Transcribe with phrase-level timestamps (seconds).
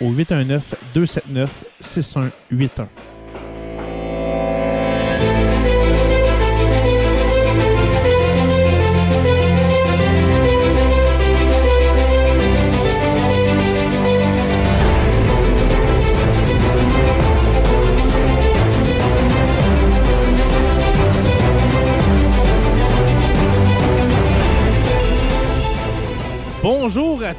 [0.00, 0.74] au 819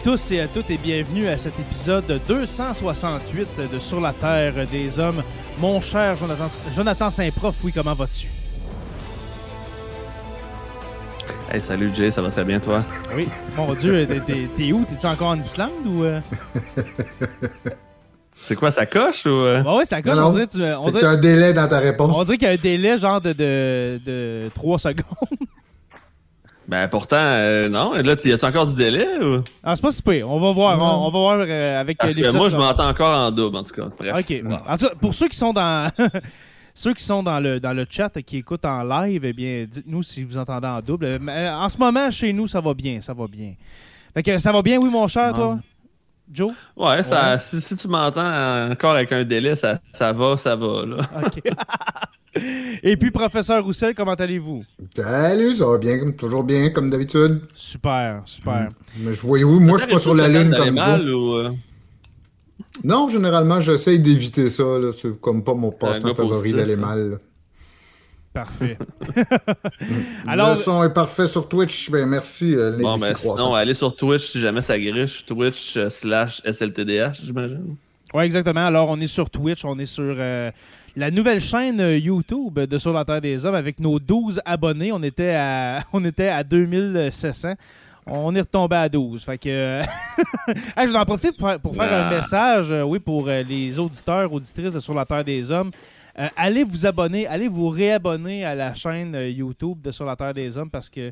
[0.04, 5.00] tous et à toutes et bienvenue à cet épisode 268 de Sur la Terre des
[5.00, 5.22] Hommes.
[5.60, 8.28] Mon cher Jonathan, Jonathan Saint-Prof, oui, comment vas-tu?
[11.54, 12.84] Hey, salut Jay, ça va très bien toi?
[13.16, 14.86] Oui, mon Dieu, t'es- t'es t'es où?
[14.86, 16.04] T'es-tu encore en Islande ou...
[16.04, 16.20] euh?
[18.36, 19.30] C'est quoi, ça coche ou.
[19.30, 19.62] euh?
[19.62, 21.78] Bah ouais, ça coche, Non, on dirait, tu- on C'est dirait- un délai dans ta
[21.80, 22.18] réponse.
[22.18, 25.04] on dirait qu'il y a un délai genre de, de, de 3 secondes.
[26.68, 27.94] Ben pourtant, euh, non.
[27.94, 29.44] Là, y a-tu encore du délai ou?
[29.64, 30.30] Ah, c'est pas si pire.
[30.30, 32.88] On va voir, on, on va voir euh, avec Parce que l'épisode moi, je m'entends
[32.88, 33.90] encore en double, en tout cas.
[33.98, 34.16] Bref.
[34.20, 34.44] OK.
[34.44, 34.60] bon.
[34.68, 35.92] En tout cas, pour ceux qui sont dans
[36.74, 40.04] ceux qui sont dans le dans le chat qui écoutent en live, eh bien, dites-nous
[40.04, 41.06] si vous entendez en double.
[41.06, 43.54] Euh, euh, En ce moment, chez nous, ça va bien, ça va bien.
[44.14, 45.58] Fait que ça va bien, oui, mon cher, toi,
[46.32, 46.54] Joe?
[46.78, 47.40] Ouais, ça, Ouais.
[47.40, 50.98] Si, si tu m'entends encore avec un délai, ça, ça va, ça va, là.
[51.26, 51.42] OK.
[52.84, 54.64] Et puis, professeur Roussel, comment allez-vous?
[54.96, 57.42] Salut, ça va bien, comme toujours bien, comme d'habitude.
[57.54, 58.70] Super, super.
[59.00, 61.36] Mais je voyais où, moi je suis pas sur la lune comme ou.
[61.36, 61.52] euh?
[62.84, 64.64] Non, généralement, j'essaye d'éviter ça.
[65.00, 66.78] C'est comme pas mon passe-temps favori d'aller hein.
[66.78, 67.12] mal.
[67.12, 67.18] là.
[68.34, 68.78] Parfait.
[70.28, 71.92] Alors, le son est parfait sur Twitch.
[71.92, 75.26] Ben, merci, euh, Bon, ben sinon, allez sur Twitch si jamais ça griche.
[75.26, 77.76] Twitch euh, slash SLTDH, j'imagine.
[78.14, 78.66] Oui, exactement.
[78.66, 80.52] Alors, on est sur Twitch, on est sur euh,
[80.96, 84.92] la nouvelle chaîne euh, YouTube de Sur la Terre des Hommes avec nos 12 abonnés.
[84.92, 87.54] On était à, on était à 2700.
[88.08, 89.24] On est retombé à 12.
[89.24, 89.50] Fait que.
[89.50, 89.84] euh,
[90.76, 92.16] Hey, je vais en profiter pour faire, pour faire un Ah.
[92.16, 95.72] message, euh, oui, pour les auditeurs, auditrices de Sur la Terre des Hommes.
[96.20, 100.34] Euh, allez vous abonner, allez vous réabonner à la chaîne YouTube de Sur la Terre
[100.34, 101.12] des Hommes parce que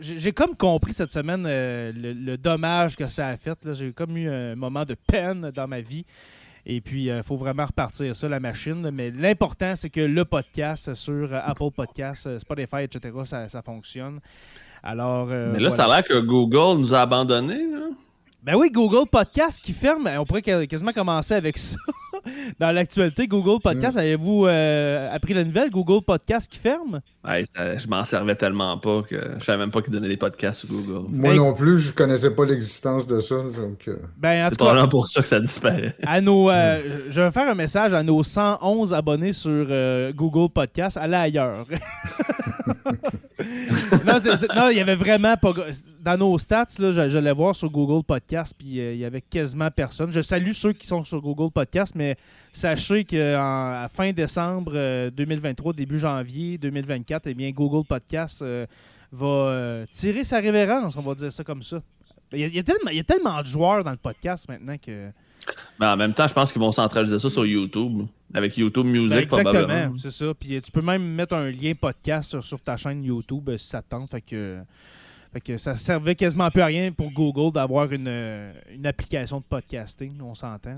[0.00, 3.56] j'ai comme compris cette semaine euh, le, le dommage que ça a fait.
[3.72, 6.04] J'ai comme eu un moment de peine dans ma vie.
[6.70, 8.90] Et puis, il faut vraiment repartir ça, la machine.
[8.92, 13.62] Mais l'important, c'est que le podcast sur euh, Apple Podcasts, euh, Spotify, etc., ça, ça
[13.62, 14.20] fonctionne.
[14.82, 15.70] Alors, euh, Mais là, voilà.
[15.70, 17.86] ça a l'air que Google nous a abandonnés, là.
[18.42, 20.08] Ben oui, Google Podcast qui ferme.
[20.18, 21.76] On pourrait quas- quasiment commencer avec ça.
[22.58, 24.00] Dans l'actualité, Google Podcast, Mm.
[24.00, 25.70] avez-vous euh, appris la nouvelle?
[25.70, 27.00] Google Podcast qui ferme?
[27.24, 30.60] Ouais, je m'en servais tellement pas que je savais même pas qu'ils donnaient des podcasts
[30.60, 31.06] sur Google.
[31.10, 33.36] Moi Ben, non plus, je connaissais pas l'existence de ça.
[33.36, 35.94] Donc, euh, Ben, en C'est probablement pour ça que ça disparaît.
[36.06, 40.50] à nos, euh, je vais faire un message à nos 111 abonnés sur euh, Google
[40.52, 40.96] Podcast.
[40.96, 41.66] Allez ailleurs.
[44.06, 45.52] non, c'est- c'est- non, il y avait vraiment pas.
[46.00, 49.20] Dans nos stats, là, je- j'allais voir sur Google Podcast, puis euh, il y avait
[49.20, 50.10] quasiment personne.
[50.10, 52.07] Je salue ceux qui sont sur Google Podcast, mais
[52.52, 58.66] sachez qu'à fin décembre euh, 2023, début janvier 2024, eh bien, Google Podcast euh,
[59.12, 61.80] va euh, tirer sa révérence, on va dire ça comme ça.
[62.32, 63.96] Il y, a, il y a tellement, il y a tellement de joueurs dans le
[63.96, 65.10] podcast maintenant que.
[65.80, 68.06] Mais en même temps, je pense qu'ils vont centraliser ça sur YouTube.
[68.34, 69.98] Avec YouTube Ben, Music, exactement, probablement.
[69.98, 70.26] c'est ça.
[70.38, 73.56] Puis euh, tu peux même mettre un lien podcast sur, sur ta chaîne YouTube euh,
[73.56, 74.10] si ça te tente.
[74.10, 74.58] Fait que,
[75.32, 79.40] Fait que ça servait quasiment plus à rien pour Google d'avoir une, euh, une application
[79.40, 80.76] de podcasting, on s'entend.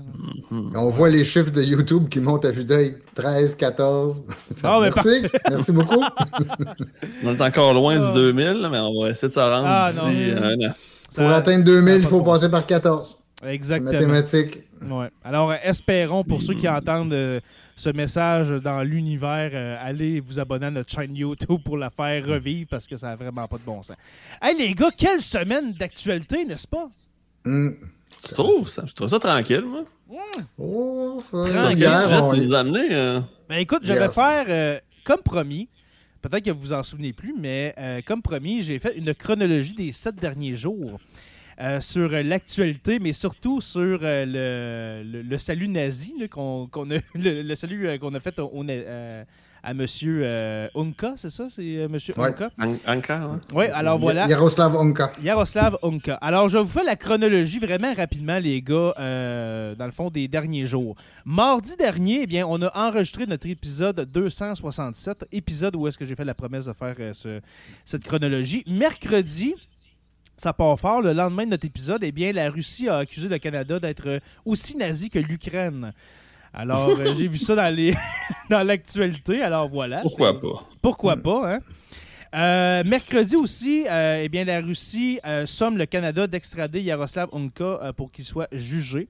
[0.51, 0.73] Mhm.
[0.75, 2.97] On voit les chiffres de YouTube qui montent à vue d'œil.
[3.15, 4.21] 13, 14.
[4.63, 5.23] Ah, mais Merci.
[5.49, 6.03] Merci beaucoup.
[7.23, 8.07] On est encore loin Ah.
[8.07, 10.05] du 2000, là, mais on va essayer de se rendre Ah, d'ici
[10.35, 10.43] non.
[10.43, 10.73] un an.
[11.09, 13.17] Ça- Pour atteindre ça a 2000, il pas faut passer par 14.
[13.41, 13.91] C'est Exactement.
[13.91, 14.59] mathématique.
[14.89, 15.09] Ouais.
[15.23, 17.39] Alors, euh, espérons, pour ceux qui entendent euh,
[17.81, 22.23] ce message dans l'univers, euh, allez vous abonner à notre chaîne YouTube pour la faire
[22.25, 23.97] revivre parce que ça n'a vraiment pas de bon sens.
[24.39, 26.89] Hey les gars, quelle semaine d'actualité, n'est-ce pas?
[27.43, 27.71] Hmm.
[28.23, 28.83] Tu trouves ça?
[28.85, 29.83] Je trouve ça tranquille, moi.
[30.59, 32.87] Oh, ça, Tranquille, hier, tu nous amené?
[32.91, 33.19] euh?
[33.49, 35.67] Ben écoute, je vais faire euh, comme promis.
[36.21, 39.73] Peut-être que vous vous en souvenez plus, mais euh, comme promis, j'ai fait une chronologie
[39.73, 40.99] des sept derniers jours
[41.59, 46.89] euh, sur l'actualité, mais surtout sur euh, le, le- le salut nazi là, qu'on qu'on
[46.91, 49.23] a, le, le salut euh, qu'on a fait au- au- euh,
[49.63, 52.29] à Monsieur euh, Unka, c'est ça, c'est euh, Monsieur Ouais.
[52.87, 53.15] Unka?
[53.15, 53.39] Hein?
[53.53, 54.25] Oui, alors voilà.
[54.25, 55.11] Yaroslav Onka.
[55.21, 56.15] Yaroslav Unka.
[56.15, 60.27] Alors, je vous fais la chronologie vraiment rapidement, les gars, euh, dans le fond, des
[60.27, 60.95] derniers jours.
[61.25, 66.15] Mardi dernier, eh bien, on a enregistré notre épisode 267, épisode où est-ce que j'ai
[66.15, 67.39] fait la promesse de faire euh, ce-
[67.85, 68.63] cette chronologie.
[68.67, 69.53] Mercredi,
[70.35, 71.01] ça part fort.
[71.01, 74.19] Le lendemain de notre épisode, eh bien, la Russie a accusé le Canada d'être euh,
[74.45, 75.93] aussi nazi que l'Ukraine.
[76.53, 77.93] Alors, euh, j'ai vu ça dans les
[78.49, 79.41] dans l'actualité.
[79.41, 80.01] Alors voilà.
[80.01, 80.65] Pourquoi pas?
[80.81, 81.59] pourquoi pas, hein?
[82.33, 87.91] Euh, mercredi aussi, euh, eh bien, la Russie euh, somme le Canada d'extrader Yaroslav Unka
[87.97, 89.09] pour qu'il soit jugé.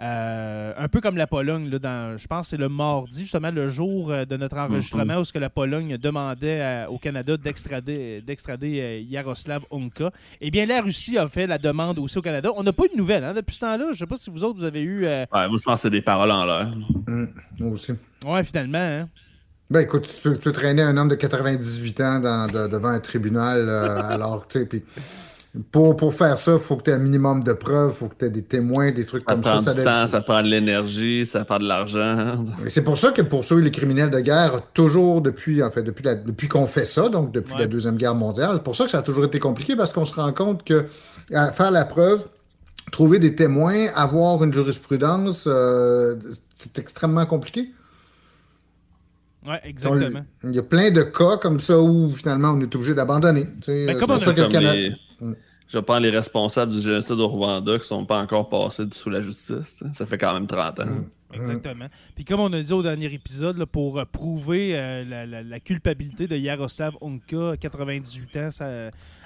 [0.00, 3.50] Euh, un peu comme la Pologne, là, dans, je pense que c'est le mardi, justement
[3.50, 7.36] le jour euh, de notre enregistrement, où ce que la Pologne demandait à- au Canada
[7.38, 10.10] d'extrader, d'extrader euh, Yaroslav Unka.
[10.42, 12.50] Eh bien, la Russie a fait la demande aussi au Canada.
[12.56, 13.86] On n'a pas eu de nouvelles hein, depuis ce temps-là.
[13.86, 15.06] Je ne sais pas si vous autres, vous avez eu...
[15.06, 16.68] euh, Ouais, moi, je pense que c'est des paroles en l'air.
[17.06, 17.26] Hmm,
[17.60, 17.92] Moi aussi.
[18.26, 18.78] Ouais, finalement.
[18.78, 19.08] hein.
[19.70, 23.00] Ben écoute, tu veux, tu traîner un homme de 98 ans dans- de- devant un
[23.00, 24.84] tribunal, euh, alors, tu sais, puis
[25.72, 28.08] pour, pour faire ça, il faut que tu aies un minimum de preuves, il faut
[28.08, 29.64] que tu aies des témoins, des trucs Ça comme prend ça.
[29.64, 32.44] ça du doit- temps, ça prend de l'énergie, ça prend de l'argent.
[32.66, 36.04] Et C'est pour ça que poursuivre les criminels de guerre, toujours depuis, en fait, depuis,
[36.04, 37.60] la- depuis qu'on fait ça, donc depuis Ouais.
[37.60, 40.04] la Deuxième Guerre mondiale, c'est pour ça que ça a toujours été compliqué, parce qu'on
[40.04, 40.84] se rend compte que
[41.34, 42.24] à faire la preuve,
[42.92, 46.16] trouver des témoins, avoir une jurisprudence, euh,
[46.54, 47.70] c'est extrêmement compliqué.
[49.46, 50.22] Ouais, exactement.
[50.44, 53.46] Il y a plein de cas comme ça où finalement on est obligé d'abandonner.
[53.46, 53.86] tu sais.
[53.86, 54.92] Ben, C'est comme pour on a- ça que le Canada- les-
[55.68, 59.20] Je pense les responsables du génocide au Rwanda qui sont pas encore passés sous la
[59.20, 59.82] justice.
[59.94, 61.04] Ça fait quand même 30 ans.
[61.34, 61.86] Exactement.
[62.14, 65.42] Puis comme on a dit au dernier épisode, là, pour euh, prouver euh, la, la-
[65.42, 68.68] la culpabilité de Yaroslav Unka, 98 ans, ça,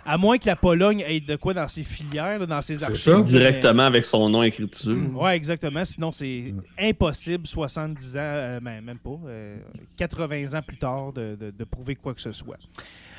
[0.07, 2.85] à moins que la Pologne ait de quoi dans ses filières, là, dans ses C'est
[2.85, 2.99] archives.
[3.01, 3.11] ça.
[3.19, 4.89] là, Directement avec son nom écrit dessus.
[4.89, 5.85] mais- Ouais, exactement.
[5.85, 9.59] Sinon, c'est impossible, 70 ans, euh, ben, même pas, euh,
[9.99, 12.57] 80 ans plus tard, de, de- de prouver quoi que ce soit.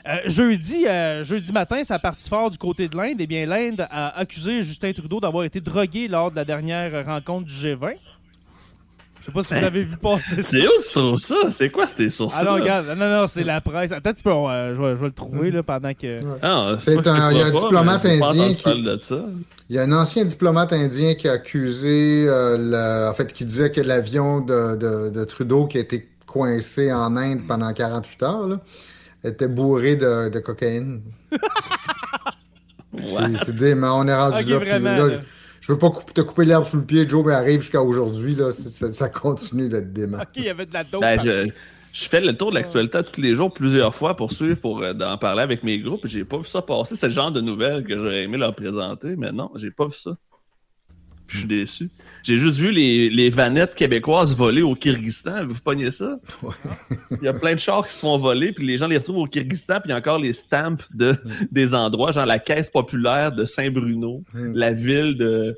[0.07, 3.17] Euh, jeudi, euh, jeudi matin, ça a parti fort du côté de l'Inde.
[3.19, 7.45] Eh bien, l'Inde a accusé Justin Trudeau d'avoir été drogué lors de la dernière rencontre
[7.45, 7.95] du G20.
[9.19, 10.49] Je sais pas si vous avez vu passer ça.
[10.49, 11.35] C'est où tu trouves ça?
[11.51, 13.91] C'est quoi ces sources Ah non, regarde, non, non, c'est la presse.
[13.91, 16.15] Attends, tu peux, euh, je, vais, je vais le trouver là, pendant que.
[16.41, 19.19] Ah, C'est un- il y a un pas, diplomate indien qui- parler de ça.
[19.69, 23.45] Il y a un ancien diplomate indien qui a accusé, euh, le- en fait, qui
[23.45, 28.23] disait que l'avion de, de- de Trudeau qui a été coincé en Inde pendant 48
[28.23, 28.59] heures là,
[29.23, 31.01] était bourré de, de cocaïne.
[33.05, 34.59] C'est c'est dire, mais on est rendu là.
[34.59, 35.09] puis vraiment, là, là.
[35.15, 35.19] je,
[35.61, 38.35] je veux pas couper- te couper l'herbe sous le pied, Joe, mais arrive jusqu'à aujourd'hui.
[38.35, 40.17] là, Ça continue d'être dément.
[40.17, 40.99] Ok, il y avait de la dose.
[40.99, 41.49] Ben, je,
[41.93, 44.93] je fais le tour de l'actualité tous les jours, plusieurs fois pour suivre, pour euh,
[44.93, 46.05] en parler avec mes groupes.
[46.05, 46.97] J'ai pas vu ça passer.
[46.97, 49.95] C'est le genre de nouvelles que j'aurais aimé leur présenter, mais non, j'ai pas vu
[49.95, 50.11] ça.
[51.27, 51.89] Je suis déçu.
[52.23, 55.45] J'ai juste vu les, les vanettes québécoises voler au Kyrgyzstan.
[55.47, 56.17] Vous pognez ça?
[57.19, 59.17] Il y a plein de chars qui se font voler, puis les gens les retrouvent
[59.17, 61.15] au Kyrgyzstan, puis il y a encore les stamps de,
[61.51, 64.53] des endroits, genre la caisse populaire de Saint-Bruno, Mm.
[64.53, 65.57] la ville de.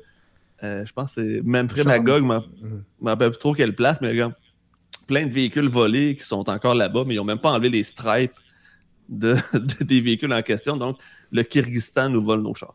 [0.62, 3.74] euh, je pense que c'est Memphis Magog, je m'en- je m'en rappelle plus trop quelle
[3.74, 4.32] place, mais comme
[5.06, 7.82] plein de véhicules volés qui sont encore là-bas, mais ils n'ont même pas enlevé les
[7.82, 8.32] stripes
[9.10, 10.78] de, de- des véhicules en question.
[10.78, 10.98] Donc,
[11.30, 12.74] le Kyrgyzstan nous vole nos chars.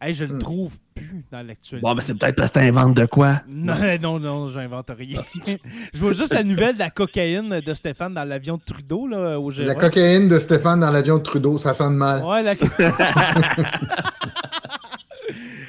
[0.00, 0.38] Hey, je le Hmm.
[0.38, 1.82] trouve plus dans l'actualité.
[1.88, 3.42] Bon, ben c'est peut-être parce que t'inventes de quoi.
[3.48, 5.22] Non, non, non, j'invente rien.
[5.92, 9.40] je vois juste la nouvelle de la cocaïne de Stéphane dans l'avion de Trudeau là,
[9.40, 9.64] au G20.
[9.64, 12.24] La cocaïne de Stéphane dans l'avion de Trudeau, ça sonne mal.
[12.24, 12.54] Ouais, la...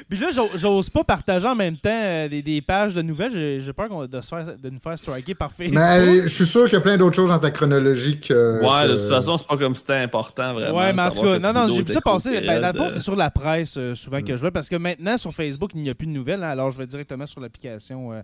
[0.10, 3.60] Puis là, j'o- j'ose pas partager en même temps euh, des, des pages de nouvelles.
[3.60, 5.78] J'ai peur qu'on- de, se faire, de nous faire striker par Facebook.
[5.80, 8.60] Mais je suis sûr qu'il y a plein d'autres choses dans ta chronologie que.
[8.64, 10.78] Ouais, de toute façon, c'est pas comme si c'était important vraiment.
[10.80, 12.42] Ouais, mais en tout cas, non, non, j'ai vu ça passer.
[12.42, 14.76] Ben, dans le fond, c'est sur la presse euh, souvent que je vois parce que
[14.78, 16.44] maintenant, sur Facebook, il n'y a plus de nouvelles.
[16.44, 18.22] hein, alors, je vais directement sur l'application euh,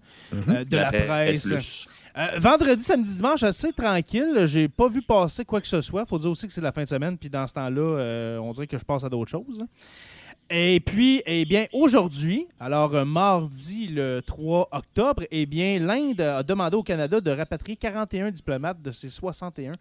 [0.49, 1.47] euh, de la, La presse.
[2.17, 4.43] Euh, vendredi, samedi, dimanche, assez tranquille.
[4.45, 6.05] J'ai pas vu passer quoi que ce soit.
[6.05, 8.53] Faut dire aussi que c'est la fin de semaine, puis dans ce temps-là, euh, on
[8.53, 9.61] dirait que je passe à d'autres choses.
[10.49, 16.43] Et puis, eh bien, aujourd'hui, alors euh, mardi le 3 octobre, eh bien, l'Inde a
[16.43, 19.71] demandé au Canada de rapatrier 41 diplomates de ses 61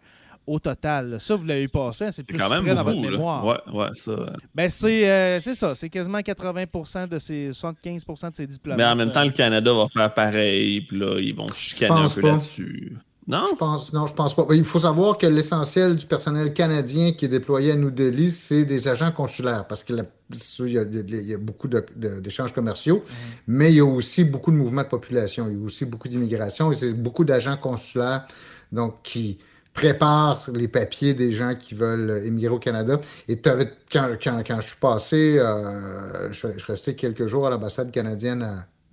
[0.47, 1.17] au total.
[1.19, 3.09] Ça, vous l'avez passé, hein, c'est plus quand même dans votre là.
[3.11, 3.45] mémoire.
[3.45, 4.13] Ouais, ouais, ça.
[4.53, 8.77] Ben, c'est euh, c'est ça, c'est quasiment 80% de ces 75% de ces diplomates.
[8.77, 12.01] Mais en même temps, euh, le Canada va faire pareil, puis là, ils vont chicaner
[12.01, 12.27] un peu pas.
[12.29, 12.97] là-dessus.
[13.27, 13.43] Non?
[13.51, 14.45] Je pense, non, je pense pas.
[14.51, 18.65] Il faut savoir que l'essentiel du personnel canadien qui est déployé à New Delhi, c'est
[18.65, 20.03] des agents consulaires, parce que la-
[20.59, 23.03] il y a, il y a beaucoup d'échanges commerciaux,
[23.47, 26.07] mais il y a aussi beaucoup de mouvements de population, il y a aussi beaucoup
[26.07, 28.25] d'immigration, et c'est beaucoup d'agents consulaires
[28.71, 29.39] donc, qui
[29.73, 33.01] préparent les papiers des gens qui veulent émigrer au Canada.
[33.27, 33.57] Et quand,
[34.23, 38.47] quand, quand je suis passé, euh, je, je restais quelques jours à l'ambassade canadienne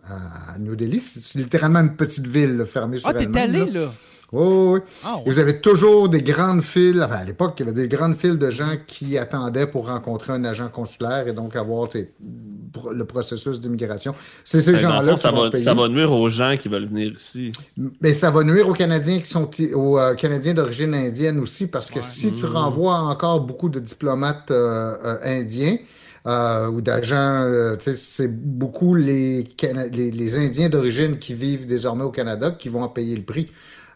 [0.04, 0.98] à, à New Delhi.
[1.00, 3.54] C'est littéralement une petite ville là, fermée sur Ah, t'es elle-même.
[3.54, 3.80] allé, là.
[3.82, 3.92] là?
[4.32, 4.80] Oui.
[5.04, 7.88] Ah, Et vous avez toujours des grandes files, enfin, à l'époque, il y avait des
[7.88, 11.88] grandes files de gens qui attendaient pour rencontrer un agent consulaire et donc avoir
[12.92, 14.14] le processus d'immigration.
[14.44, 17.52] C'est ces gens-là ça, va, ça va nuire aux gens qui veulent venir ici.
[18.00, 21.90] Mais ça va nuire aux Canadiens qui sont aux euh, Canadiens d'origine indienne aussi, parce
[21.90, 25.76] que si tu renvoies encore beaucoup de diplomates euh, euh, indiens
[26.26, 32.04] euh, ou d'agents, euh, c'est beaucoup les, Cana- les, les Indiens d'origine qui vivent désormais
[32.04, 33.48] au Canada qui vont en payer le prix.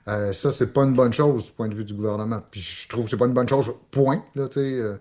[0.09, 2.41] Euh, ça, c'est pas une bonne chose du point de vue du gouvernement.
[2.51, 4.23] Puis je trouve que c'est pas une bonne chose, point.
[4.35, 4.97] Là, euh.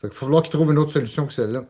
[0.00, 1.64] Fait qu'il va falloir qu'ils trouvent une autre solution que celle-là.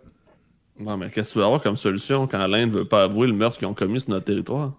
[0.79, 3.33] Non, mais qu'est-ce que tu veux avoir comme solution quand l'Inde veut pas avouer le
[3.33, 4.73] meurtre qu'ils ont commis sur notre territoire?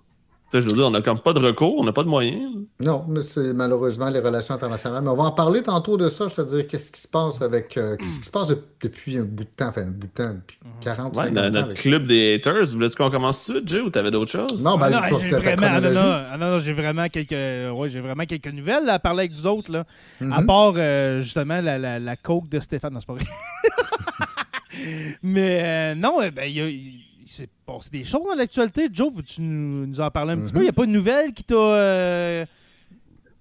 [0.54, 2.40] Je veux dire, on n'a comme pas de recours, on n'a pas de moyens.
[2.80, 5.04] Non, mais c'est malheureusement les relations internationales.
[5.04, 7.76] Mais on va en parler tantôt de ça, c'est-à-dire qu'est-ce qui se passe avec.
[7.76, 10.14] euh, qu'est-ce qui se passe de- depuis un bout de temps, enfin un bout de
[10.14, 11.52] temps, depuis 40, Ouais, 50 dans ans.
[11.68, 11.82] notre ça.
[11.82, 14.62] club des haters, voulais-tu qu'on commence ça, Jay, ou t'avais d'autres choses?
[14.62, 16.00] Non, ben, Ah non, toi, j'ai vraiment, ah non, non,
[16.32, 17.32] ah non, non, j'ai vraiment quelques,
[17.78, 19.84] ouais, j'ai vraiment quelques nouvelles là, à parler avec vous autres là.
[20.22, 20.46] À Mhm.
[20.46, 23.26] part euh, justement la, la, la coke de Stéphane, non c'est pas vrai.
[25.24, 28.88] Mais euh, non, ben il y a- il s'est passé des choses dans l'actualité.
[28.92, 30.52] Joe, veux-tu nous, nous en parler un petit Mhm.
[30.54, 30.60] peu?
[30.60, 32.46] Il n'y a pas de nouvelles qui t'a euh,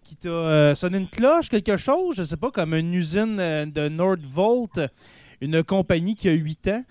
[0.02, 3.66] qui t'a euh, sonné une cloche, quelque chose, je sais pas, comme une usine euh,
[3.66, 4.80] de Nordvolt,
[5.40, 6.84] une compagnie qui a 8 ans.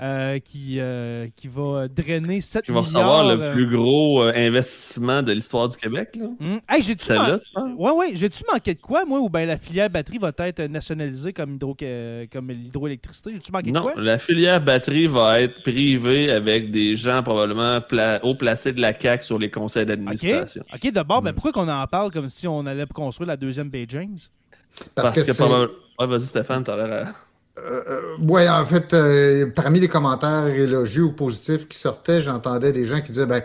[0.00, 3.22] Euh, qui, euh, qui va drainer 7 Qui va milliards.
[3.22, 6.26] recevoir le euh, plus gros euh, investissement de l'histoire du Québec, là?
[6.68, 7.40] Hey, j'ai-tu man-?
[7.78, 8.10] Ouais, ouais.
[8.14, 11.74] J'ai-tu manqué de quoi, moi, ou bien la filière batterie va être nationalisée comme, hydro...
[12.32, 13.30] comme l'hydroélectricité?
[13.32, 13.94] J'ai-tu manqué de Non, quoi?
[13.96, 18.98] la filière batterie va être privée avec des gens probablement pla- haut placés de la
[18.98, 20.62] CAQ sur les conseils d'administration.
[20.74, 23.86] OK, d'abord, ben, pourquoi qu'on en parle comme si on allait construire la deuxième Bay
[23.88, 24.18] James?
[24.94, 27.12] Parce, que, c'est- probable- Ouais, vas-y, Stéphane, t'as l'air à...
[28.28, 33.00] Ouais, en fait, euh, parmi les commentaires élogieux ou positifs qui sortaient, j'entendais des gens
[33.00, 33.42] qui disaient ben,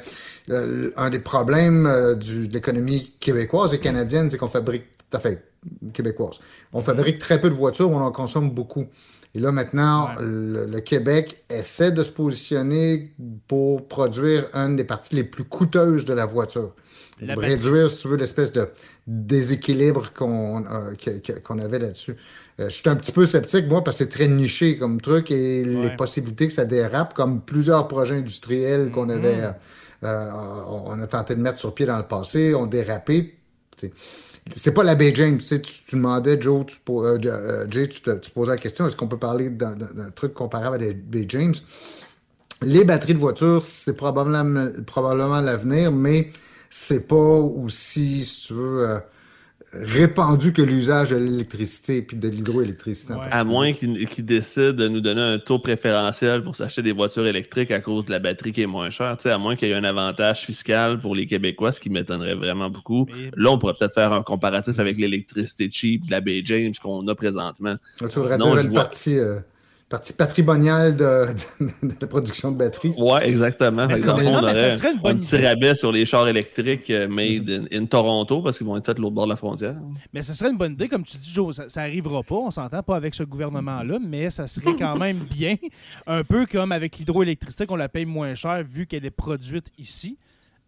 [0.49, 4.85] euh, un des problèmes euh, du- de l'économie québécoise et canadienne, c'est qu'on fabrique,
[5.21, 5.43] fait,
[5.93, 6.39] québécoise.
[6.73, 8.85] On fabrique très peu de voitures, on en consomme beaucoup.
[9.33, 10.15] Et là, maintenant, Ouais.
[10.23, 13.13] le, le Québec essaie de se positionner
[13.47, 16.73] pour produire une des parties les plus coûteuses de la voiture.
[17.21, 18.67] La réduire, si tu veux, l'espèce de
[19.07, 22.15] déséquilibre qu'on euh, avait là-dessus.
[22.61, 25.31] Euh, je suis un petit peu sceptique, moi, parce que c'est très niché comme truc
[25.31, 29.11] et les possibilités que ça dérape, comme plusieurs projets industriels qu'on Mhm.
[29.11, 29.51] avait, euh,
[30.03, 30.29] euh,
[30.67, 33.37] on a tenté de mettre sur pied dans le passé, ont dérapé.
[34.55, 35.37] C'est- pas la Bay James.
[35.37, 38.85] Tu, sais, tu, demandais, Joe, tu, euh, Ja- Jay, tu, te, tu posais la question
[38.87, 39.75] est-ce qu'on peut parler d'un
[40.15, 41.53] truc comparable à des Bay James?
[42.63, 46.29] Les batteries de voiture, c'est probablement, probablement l'avenir, mais
[46.69, 48.99] c'est pas aussi, si tu veux, euh,
[49.73, 53.13] répandu que l'usage de l'électricité et de l'hydroélectricité.
[53.13, 53.27] en Ouais.
[53.31, 57.71] À moins qu'ils décident de nous donner un taux préférentiel pour s'acheter des voitures électriques
[57.71, 59.15] à cause de la batterie qui est moins chère.
[59.17, 61.89] Tu sais, à moins qu'il y ait un avantage fiscal pour les Québécois, ce qui
[61.89, 63.05] m'étonnerait vraiment beaucoup.
[63.15, 66.73] Mais- Là, on pourrait peut-être faire un comparatif avec l'électricité cheap de la Bay James
[66.81, 67.75] qu'on a présentement.
[67.99, 69.39] Tu voudrais Sinon, je une vois- partie, euh,
[69.91, 71.27] partie patrimoniale de,
[71.59, 72.93] de- de la production de batteries.
[72.97, 73.85] Ouais, exactement.
[73.87, 75.17] Mais Fait que ça dans le serait- fond, non, on mais ça serait une bonne
[75.17, 75.47] un petit idée.
[75.47, 78.99] rabais sur les chars électriques euh, made in, in Toronto parce qu'ils vont être peut-être
[78.99, 79.75] l'autre bord de la frontière.
[80.13, 81.55] Mais ce serait une bonne idée, comme tu dis, Joe.
[81.55, 85.19] Ça, ça arrivera pas, on s'entend pas avec ce gouvernement-là, mais ça serait quand même
[85.29, 85.57] bien,
[86.07, 90.17] un peu comme avec l'hydroélectricité qu'on la paye moins cher vu qu'elle est produite ici,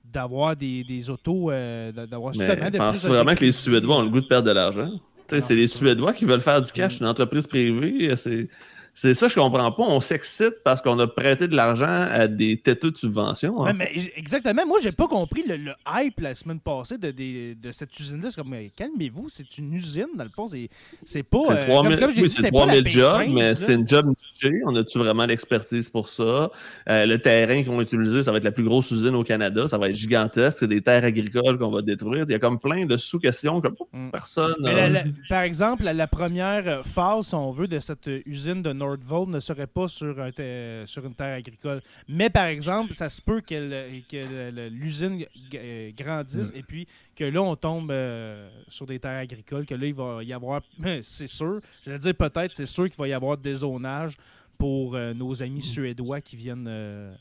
[0.04, 3.52] d'avoir des, des autos, euh, d'avoir seulement de penses-tu plus vraiment que les.
[3.52, 4.90] Suédois ont le goût de perdre de l'argent?
[5.28, 5.78] C'est les ça.
[5.78, 8.14] Suédois qui veulent faire du cash, une entreprise privée.
[8.18, 8.48] C'est
[8.96, 9.84] C'est ça, je comprends pas.
[9.84, 13.62] On s'excite parce qu'on a prêté de l'argent à des têteux de subventions.
[13.62, 14.66] Ouais, mais exactement.
[14.68, 18.30] Moi, j'ai pas compris le, le hype la semaine passée de, de cette usine-là.
[18.30, 20.46] C'est comme, mais calmez-vous, c'est une usine, dans le fond.
[20.46, 20.70] C'est
[21.04, 21.40] c'est pas.
[21.48, 23.56] C'est euh, 3000 comme, comme j'ai oui, dit, c'est c'est pas la 3000 jobs, mais
[23.56, 24.62] c'est une job nichée.
[24.66, 26.52] On a-tu vraiment l'expertise pour ça?
[26.90, 29.68] Euh, le terrain qu'ils vont utiliser, ça va être la plus grosse usine au Canada.
[29.68, 30.58] Ça va être gigantesque.
[30.60, 32.26] C'est des terres agricoles qu'on va détruire.
[32.28, 34.10] Il y a comme plein de sous-questions que Mm.
[34.12, 34.54] personne.
[34.62, 37.80] Mais euh, la- la- par exemple, la, la première euh, phase, si on veut, de
[37.80, 41.82] cette euh, usine de Nordvolt ne serait pas sur, un te- sur une terre agricole.
[42.08, 45.26] Mais par exemple, ça se peut qu'elle- que l'usine
[45.56, 49.86] euh, grandisse et puis que là, on tombe euh, sur des terres agricoles, que là,
[49.88, 50.62] il va y avoir,
[51.02, 54.18] c'est sûr, je vais dire peut-être, c'est sûr qu'il va y avoir des zonages
[54.60, 57.14] pour euh, nos amis suédois qui viennent euh,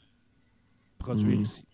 [0.99, 1.43] produire Mm.
[1.43, 1.65] ici.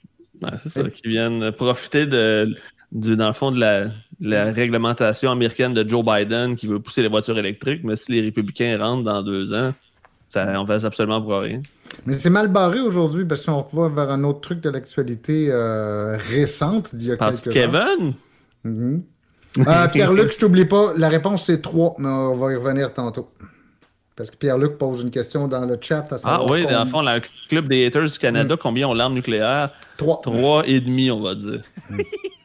[0.59, 2.57] C'est ça, qui viennent profiter de,
[2.93, 3.91] du, dans le fond de la, de
[4.21, 8.21] la réglementation américaine de Joe Biden qui veut pousser les voitures électriques, mais si les
[8.21, 9.73] républicains rentrent dans deux ans,
[10.29, 11.61] ça, on fait absolument pour rien.
[12.05, 14.69] Mais c'est mal barré aujourd'hui parce que si on va vers un autre truc de
[14.69, 17.51] l'actualité euh, récente d'il y a quelques.
[17.51, 18.15] Kevin?
[18.65, 19.03] Mhm.
[19.67, 23.31] Euh, Pierre-Luc, je t'oublie pas, la réponse c'est 3, mais on va y revenir tantôt.
[24.15, 26.13] Parce que Pierre-Luc pose une question dans le chat.
[26.13, 29.15] À Ah oui, dans le fond, le club des haters du Canada, combien ont l'arme
[29.15, 29.71] nucléaire?
[29.97, 30.21] Trois.
[30.23, 31.63] Trois et demi, on va dire.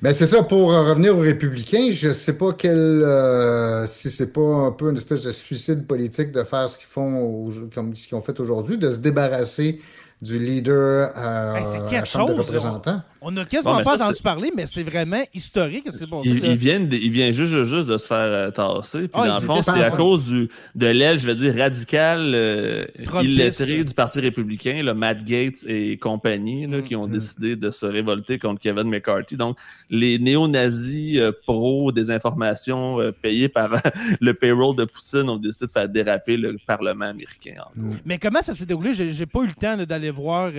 [0.00, 4.40] Ben c'est ça, pour revenir aux républicains, je sais pas quel euh, si c'est pas
[4.40, 8.16] un peu une espèce de suicide politique de faire ce qu'ils font comme ce qu'ils
[8.16, 9.80] ont fait aujourd'hui, de se débarrasser
[10.20, 13.02] du leader euh, Hey, c'est à la quelque Chambre des chose, représentants.
[13.24, 15.84] On n'a quasiment Bon, pas ça, entendu parler, mais c'est vraiment historique.
[15.90, 19.02] C'est ça Il, vient, de- il vient juste, de se faire euh, tasser.
[19.02, 22.32] Puis Ah, dans le fond, c'est à cause du, de l'aile, je vais dire, radicale,
[22.34, 22.84] euh,
[23.22, 26.82] illettrée du Parti républicain, Matt Gates et compagnie, là, Mm.
[26.82, 27.12] qui ont Mm.
[27.12, 29.36] décidé de se révolter contre Kevin McCarthy.
[29.36, 29.56] Donc,
[29.88, 33.70] les néo-nazis euh, pro-désinformation euh, payés par
[34.20, 37.54] le payroll de Poutine ont décidé de faire déraper le Parlement américain.
[37.60, 37.70] en.
[38.04, 38.92] Mais comment ça s'est déroulé?
[38.92, 40.50] J'ai pas eu le temps d'aller voir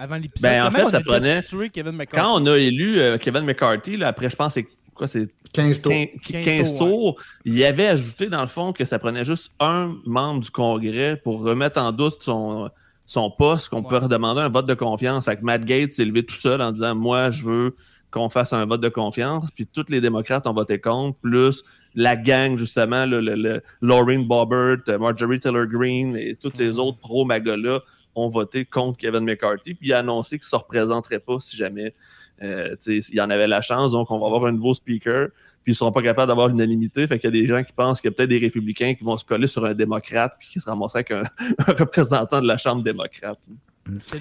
[0.00, 0.50] avant l'épisode.
[0.50, 2.11] Ben, en fait, ça prenait- destitué Kevin McCarthy?
[2.12, 5.82] Quand on a élu euh, Kevin McCarthy, là, après, je pense, c'est quoi, c'est 15
[5.82, 5.92] tours.
[5.92, 9.94] 15, 15 15 tours, il avait ajouté dans le fond que ça prenait juste un
[10.06, 12.70] membre du Congrès pour remettre en doute son,
[13.06, 13.88] son poste, qu'on Ouais.
[13.88, 15.24] peut redemander un vote de confiance.
[15.26, 17.76] Fait que Matt Gates s'est levé tout seul en disant Moi, je veux
[18.10, 19.50] qu'on fasse un vote de confiance.
[19.54, 21.62] Puis tous les démocrates ont voté contre, plus
[21.94, 26.98] la gang, justement, le, le- le- Laureen Bobbert, Marjorie Taylor Greene et tous ces autres
[26.98, 27.80] pro-MAGA-là
[28.14, 29.74] ont voté contre Kevin McCarthy.
[29.74, 31.94] Puis il a annoncé qu'il ne se représenterait pas si jamais
[32.42, 33.92] euh, il y en avait la chance.
[33.92, 35.28] Donc, on va avoir un nouveau speaker.
[35.62, 37.06] Puis, ils ne seront pas capables d'avoir l'unanimité.
[37.06, 39.04] Fait qu'il y a des gens qui pensent qu'il y a peut-être des républicains qui
[39.04, 41.22] vont se coller sur un démocrate puis qui se ramasseraient avec un,
[41.66, 43.38] un représentant de la Chambre démocrate.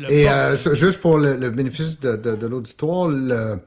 [0.09, 3.59] Et euh, ça, juste pour le, le bénéfice de, de, de l'auditoire, le,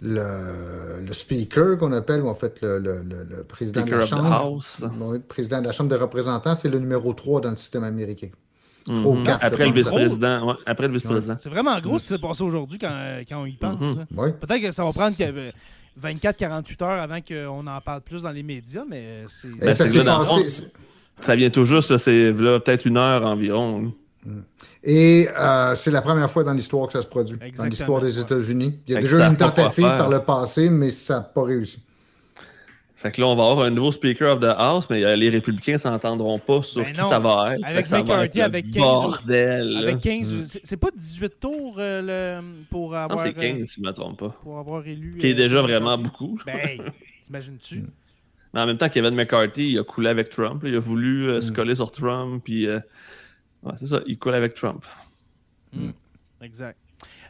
[0.00, 4.02] le, le speaker qu'on appelle, ou en fait le, le, le, le président Speaker de
[4.02, 4.84] la Chambre, House.
[5.28, 8.28] président de la Chambre des représentants, c'est le numéro 3 dans le système américain.
[8.86, 9.00] Mhm.
[9.00, 10.46] Trop Après le vice-président.
[10.46, 11.36] ouais, après le vice-président.
[11.38, 13.80] C'est vraiment gros ce qui s'est passé aujourd'hui quand, euh, quand on y pense.
[13.80, 14.06] Mhm.
[14.40, 15.50] Peut-être que ça va prendre que, euh,
[16.02, 19.48] 24-48 heures avant qu'on en parle plus dans les médias, mais euh, c'est.
[19.48, 20.72] Ben, ça c'est
[21.20, 23.92] Ça vient tout juste, là, c'est là, peut-être une heure environ.
[24.82, 27.38] Et euh, c'est la première fois dans l'histoire que ça se produit.
[27.56, 28.18] Dans l'histoire des.
[28.18, 28.80] États-Unis.
[28.86, 31.82] Il y a Fait déjà une tentative par le passé, mais ça n'a pas réussi.
[33.04, 35.28] Fait que là, on va avoir un nouveau Speaker of the House, mais euh, les
[35.28, 37.06] républicains s'entendront pas sur Ben qui non.
[37.10, 37.62] ça va être.
[37.62, 39.76] Avec Fait que ça va McCarthy, avec 15 bordel.
[39.76, 43.20] Avec 15, c'est- c'est pas 18 tours euh, le, pour Non, avoir.
[43.20, 44.30] c'est 15, euh, si je ne me trompe pas.
[44.42, 45.18] pour avoir élu.
[45.18, 46.38] Qui est déjà vraiment beaucoup.
[46.46, 46.80] Ben,
[47.22, 47.84] t'imagines-tu?
[48.54, 50.62] Mais en même temps, Kevin McCarthy, il a coulé avec Trump.
[50.62, 50.68] là.
[50.70, 52.42] Il a voulu euh, se coller sur Trump.
[52.42, 52.78] Puis, euh,
[53.64, 54.82] ouais, c'est ça, il coule avec Trump.
[56.40, 56.78] Exact.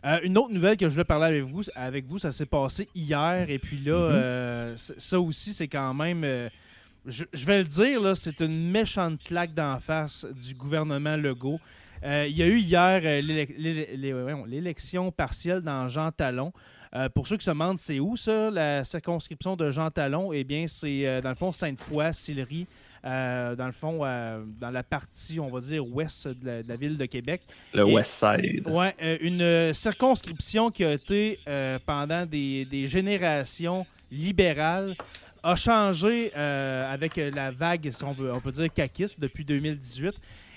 [0.05, 2.89] Euh, une autre nouvelle que je voulais parler avec vous, avec vous ça s'est passé
[2.95, 3.49] hier.
[3.49, 6.25] Et puis là, euh, c- ça aussi, c'est quand même.
[6.25, 6.49] euh,
[7.07, 11.61] je, je vais le dire, là, c'est une méchante claque d'en face du gouvernement Legault.
[12.05, 13.21] Euh, il y a eu hier euh,
[14.47, 16.53] l'élection partielle dans Jean Talon.
[16.95, 20.33] Euh, pour ceux qui se demandent, c'est où ça, la circonscription de Jean Talon?
[20.33, 22.67] Eh bien, c'est euh, dans le fond Sainte-Foy, Sillery,
[23.05, 26.69] euh, dans le fond, euh, dans la partie, on va dire, ouest de la, de
[26.69, 27.43] la ville de Québec.
[27.73, 28.67] Le Et- West Side.
[28.69, 31.39] Ouais, euh, une circonscription qui a été
[31.87, 34.95] pendant des, des générations libérales
[35.43, 40.15] a changé avec la vague, si on, veut, on peut dire, caquiste depuis 2018.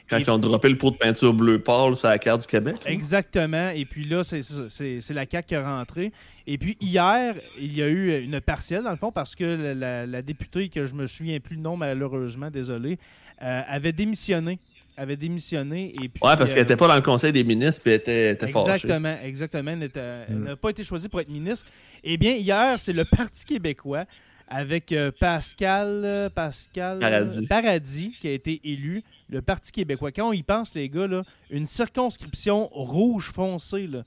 [0.09, 2.47] Quand Et- ils ont droppé le pot de peinture bleu pâle sur la carte du
[2.47, 2.77] Québec.
[2.85, 3.69] Exactement.
[3.71, 6.11] Et puis là, c'est ça, c'est c'est la CAQ qui est rentrée.
[6.45, 9.73] Et puis hier, il y a eu une partielle, dans le fond, parce que la,
[9.73, 12.97] la- la députée, que je me souviens plus le nom, malheureusement, désolé,
[13.43, 14.57] euh, avait démissionné.
[14.99, 15.93] Avait démissionné.
[16.01, 17.99] Et puis, Ouais, parce qu'elle euh, n'était pas dans le conseil des ministres puis elle
[17.99, 18.71] était, était fâchée.
[18.71, 19.71] Exactement, exactement.
[19.71, 19.91] Elle
[20.29, 21.67] elle n'a pas été choisie pour être ministre.
[22.03, 24.05] Eh bien, hier, c'est le Parti québécois
[24.47, 27.47] avec euh, Pascal, euh, Pascal Paradis.
[27.47, 31.23] Paradis qui a été élu le Parti québécois, quand on y pense, les gars, là,
[31.49, 34.03] une circonscription rouge foncé, là,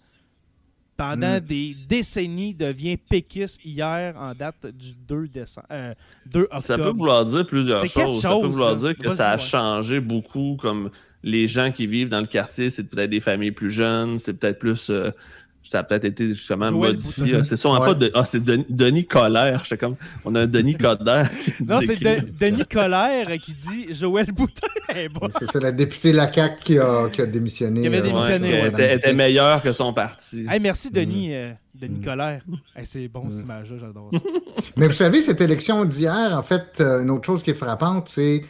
[0.96, 1.40] pendant Mm.
[1.40, 5.94] des décennies, devient péquiste hier en date du 2, décembre, euh,
[6.26, 6.62] 2 octobre.
[6.62, 8.20] Ça peut vouloir dire plusieurs choses.
[8.20, 8.76] Ça peut vouloir là.
[8.78, 9.42] dire que ça a ouais.
[9.42, 10.90] changé beaucoup, comme
[11.22, 14.58] les gens qui vivent dans le quartier, c'est peut-être des familles plus jeunes, c'est peut-être
[14.58, 14.90] plus.
[14.90, 15.10] euh,
[15.62, 17.32] ça a peut-être été justement Joël modifié.
[17.32, 17.44] Là.
[17.44, 17.86] C'est sûrement Ouais.
[17.88, 18.10] pas de.
[18.14, 19.62] Ah, c'est Denis, Denis Colère.
[19.64, 19.94] J'étais comme.
[20.24, 21.30] On a un Denis Coderre.
[21.44, 22.00] qui Non, c'est.
[22.00, 24.66] De- Denis Colère qui dit Joël Boutin.
[24.94, 25.28] est bon.
[25.38, 27.82] C'est ça, la députée Lacac qui a, qui a démissionné.
[27.82, 28.60] Qui avait euh, démissionné, Ouais, ouais.
[28.66, 30.44] elle était, était meilleure que son parti.
[30.50, 31.78] Hey, merci, Denis, euh, Mm.
[31.86, 32.42] Denis Colère.
[32.76, 34.18] Hey, c'est bon, cette image-là, j'adore ça.
[34.76, 38.08] Mais vous savez, cette élection d'hier, en fait, euh, une autre chose qui est frappante,
[38.08, 38.42] c'est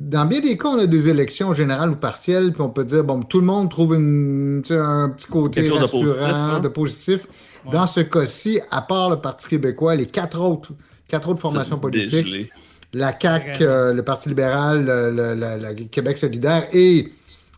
[0.00, 3.02] dans bien des cas, on a des élections générales ou partielles, puis on peut dire,
[3.04, 6.60] bon, tout le monde trouve une, un petit côté de rassurant, positif, hein?
[6.60, 7.26] de positif.
[7.66, 7.72] Ouais.
[7.72, 10.70] Dans ce cas-ci, à part le Parti québécois, les quatre autres,
[11.08, 12.50] quatre autres formations politiques, dégelé.
[12.92, 17.12] la CAQ, euh, le Parti libéral, le, le- le- le Québec solidaire et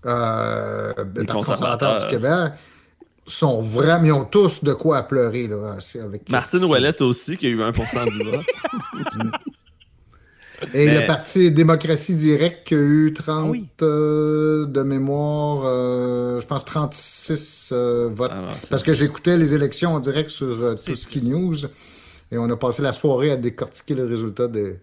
[0.06, 2.06] euh, le Parti conservateur du.
[2.08, 2.52] Québec,
[3.26, 5.46] sont vraiment, ils ont tous de quoi à pleurer.
[5.46, 8.46] Là, avec Martine Ouellette aussi, qui a eu 1% du vote.
[10.74, 13.66] Et Mais- le Parti démocratie directe qui a eu 30 Ah oui.
[13.82, 18.30] euh, de mémoire, euh, je pense 36 euh, votes.
[18.30, 21.56] Alors, c'est- Parce que j'écoutais les élections en direct sur euh, C'est Tuski News
[22.32, 24.76] et on a passé la soirée à décortiquer le résultat de-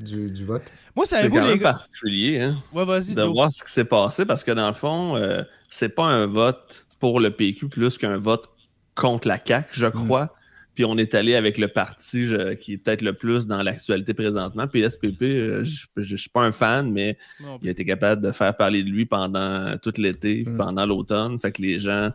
[0.00, 0.62] du, du vote.
[0.96, 1.72] Moi, c'est savez-vous, quand les même gars?
[1.72, 2.56] particulier, hein?
[2.72, 3.32] Ouais, vas-y, de Joe.
[3.32, 6.86] voir ce qui s'est passé parce que dans le fond, euh, c'est pas un vote
[6.98, 8.48] pour le PQ plus qu'un vote
[8.96, 10.34] contre la CAQ, je crois.
[10.74, 14.12] Puis on est allé avec le parti je- qui est peut-être le plus dans l'actualité
[14.14, 14.66] présentement.
[14.66, 18.32] PSPP, euh, je je suis pas un fan, mais Non, il a été capable de
[18.32, 20.56] faire parler de lui pendant tout l'été, puis Mm.
[20.56, 21.38] pendant l'automne.
[21.38, 22.10] Fait que les gens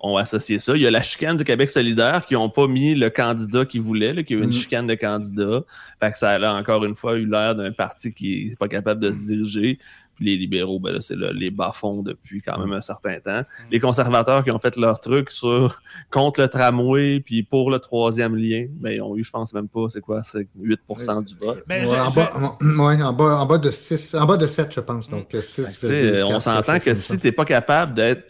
[0.00, 0.76] ont associé ça.
[0.76, 3.82] Il y a la chicane du Québec solidaire qui n'ont pas mis le candidat qu'ils
[3.82, 4.52] voulaient, là, qui a eu une Mm.
[4.52, 5.62] chicane de candidats.
[6.00, 8.68] Fait que ça a là, encore une fois eu l'air d'un parti qui n'est pas
[8.68, 9.78] capable de se diriger.
[10.14, 13.42] Puis les libéraux, ben là, c'est là, les bas-fonds depuis quand même un certain temps.
[13.70, 15.80] Les conservateurs qui ont fait leur truc sur
[16.10, 19.68] contre le tramway puis pour le troisième lien, ben ils ont eu, je pense même
[19.68, 21.62] pas, c'est quoi, c'est 8% du vote.
[21.68, 24.46] Ben, Ouais, en, bas, en- ouais, en, bas, en bas de 6, en bas de
[24.48, 25.08] 7, je pense.
[25.08, 27.94] Donc euh, 6, Fait que, tu sais, on s'entend que si tu n'es pas capable
[27.94, 28.24] d'être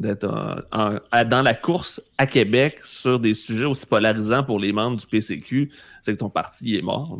[0.00, 4.96] d'être à- dans la course à Québec sur des sujets aussi polarisants pour les membres
[4.96, 7.18] du PCQ, c'est que ton parti est mort.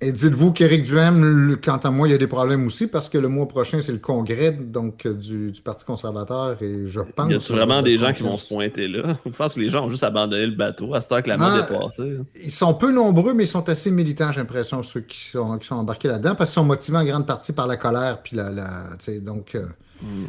[0.00, 3.18] Et dites-vous qu'Éric Duhem, quant à moi, il y a des problèmes aussi parce que
[3.18, 7.26] le mois prochain, c'est le congrès donc, euh, du, du Parti conservateur et je pense.
[7.28, 9.18] Il y a vraiment des gens qui vont se pointer là.
[9.26, 11.36] Je pense que les gens ont juste abandonné le bateau à cette heure que la
[11.38, 12.16] Ah, mode est passée.
[12.42, 15.66] Ils sont peu nombreux, mais ils sont assez militants, j'ai l'impression, ceux qui sont, qui
[15.66, 18.22] sont embarqués là-dedans, parce qu'ils sont motivés en grande partie par la colère.
[18.22, 19.66] Puis la, la- donc, euh.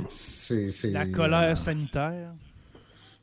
[0.10, 2.32] C'est, c'est- La colère sanitaire.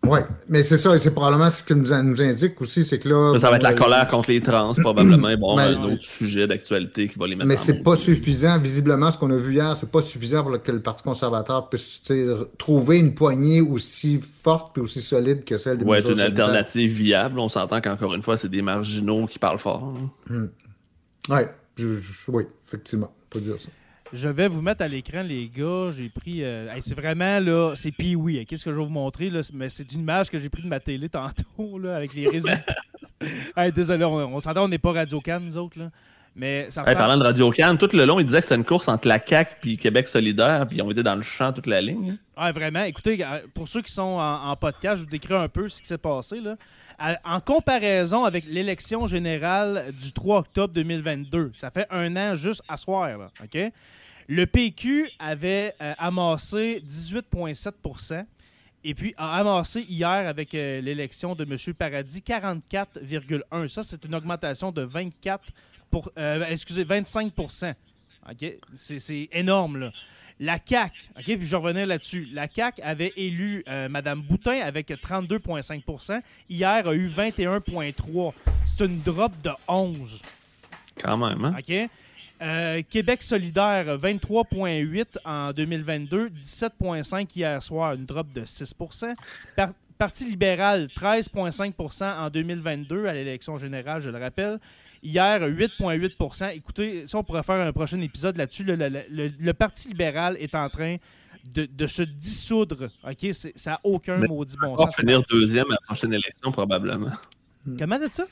[0.04, 3.08] Oui, mais c'est ça, et c'est probablement ce que nous, nous indique aussi, c'est que
[3.08, 3.38] là.
[3.38, 5.28] Ça va être la euh, colère contre les trans, probablement.
[5.28, 8.58] Avoir Mais- un autre sujet d'actualité qui va les mettre Mais en c'est pas suffisant.
[8.58, 12.02] Visiblement, ce qu'on a vu hier, c'est pas suffisant pour que le Parti conservateur puisse
[12.58, 16.24] trouver une poignée aussi forte et aussi solide que celle des Ouais, être mesures une
[16.24, 16.46] sanitaires.
[16.46, 17.38] alternative viable.
[17.38, 19.94] On s'entend qu'encore une fois, c'est des marginaux qui parlent fort.
[20.30, 20.48] hein.
[21.28, 23.68] Ouais, je- je- oui, effectivement, on peut dire ça.
[24.12, 25.90] Je vais vous mettre à l'écran, les gars.
[25.90, 26.44] J'ai pris.
[26.44, 27.72] euh, hey, c'est vraiment là.
[27.74, 28.44] C'est Pee-Wee.
[28.44, 29.30] Qu'est-ce que je vais vous montrer?
[29.30, 29.40] Là?
[29.54, 32.74] Mais c'est une image que j'ai prise de ma télé tantôt, là, avec les résultats.
[33.56, 35.78] Hey, désolé, on, on s'entend, on n'est pas Radio Can, nous autres.
[35.78, 35.90] Là.
[36.34, 38.64] Mais ça Hey, parlant de Radio Cannes, tout le long, il disait que c'est une
[38.64, 41.68] course entre la CAQ et Québec solidaire, puis ils ont été dans le champ toute
[41.68, 42.16] la ligne.
[42.36, 42.82] Ah, vraiment.
[42.82, 45.80] Écoutez, euh, pour ceux qui sont en, en podcast, je vous décris un peu ce
[45.80, 46.40] qui s'est passé.
[46.40, 46.56] Là.
[47.24, 52.76] En comparaison avec l'élection générale du 3 octobre 2022, ça fait un an juste à
[52.76, 53.06] soir.
[53.18, 53.72] là, OK?
[54.28, 58.24] Le PQ avait euh, amassé 18,7%
[58.84, 61.74] et puis a amassé hier avec euh, l'élection de M.
[61.74, 65.44] Paradis 44,1 Ça, c'est une augmentation de 24
[65.90, 68.54] pour, euh, excusez, 25 OK?
[68.74, 69.92] C'est c'est énorme, là.
[70.40, 72.28] La CAQ, OK, puis je revenais là-dessus.
[72.32, 78.32] La CAQ avait élu euh, Mme Boutin avec 32,5% Hier, a eu 21,3%
[78.64, 80.22] C'est une drop de 11
[80.98, 81.54] Quand même, hein?
[81.56, 81.88] OK?
[82.42, 88.74] Euh, Québec solidaire, 23,8 en 2022, 17,5 hier soir, une drop de 6
[89.56, 94.58] Par- Parti libéral, 13,5% en 2022 à l'élection générale, je le rappelle.
[95.04, 98.64] Hier, 8,8% Écoutez, ça, on pourrait faire un prochain épisode là-dessus.
[98.64, 100.96] Le, le- le- le Parti libéral est en train
[101.54, 102.88] de, de se dissoudre.
[103.08, 103.26] OK?
[103.32, 104.96] Ça n'a aucun Mais maudit bon On va sens.
[104.96, 107.10] finir deuxième à la prochaine élection, probablement.
[107.78, 108.24] Comment dit ça?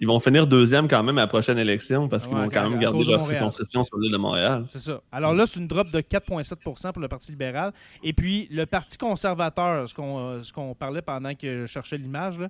[0.00, 2.68] Ils vont finir deuxième quand même à la prochaine élection parce qu'ils Ouais, vont quand
[2.68, 4.66] même garder leur circonscription sur l'île de Montréal.
[4.70, 5.00] C'est ça.
[5.12, 7.72] Alors là, c'est une drop de 4,7% pour le Parti libéral.
[8.02, 11.96] Et puis, le Parti conservateur, ce qu'on euh, ce qu'on parlait pendant que je cherchais
[11.96, 12.48] l'image, là,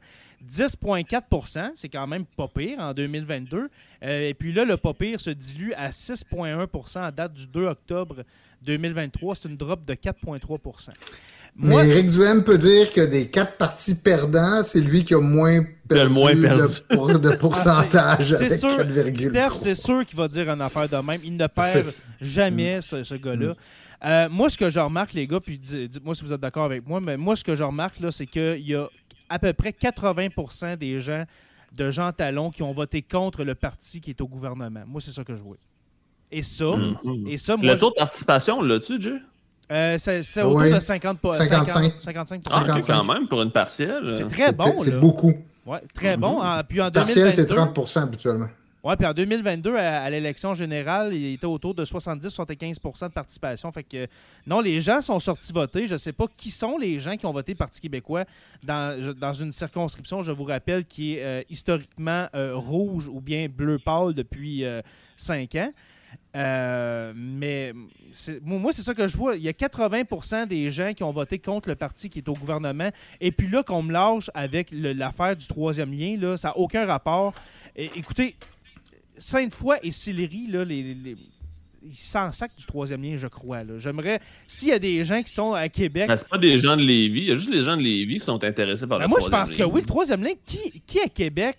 [0.49, 3.69] 10,4% c'est quand même pas pire en 2022.
[4.03, 7.67] Euh, et puis là, le pas pire se dilue à 6,1% à date du 2
[7.67, 8.25] octobre
[8.63, 9.35] 2023.
[9.35, 10.91] C'est une drop de 4,3
[11.57, 15.21] Moi, Mais Éric Duhem peut dire que des quatre partis perdants, c'est lui qui a
[15.21, 16.63] moins A le perdu, moins perdu.
[16.91, 19.55] de, pour- de pourcentage Ah, c'est avec sûr, Steph, 4,3.
[19.57, 21.21] c'est sûr qu'il va dire une affaire de même.
[21.25, 21.85] Il ne perd
[22.21, 22.83] jamais, Mm.
[22.83, 23.55] ce, ce gars-là.
[24.05, 26.65] Euh, moi, ce que je remarque, les gars, puis di- dites-moi si vous êtes d'accord
[26.65, 28.87] avec moi, mais moi, ce que je remarque, là, c'est qu'il y a
[29.29, 31.25] à peu près 80% des gens
[31.77, 34.83] de Jean Talon qui ont voté contre le parti qui est au gouvernement.
[34.87, 35.57] Moi, c'est ça que je vois.
[36.31, 37.27] Et ça, Mhm.
[37.29, 38.99] et ça, moi, Le taux de participation, l'as-tu,
[39.71, 40.73] euh, c'est autour Oui.
[40.73, 41.93] de 50 pas- 55.
[42.01, 42.95] 55 Ah, ok, 55.
[42.97, 44.11] quand même, pour une partielle.
[44.13, 44.79] C'est très bon.
[44.79, 45.33] C'est beaucoup.
[45.67, 46.41] Ouais, très bon.
[46.43, 48.49] En- puis en Partiel, c'est 2022, 30 habituellement.
[48.83, 53.73] Ouais, puis en 2022, à, à l'élection générale, il était autour de 70-75% de participation.
[53.73, 54.07] Fait que
[54.47, 55.87] non, les gens sont sortis voter.
[55.87, 58.25] Je ne sais pas qui sont les gens qui ont voté Parti québécois
[58.63, 63.47] dans, dans une circonscription, je vous rappelle, qui est euh, historiquement euh, rouge ou bien
[63.49, 64.65] bleu pâle depuis
[65.17, 65.71] 5 ans.
[66.37, 67.73] Euh, mais
[68.43, 69.37] moi, c'est ça que je vois.
[69.37, 72.35] Il y a 80% des gens qui ont voté contre le parti qui est au
[72.35, 72.91] gouvernement.
[73.21, 76.87] Et puis là, qu'on me lâche avec l'affaire du troisième lien, là, ça n'a aucun
[76.87, 77.35] rapport.
[77.77, 78.35] Et- écoutez,
[79.19, 81.17] Sainte-Foy et Sillery, là, les, les- les-
[81.87, 83.61] ils s'en sacent du troisième lien, je crois.
[83.79, 86.77] J'aimerais, s'il y a des gens qui sont à Québec, Mais c'est pas des gens
[86.77, 89.05] de Lévis, il y a juste les gens de Lévis qui sont intéressés par ben
[89.05, 89.69] le moi je troisième pense que lien.
[89.71, 91.59] oui, le troisième lien, qui, qui à Québec,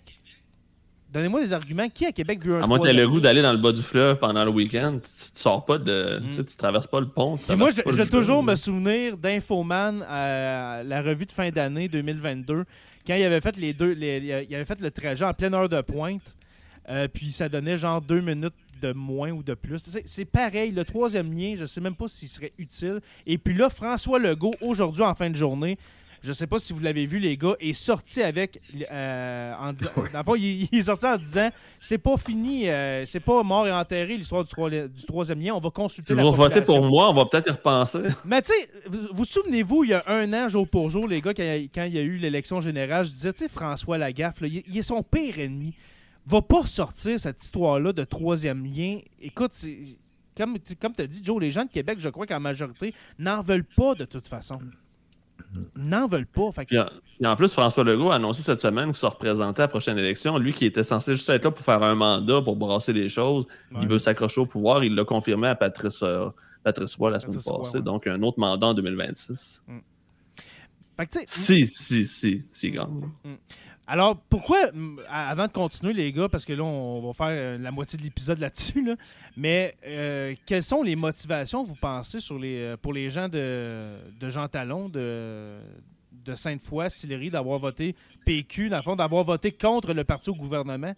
[1.12, 3.42] donnez-moi des arguments, qui à Québec veut un À moins que tu le goût d'aller
[3.42, 6.20] dans le bas du fleuve pendant le week-end, tu, tu sors pas de.
[6.28, 7.36] Tu sais, tu traverses pas le pont.
[7.36, 12.64] tu moi, je, vais toujours me souvenir d'Infoman à la revue de fin d'année 2022,
[13.06, 15.68] quand il avait fait les deux, les- il avait fait le trajet en pleine heure
[15.68, 16.36] de pointe,
[16.88, 19.78] euh, puis ça donnait genre deux minutes de moins ou de plus.
[20.04, 23.00] C'est- pareil, le troisième lien, je sais même pas s'il serait utile.
[23.26, 25.78] Et puis là, François Legault, aujourd'hui en fin de journée,
[26.26, 28.60] je sais pas si vous l'avez vu, les gars, est sorti avec.
[28.90, 29.72] euh, en
[30.12, 31.48] dans le fond, il, il est sorti en disant
[31.80, 35.54] c'est pas fini, euh, c'est pas mort et enterré l'histoire du, troi- du troisième lien,
[35.54, 38.00] on va consulter Si la vous votez pour moi, on va peut-être y repenser.
[38.24, 41.20] Mais tu sais, vous vous souvenez-vous, il y a un an, jour pour jour, les
[41.20, 41.42] gars, quand,
[41.74, 44.62] quand il y a eu l'élection générale, je disais, tu sais, François Lagaffe, là, il,
[44.66, 45.72] il est son pire ennemi.
[46.26, 48.98] Va pas sortir cette histoire-là de troisième lien.
[49.22, 49.78] Écoute, c'est-
[50.36, 53.40] comme, comme tu as dit, Joe, les gens de Québec, je crois qu'en majorité, n'en
[53.42, 54.56] veulent pas de toute façon.
[55.76, 56.50] N'en veulent pas.
[56.52, 56.86] Fait que- Puis en,
[57.18, 59.96] puis en plus, François Legault a annoncé cette semaine qu'il se représentait à la prochaine
[59.98, 60.36] élection.
[60.38, 63.46] Lui qui était censé juste être là pour faire un mandat, pour brasser les choses,
[63.72, 63.78] Ouais.
[63.82, 64.84] il veut s'accrocher au pouvoir.
[64.84, 66.28] Il l'a confirmé à Patrice, euh,
[66.62, 67.76] Patrice Roy la semaine Patrice passée.
[67.78, 67.82] ouais.
[67.82, 69.64] Donc, un autre mandat en 2026.
[70.96, 73.10] fait que, tu sais, Si, si, si, si, gagne.
[73.88, 74.70] Alors, pourquoi,
[75.08, 78.02] avant de continuer, les gars, parce que là, on va faire euh, la moitié de
[78.02, 78.96] l'épisode là-dessus, là,
[79.36, 84.48] mais euh, quelles sont les motivations, vous pensez, euh, pour les gens de, de Jean
[84.48, 85.58] Talon, de,
[86.10, 87.94] de Sainte-Foy, Sillery, d'avoir voté
[88.24, 90.92] PQ, dans le fond, d'avoir voté contre le parti au gouvernement?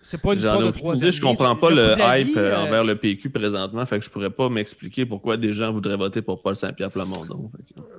[0.00, 2.84] C'est pas une histoire de idée, je comprends pas le hype vie, euh, euh, envers
[2.84, 6.40] le PQ présentement, fait que je pourrais pas m'expliquer pourquoi des gens voudraient voter pour
[6.40, 7.50] Paul Saint-Pierre Plamondon.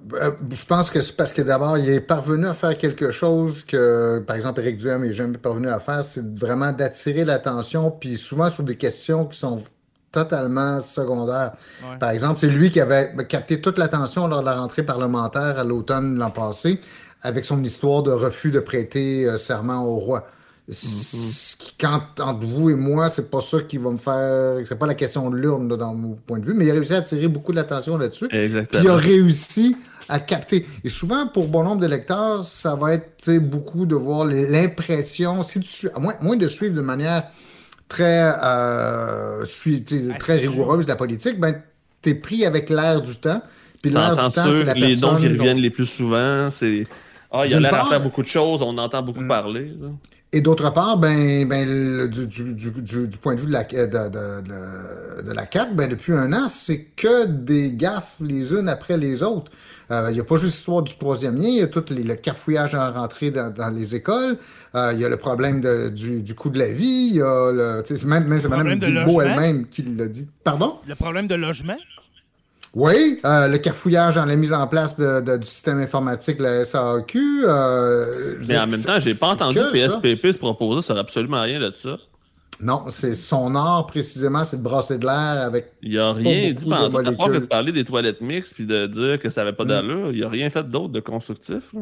[0.10, 3.12] Que- Euh, je pense que c'est parce que d'abord, il est parvenu à faire quelque
[3.12, 7.92] chose que, par exemple, Éric Duhem n'est jamais parvenu à faire, c'est vraiment d'attirer l'attention,
[7.92, 9.62] puis souvent sur des questions qui sont
[10.12, 11.52] totalement secondaires.
[11.84, 11.98] Ouais.
[12.00, 15.64] Par exemple, c'est lui qui avait capté toute l'attention lors de la rentrée parlementaire à
[15.64, 16.80] l'automne l'an passé,
[17.22, 20.26] avec son histoire de refus de prêter euh, serment au roi.
[20.72, 24.58] Qui, quand, entre vous et moi, c'est pas ça qui va me faire.
[24.66, 26.94] C'est pas la question de l'urne, dans mon point de vue, mais il a réussi
[26.94, 28.28] à attirer beaucoup de l'attention là-dessus.
[28.28, 28.96] Puis il a Exactement.
[28.96, 29.76] réussi
[30.08, 30.66] à capter.
[30.84, 35.60] Et souvent, pour bon nombre de lecteurs, ça va être beaucoup de voir l'impression, si
[35.60, 37.24] tu à moins, moins de suivre de manière
[37.88, 39.44] très, euh,
[40.20, 41.56] très rigoureuse la politique, ben,
[42.02, 43.42] tu es pris avec l'air du temps.
[43.82, 45.20] Puis l'air du temps, c'est la les noms personne.
[45.22, 46.86] qui dont- reviennent les plus souvent, c'est
[47.32, 49.28] Ah, il a l'air à faire beaucoup de choses, on entend beaucoup Mm.
[49.28, 49.74] parler.
[49.80, 49.88] ça.
[50.32, 53.64] Et d'autre part, ben, ben le- du, du- du- du- point de vue de la,
[53.64, 58.70] de, de- de- la CAQ, ben, depuis un an, c'est que des gaffes les unes
[58.70, 59.52] après les autres.
[59.90, 62.04] Euh, Il n'y a pas juste l'histoire du troisième lien, il y a tout les-
[62.04, 64.38] le cafouillage en rentrée dans, dans les écoles,
[64.76, 67.22] Euh, il y a le problème de- du, du coût de la vie, il y
[67.24, 68.68] a le, même, même c'est Mme
[69.08, 70.30] Guilbeault elle-même qui l'a dit.
[70.44, 70.76] Pardon?
[70.88, 71.78] Le problème de logement?
[72.76, 76.62] Oui, euh, le cafouillage dans la mise en place de- de- du système informatique, la
[76.66, 77.46] SAQ.
[77.48, 79.72] euh, je Mais en même temps, j'ai c'est- pas entendu ça.
[79.72, 81.98] PSPP se proposer sur absolument rien de ça.
[82.62, 85.72] Non, c'est son art précisément, c'est de brasser de l'air avec.
[85.82, 86.98] Il a rien dit de pendant tout.
[87.08, 89.64] À part que de parler des toilettes mixtes puis de dire que ça avait pas
[89.64, 89.68] Mm.
[89.68, 91.64] d'allure, il a rien fait d'autre de constructif.
[91.74, 91.82] là.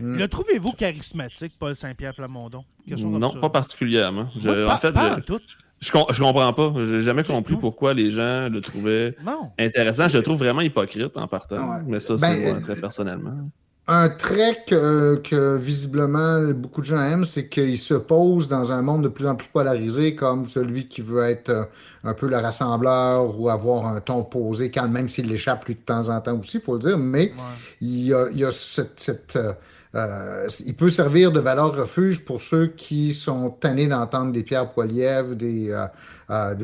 [0.00, 0.16] Mm.
[0.16, 2.64] Le trouvez-vous charismatique, Paul Saint-Pierre Plamondon?
[2.88, 4.22] Non, pas particulièrement.
[4.22, 5.32] en fait, je,
[5.80, 6.72] je, comprends pas.
[6.76, 9.14] J'ai jamais compris pourquoi les gens le trouvaient
[9.58, 10.08] intéressant.
[10.08, 11.82] Je le trouve vraiment hypocrite en partant.
[11.86, 13.48] Mais ça, c'est ben, très personnellement.
[13.86, 19.02] Un trait que, visiblement beaucoup de gens aiment, c'est qu'il se pose dans un monde
[19.02, 21.64] de plus en plus polarisé comme celui qui veut être euh,
[22.02, 25.80] un peu le rassembleur ou avoir un ton posé, quand même s'il l'échappe plus de
[25.80, 26.96] temps en temps aussi, il faut le dire.
[26.96, 27.32] Mais
[27.82, 29.52] il, y a, cette, euh,
[29.94, 34.70] euh, il peut servir de valeur refuge pour ceux qui sont tannés d'entendre des Pierre
[34.70, 35.74] Poilievre, des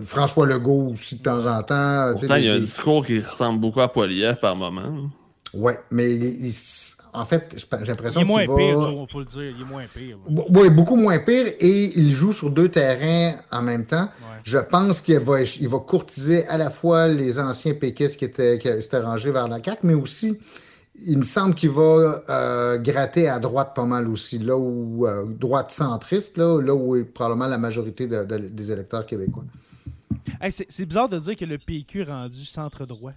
[0.02, 2.12] François Legault aussi de temps en temps.
[2.18, 5.10] Pourtant, il y a un discours qui ressemble beaucoup à Poilievre par moment.
[5.52, 6.52] Oui, mais il,
[7.12, 9.42] en fait, j'ai l'impression qu'il est moins pire, il faut le dire.
[9.56, 10.16] Il est moins pire.
[10.28, 11.46] Oui, beaucoup moins pire.
[11.58, 14.08] Et il joue sur deux terrains en même temps.
[14.44, 18.58] Je pense qu'il va, il va courtiser à la fois les anciens péquistes qui étaient,
[18.58, 20.38] qui s'étaient rangés vers la CAQ, mais aussi,
[21.06, 24.38] il me semble qu'il va euh, gratter à droite pas mal aussi.
[24.38, 29.44] Là où, euh, droite centriste, là, là où est probablement la majorité des électeurs québécois.
[30.50, 33.12] c'est bizarre de dire que le PQ est rendu centre-droit.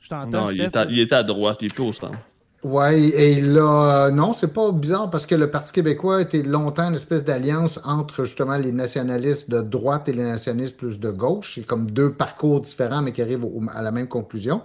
[0.00, 2.18] Je t'entends, Non, il, est à, il était à droite, il est plus au centre.
[2.64, 6.94] Oui, et là, non, c'est pas bizarre parce que le Parti québécois était longtemps une
[6.94, 11.54] espèce d'alliance entre justement les nationalistes de droite et les nationalistes plus de gauche.
[11.56, 14.62] C'est comme deux parcours différents mais qui arrivent à la même conclusion.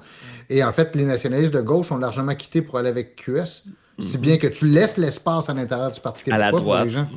[0.50, 3.66] Et en fait, les nationalistes de gauche ont largement quitté pour aller avec QS.
[4.00, 7.08] Si bien que tu laisses l'espace à l'intérieur du Parti québécois pour les gens,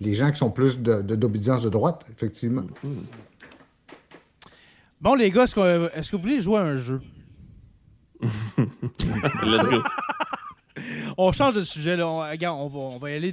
[0.00, 2.64] les gens qui sont plus d'obédience de, de, droite, effectivement.
[5.00, 7.00] Bon, les gars, est-ce que, est que vous voulez jouer à un jeu?
[11.16, 12.00] on change de sujet.
[12.02, 13.32] On, va, y aller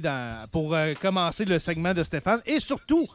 [0.50, 2.40] pour euh, commencer le segment de Stéphane.
[2.46, 3.06] Et surtout,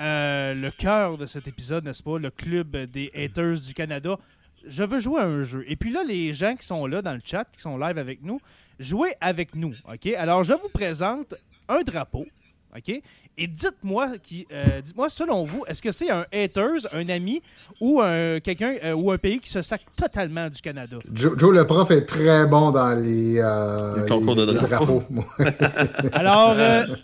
[0.00, 2.18] euh, le cœur de cet épisode, n'est-ce pas?
[2.18, 4.18] Le club des haters du Canada.
[4.66, 5.64] Je veux jouer à un jeu.
[5.68, 8.22] Et puis là, les gens qui sont là dans le chat, qui sont live avec
[8.22, 8.40] nous,
[8.78, 9.74] jouez avec nous.
[9.92, 10.06] OK?
[10.06, 11.34] Alors, je vous présente
[11.68, 12.26] un drapeau.
[12.74, 13.02] OK?
[13.36, 17.42] Et dites-moi, qui, euh, dites-moi selon vous, est-ce que c'est un haters, un ami
[17.80, 20.98] ou un quelqu'un euh, ou un pays qui se sac totalement du Canada?
[21.12, 25.02] Joe, le prof est très bon dans les, euh, concours de drapeaux.
[26.12, 26.54] alors,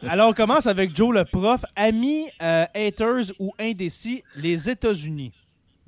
[0.09, 1.65] alors, on commence avec Joe le prof.
[1.75, 5.33] Ami, haters ou indécis, les États-Unis.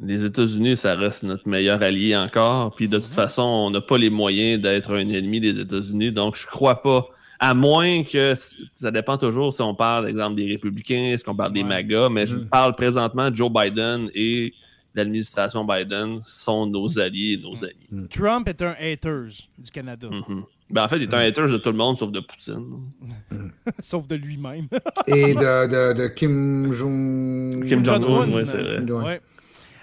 [0.01, 2.75] Les États-Unis, ça reste notre meilleur allié encore.
[2.75, 3.15] Puis de toute mhm.
[3.15, 6.11] façon, on n'a pas les moyens d'être un ennemi des États-Unis.
[6.11, 7.07] Donc, je crois pas
[7.43, 8.35] à moins que
[8.73, 12.25] ça dépend toujours si on parle, exemple, des républicains, est-ce qu'on parle des MAGA, mais
[12.25, 12.49] je mm-hmm.
[12.49, 14.55] parle présentement de Joe Biden et
[14.95, 17.97] l'administration Biden sont nos alliés et nos mm-hmm.
[17.97, 18.09] amis.
[18.11, 20.07] Trump est un haters du Canada.
[20.07, 20.43] Mm-hmm.
[20.71, 22.93] ben, en fait, il est un haters de tout le monde sauf de Poutine.
[23.81, 24.69] sauf de lui-même.
[25.09, 27.67] et de, de, Kim Jong...
[27.67, 28.81] Kim Jong-un, oui, c'est vrai.
[28.89, 29.21] Ouais.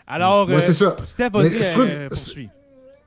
[0.07, 0.95] Alors, ouais, euh, ça.
[1.03, 2.49] Steph, vas-y, euh, poursuis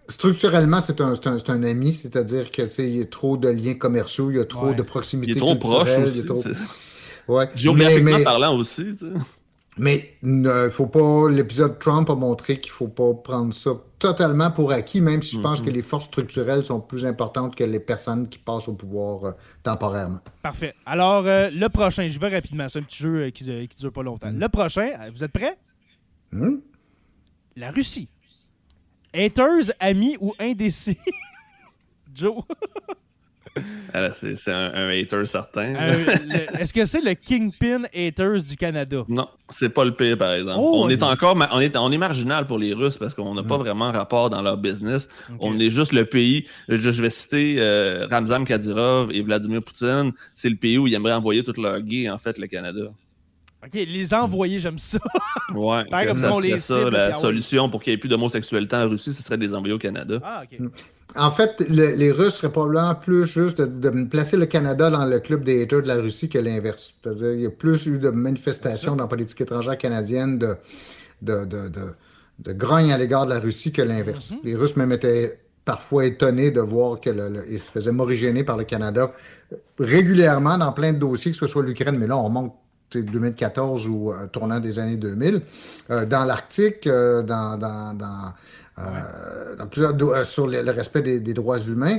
[0.08, 4.40] structurellement, c'est un, un, ami, c'est-à-dire qu'il y a trop de liens commerciaux, il y
[4.40, 5.32] a trop de proximité.
[5.32, 6.24] Il est trop proche aussi.
[6.24, 6.42] Trop...
[7.28, 7.48] Ouais.
[7.54, 8.86] Géographiquement mais, parlant aussi.
[9.78, 11.30] Mais il ne faut pas.
[11.30, 15.36] L'épisode Trump a montré qu'il ne faut pas prendre ça totalement pour acquis, même si
[15.36, 15.64] je pense mm-hmm.
[15.64, 19.32] que les forces structurelles sont plus importantes que les personnes qui passent au pouvoir euh,
[19.62, 20.18] temporairement.
[20.42, 20.74] Parfait.
[20.84, 22.68] Alors, euh, le prochain, je vais rapidement.
[22.68, 24.32] C'est un petit jeu euh, qui ne dure pas longtemps.
[24.32, 24.40] Mm.
[24.40, 25.56] Le prochain, vous êtes prêts?
[26.32, 26.56] Mm.
[27.56, 28.08] La Russie.
[29.14, 30.98] Haters, amis ou indécis?
[32.14, 32.42] Joe?
[34.14, 35.74] c'est un, hater certain.
[35.74, 35.94] Euh,
[36.58, 39.04] est-ce que c'est le Kingpin Haters du Canada?
[39.08, 40.58] Non, c'est pas le pire, par exemple.
[40.60, 43.42] Oh, on est encore on est, on est marginal pour les Russes parce qu'on n'a
[43.42, 43.62] pas hmm.
[43.62, 45.08] vraiment rapport dans leur business.
[45.40, 46.46] On est juste le pays.
[46.68, 50.12] Je, vais citer euh, Ramzan Kadyrov et Vladimir Poutine.
[50.34, 52.92] C'est le pays où ils aimeraient envoyer toute leur guet, en fait, le Canada.
[53.64, 54.98] OK, les envoyer, j'aime ça.
[55.54, 59.12] ouais, comme ça les ça, la solution pour qu'il n'y ait plus d'homosexualité en Russie,
[59.12, 60.18] ce serait de les envoyer au Canada.
[60.22, 60.68] Ah, OK.
[61.14, 65.44] En fait, les Russes seraient probablement plus juste de, placer le Canada dans le club
[65.44, 66.94] des haters de la Russie que l'inverse.
[67.02, 70.56] C'est-à-dire qu'il y a plus eu de manifestations dans la politique étrangère canadienne de,
[71.20, 71.70] de, de,
[72.38, 74.32] de, grogne à l'égard de la Russie que l'inverse.
[74.32, 74.44] Mm-hmm.
[74.44, 79.12] Les Russes même étaient parfois étonnés de voir qu'ils se faisaient morigéner par le Canada
[79.78, 82.54] régulièrement dans plein de dossiers, que ce soit l'Ukraine, mais là, on manque
[83.00, 85.42] 2014 ou euh, tournant des années 2000,
[85.90, 91.98] euh, dans l'Arctique, euh, dans, dans, dans, plusieurs sur le, respect des, droits humains.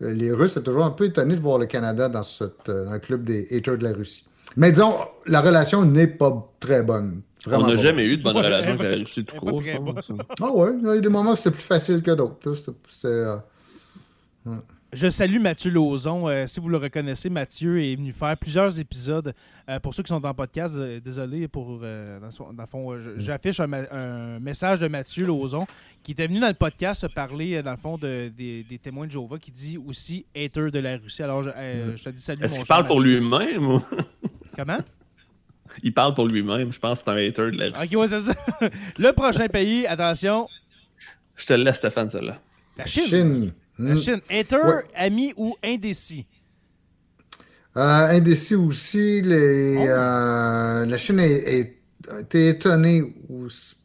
[0.00, 2.98] les Russes sont toujours un peu étonnés de voir le Canada dans, cette, dans le
[2.98, 4.24] club des haters de la Russie.
[4.56, 4.94] Mais disons,
[5.26, 7.22] la relation n'est pas très bonne.
[7.50, 9.60] On n'a jamais eu de bonne relation avec la Russie tout court,
[10.40, 12.38] Ah ouais, il y a des moments où c'était plus facile que d'autres.
[14.94, 16.28] Je salue Mathieu Lauzon.
[16.28, 19.34] Euh, si vous le reconnaissez, Mathieu est venu faire plusieurs épisodes.
[19.68, 21.80] Euh, pour ceux qui sont en podcast, euh, désolé pour.
[21.82, 25.66] euh, dans, son- dans le fond, je- j'affiche un, message de Mathieu Lauzon
[26.02, 29.06] qui était venu dans le podcast parler, euh, dans le fond, de- des, des témoins
[29.06, 31.22] de Jéhovah qui dit aussi hater de la Russie.
[31.22, 32.44] Alors, je, euh, je te dis salut.
[32.44, 33.80] Est-ce mon qu'il parle pour lui-même
[34.56, 34.78] Comment?
[35.82, 36.72] Il parle pour lui-même?
[36.72, 37.96] Je pense que c'est un hater de la Russie.
[37.96, 38.34] Ok, ouais, c'est ça.
[38.98, 40.46] le prochain pays, attention,
[41.34, 42.38] Je te le laisse, Stéphane, celle-là.
[42.76, 43.04] la Chine.
[43.06, 43.52] Chine.
[43.78, 43.96] La Hmm.
[43.96, 44.20] Chine.
[44.30, 44.84] Hater, Ouais.
[44.94, 46.26] ami ou indécis?
[47.76, 47.80] Euh,
[48.16, 49.82] indécis aussi, les, Oh.
[49.88, 51.74] euh, la Chine est-
[52.08, 53.02] a été étonnée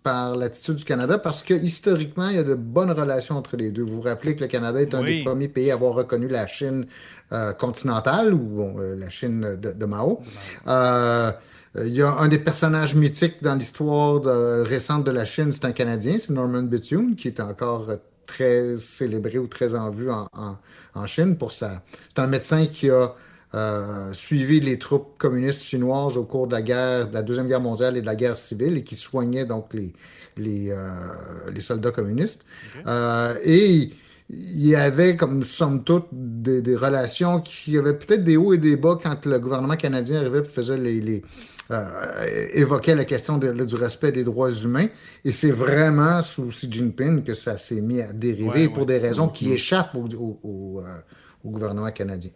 [0.03, 3.71] par l'attitude du Canada parce que historiquement, il y a de bonnes relations entre les
[3.71, 3.81] deux.
[3.83, 5.19] Vous vous rappelez que le Canada est un Oui.
[5.19, 6.85] des premiers pays à avoir reconnu la Chine
[7.31, 10.19] euh, continentale ou bon, la Chine de, de Mao.
[10.67, 14.21] Il y a un des personnages mythiques dans l'histoire
[14.65, 17.89] récente de la Chine, c'est un Canadien, c'est Norman Bethune, qui est encore
[18.33, 20.57] très célébré ou très en vue en, en-
[21.01, 21.71] en Chine pour ça.
[22.09, 23.13] C'est un médecin qui a
[23.55, 27.61] euh, suivi les troupes communistes chinoises au cours de la guerre, de la Deuxième Guerre
[27.61, 29.91] mondiale et de la guerre civile et qui soignait donc les,
[30.37, 32.43] les, euh, les soldats communistes.
[32.85, 33.91] Euh, et
[34.31, 38.59] il y avait, comme somme toute, des, des relations qui avaient peut-être des hauts et
[38.59, 41.23] des bas quand le gouvernement canadien arrivait et faisait les, les,
[41.71, 44.87] euh, évoquait la question de- du respect des droits humains.
[45.23, 48.85] Et c'est vraiment sous Xi Jinping que ça s'est mis à dériver Ouais, pour ouais.
[48.85, 50.95] des raisons qui échappent au, au- au, euh,
[51.43, 52.31] au gouvernement canadien.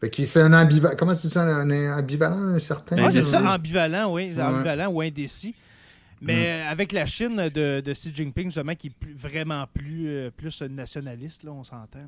[0.00, 0.94] Fait que c'est un ambivalent.
[0.96, 1.42] Comment tu dis ça?
[1.42, 2.96] Un, ambivalent, un certain?
[2.96, 4.42] Moi, j'ai ça ambivalent, oui, Ouais.
[4.42, 5.54] ambivalent ou indécis.
[6.22, 10.06] Mais euh, avec la Chine de, de Xi Jinping, justement, qui est plus- vraiment plus,
[10.08, 11.98] euh, plus nationaliste, là, on s'entend.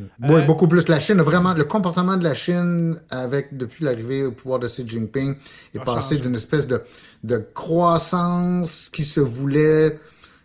[0.00, 0.28] Là.
[0.28, 0.88] Oui, Euh, beaucoup plus.
[0.88, 4.86] La Chine, vraiment, le comportement de la Chine avec, depuis l'arrivée au pouvoir de Xi
[4.86, 5.36] Jinping
[5.74, 6.82] est passé d'une espèce de,
[7.24, 9.98] de croissance qui se voulait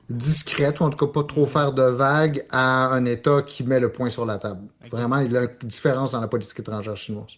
[0.10, 3.80] discrète, ou en tout cas pas trop faire de vagues, à un État qui met
[3.80, 4.62] le point sur la table.
[4.92, 7.38] Vraiment, il y a une différence dans la politique étrangère chinoise.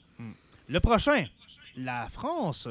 [0.68, 1.26] Le prochain,
[1.78, 2.68] la France.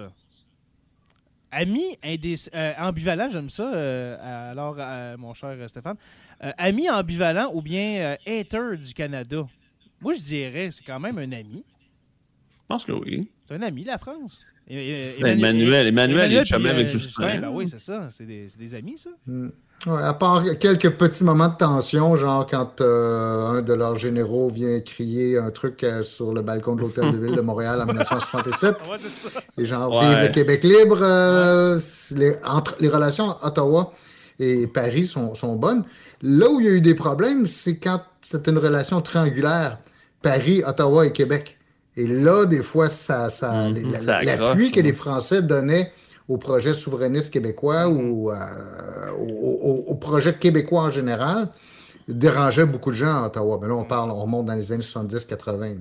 [1.50, 3.72] Ami indécis, euh, ambivalent, j'aime ça.
[3.72, 5.96] euh, alors, euh, mon cher Stéphane.
[6.44, 9.46] Euh, ami ambivalent ou bien euh, hater du Canada?
[10.00, 11.64] Moi, je dirais, c'est quand même un ami.
[11.66, 13.28] Je pense que oui.
[13.48, 14.42] C'est un ami, la France.
[14.68, 17.40] Et- et- Ben, Emmanuel, Emmanuel, il est chumé puis, avec euh, Justin.
[17.40, 18.08] ben oui, c'est ça.
[18.10, 19.10] C'est des, c'est des amis, ça.
[19.86, 24.48] Ouais, à part quelques petits moments de tension, genre quand euh, un de leurs généraux
[24.48, 27.86] vient crier un truc euh, sur le balcon de l'Hôtel de Ville de Montréal en
[27.86, 28.76] 1967.
[28.90, 29.40] Ouais, c'est ça.
[29.56, 30.08] Et genre, Ouais.
[30.08, 30.98] vive le Québec libre.
[31.00, 31.78] euh,
[32.16, 33.92] les, entre, les relations entre Ottawa
[34.40, 35.84] et Paris sont, sont bonnes.
[36.22, 39.78] Là où il y a eu des problèmes, c'est quand c'était une relation triangulaire.
[40.22, 41.56] Paris, Ottawa et Québec.
[41.96, 44.82] Et là, des fois, ça, ça, Mhm, l'appui accroche, que ouais.
[44.82, 45.92] les Français donnaient
[46.28, 48.36] au projet souverainiste québécois ou euh,
[49.18, 51.48] au, au- au projet québécois en général
[52.06, 53.58] dérangeait beaucoup de gens à Ottawa.
[53.60, 55.76] Mais là, on parle, on remonte dans les années 70-80.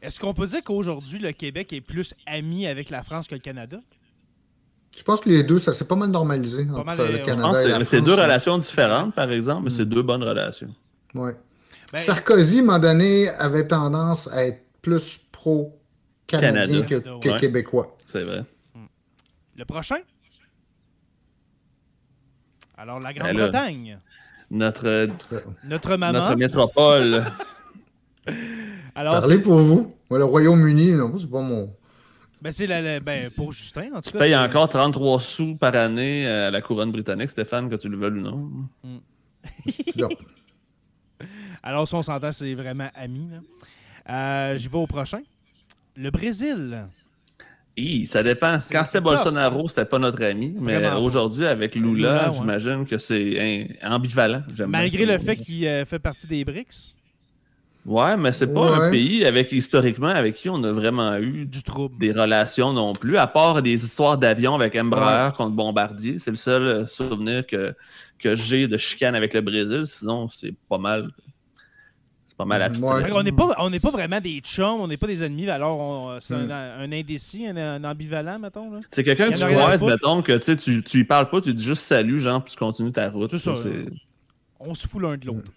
[0.00, 3.40] Est-ce qu'on peut dire qu'aujourd'hui, le Québec est plus ami avec la France que le
[3.40, 3.78] Canada?
[4.96, 7.42] Je pense que les deux, ça s'est pas mal normalisé entre mal, euh, le Canada
[7.42, 10.74] pense et c'est- la c'est deux relations différentes, par exemple, mais c'est deux bonnes relations.
[11.14, 11.34] Ouais.
[11.92, 17.28] Ben, Sarkozy, à un moment donné, avait tendance à être plus pro-canadien que, Canada, que
[17.28, 17.36] ouais.
[17.40, 17.96] québécois.
[18.06, 18.44] C'est vrai.
[19.58, 19.98] Le prochain?
[22.76, 23.98] Alors, la Ben Grande-Bretagne.
[24.50, 25.08] Notre,
[25.64, 26.20] Notre maman.
[26.20, 27.24] notre métropole.
[28.94, 29.94] Alors, Parlez c'est pour vous.
[30.10, 31.74] Le Royaume-Uni, non, c'est pas mon.
[32.40, 34.18] ben, c'est la, la- ben, pour Justin, en tout cas.
[34.20, 37.96] paye c'est- encore 33 sous par année à la couronne britannique, Stéphane, que tu le
[37.98, 38.50] veuilles ou non.
[39.96, 40.08] non.
[41.62, 43.28] Alors, si on s'entend, c'est vraiment ami.
[44.08, 45.20] Euh, J'y vais au prochain.
[45.96, 46.84] Le Brésil.
[47.78, 48.54] Hi, ça dépend.
[48.54, 50.54] Quand c'est c'était Bolsonaro, c'était pas notre ami.
[50.60, 52.36] Mais aujourd'hui, avec Lula, Lula, ouais.
[52.36, 54.42] j'imagine que c'est ambivalent.
[54.66, 56.94] Malgré le fait qu'il euh, fait partie des BRICS,
[57.86, 58.86] Ouais, mais c'est pas Ouais.
[58.88, 61.96] un pays avec historiquement avec qui on a vraiment eu du trouble.
[61.98, 66.18] des relations non plus, à part des histoires d'avions avec Embraer contre Bombardier.
[66.18, 67.74] C'est le seul euh, souvenir que,
[68.18, 69.86] que j'ai de chicane avec le Brésil.
[69.86, 71.08] Sinon, c'est pas mal.
[72.38, 72.94] Pas mal abstrait.
[72.94, 73.02] Ouais.
[73.02, 75.50] Fait qu'on n'est pas, on n'est pas vraiment des chums, on n'est pas des ennemis.
[75.50, 76.50] Alors, on- c'est Hmm.
[76.50, 78.70] un, un indécis, un, un ambivalent, mettons.
[78.70, 78.80] Là.
[78.92, 81.52] C'est quelqu'un que tu croises, mettons, que tu sais, tu, tu y parles pas, tu
[81.52, 83.30] dis juste salut, genre, puis tu continues ta route.
[83.32, 83.90] C'est ça, c'est- là.
[84.60, 85.50] On se fout l'un de l'autre.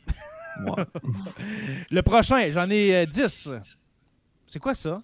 [0.65, 0.83] ouais.
[1.91, 3.51] Le prochain, j'en ai euh, 10.
[4.47, 5.01] C'est quoi ça?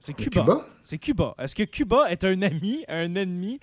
[0.00, 0.40] C'est Cuba.
[0.40, 0.66] Cuba?
[0.82, 1.34] C'est Cuba.
[1.38, 3.60] Est-ce que Cuba est un ami, un ennemi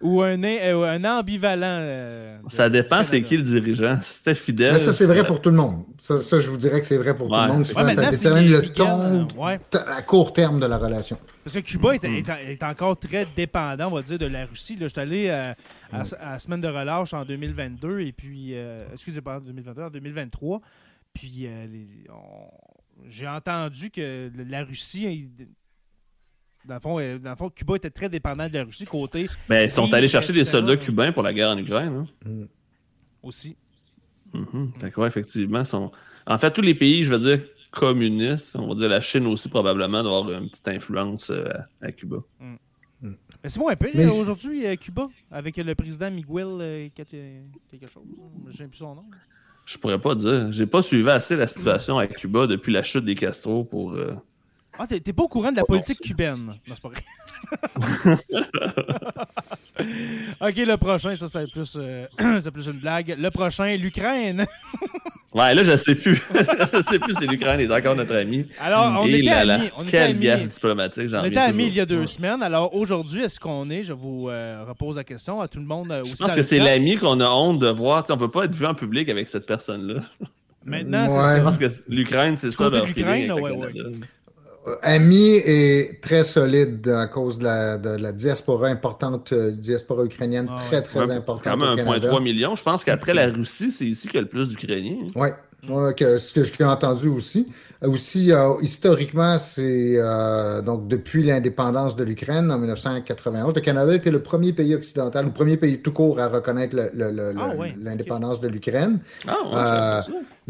[0.00, 1.78] ou un, euh, un ambivalent?
[1.82, 3.98] euh, de- Ça dépend c'est qui le dirigeant.
[4.02, 4.72] C'était fidèle.
[4.74, 5.84] Mais ça, c'est vrai pour tout le monde.
[5.98, 7.58] Ça, ça, je vous dirais que c'est vrai pour tout le monde.
[7.60, 9.60] Ouais, Souvent, Ouais, ça maintenant, c'est détermine le ton euh, ouais.
[9.88, 11.18] à court terme de la relation.
[11.44, 11.94] Parce que Cuba Mm.
[11.94, 14.76] est, est- est encore très dépendant, on va dire, de la Russie.
[14.76, 15.52] Là, je suis allé euh,
[15.92, 19.82] à, à la semaine de relâche en 2022 et puis, euh, excusez pas, en 2022,
[19.82, 20.60] en 2023.
[21.12, 22.50] Puis euh, les- on-
[23.08, 25.04] j'ai entendu que la Russie,
[25.38, 25.46] il-
[26.66, 29.28] dans le, fond, euh, dans le fond, Cuba était très dépendant de la Russie côté
[29.48, 32.06] Ben, ils sont allés chercher des soldats cubains pour la guerre en Ukraine.
[32.26, 32.46] hein.
[33.22, 33.56] aussi.
[34.80, 35.90] Fait que, ouais, effectivement, sont...
[36.26, 37.42] en fait, tous les pays, je veux dire,
[37.72, 41.48] communistes, on va dire la Chine aussi, probablement, doit avoir une petite influence euh,
[41.82, 42.18] à, Cuba.
[43.02, 46.88] Mais c'est bon un peu Mais c'est- aujourd'hui, euh, Cuba, avec le président Miguel euh,
[46.94, 47.16] quelque,
[47.70, 48.02] quelque chose.
[48.50, 49.04] Je sais plus son nom.
[49.64, 50.52] Je pourrais pas dire.
[50.52, 53.92] J'ai pas suivi assez la situation à Cuba depuis la chute des Castro pour.
[53.94, 54.14] euh,
[54.82, 56.54] Ah, t'es pas au courant de la Oh, politique cubaine.
[56.66, 57.02] Non, c'est pas vrai.
[60.40, 62.06] ok, le prochain, ça c'est plus, euh,
[62.40, 63.14] c'est plus une blague.
[63.18, 64.46] Le prochain, l'Ukraine.
[65.32, 66.16] Ouais, là, je sais plus.
[66.16, 68.46] je sais plus si l'Ukraine est encore notre ami.
[68.58, 69.66] Alors, on Et était là là, amis.
[69.82, 70.24] Était Quelle amis.
[70.24, 71.68] gaffe diplomatique, j'en On était amis toujours.
[71.68, 72.06] il y a deux Ouais.
[72.08, 72.42] semaines.
[72.42, 73.84] Alors aujourd'hui, est-ce qu'on est?
[73.84, 75.92] Je vous euh, repose la question à tout le monde.
[75.92, 78.02] euh, Je aussi pense que c'est l'ami qu'on a honte de voir.
[78.02, 80.00] T'sais, on peut pas être vu en public avec cette personne-là.
[80.64, 81.22] Maintenant, c'est Ouais.
[81.22, 81.36] ça.
[81.38, 83.52] Je pense que l'Ukraine, c'est ça leur feeling ouais.
[83.52, 83.92] Euh,
[84.82, 90.48] Ami est très solide à cause de la, de la diaspora importante, euh, diaspora ukrainienne
[90.50, 90.82] Ah très ouais.
[90.82, 91.44] très Ouais, importante.
[91.44, 92.10] Quand même au Canada.
[92.10, 92.56] 1,3 million.
[92.56, 95.06] Je pense qu'après la Russie, c'est ici qu'il y a le plus d'Ukrainiens.
[95.16, 95.28] Oui,
[95.96, 97.48] que, ce que j'ai entendu aussi.
[97.82, 103.94] Euh, Aussi, euh, historiquement, c'est euh, donc depuis l'indépendance de l'Ukraine en 1991, le Canada
[103.94, 107.32] était le premier pays occidental, le premier pays tout court à reconnaître le- le- le-
[107.40, 108.98] Ah ouais, l'indépendance de l'Ukraine.
[109.26, 110.00] Ah,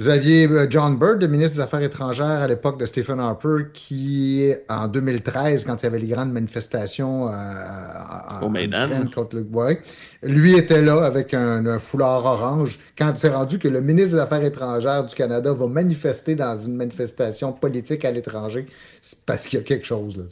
[0.01, 3.67] Vous aviez euh, John Byrd, le ministre des Affaires étrangères à l'époque de Stephen Harper,
[3.75, 9.43] qui, en 2013, quand il y avait les grandes manifestations euh, en- Au contre le
[9.53, 9.83] ouais,
[10.23, 12.79] lui était là avec un, un foulard orange.
[12.97, 16.77] Quand c'est rendu que le ministre des Affaires étrangères du Canada va manifester dans une
[16.77, 18.67] manifestation politique à l'étranger,
[19.03, 20.17] c'est parce qu'il y a quelque chose.
[20.17, 20.25] Là.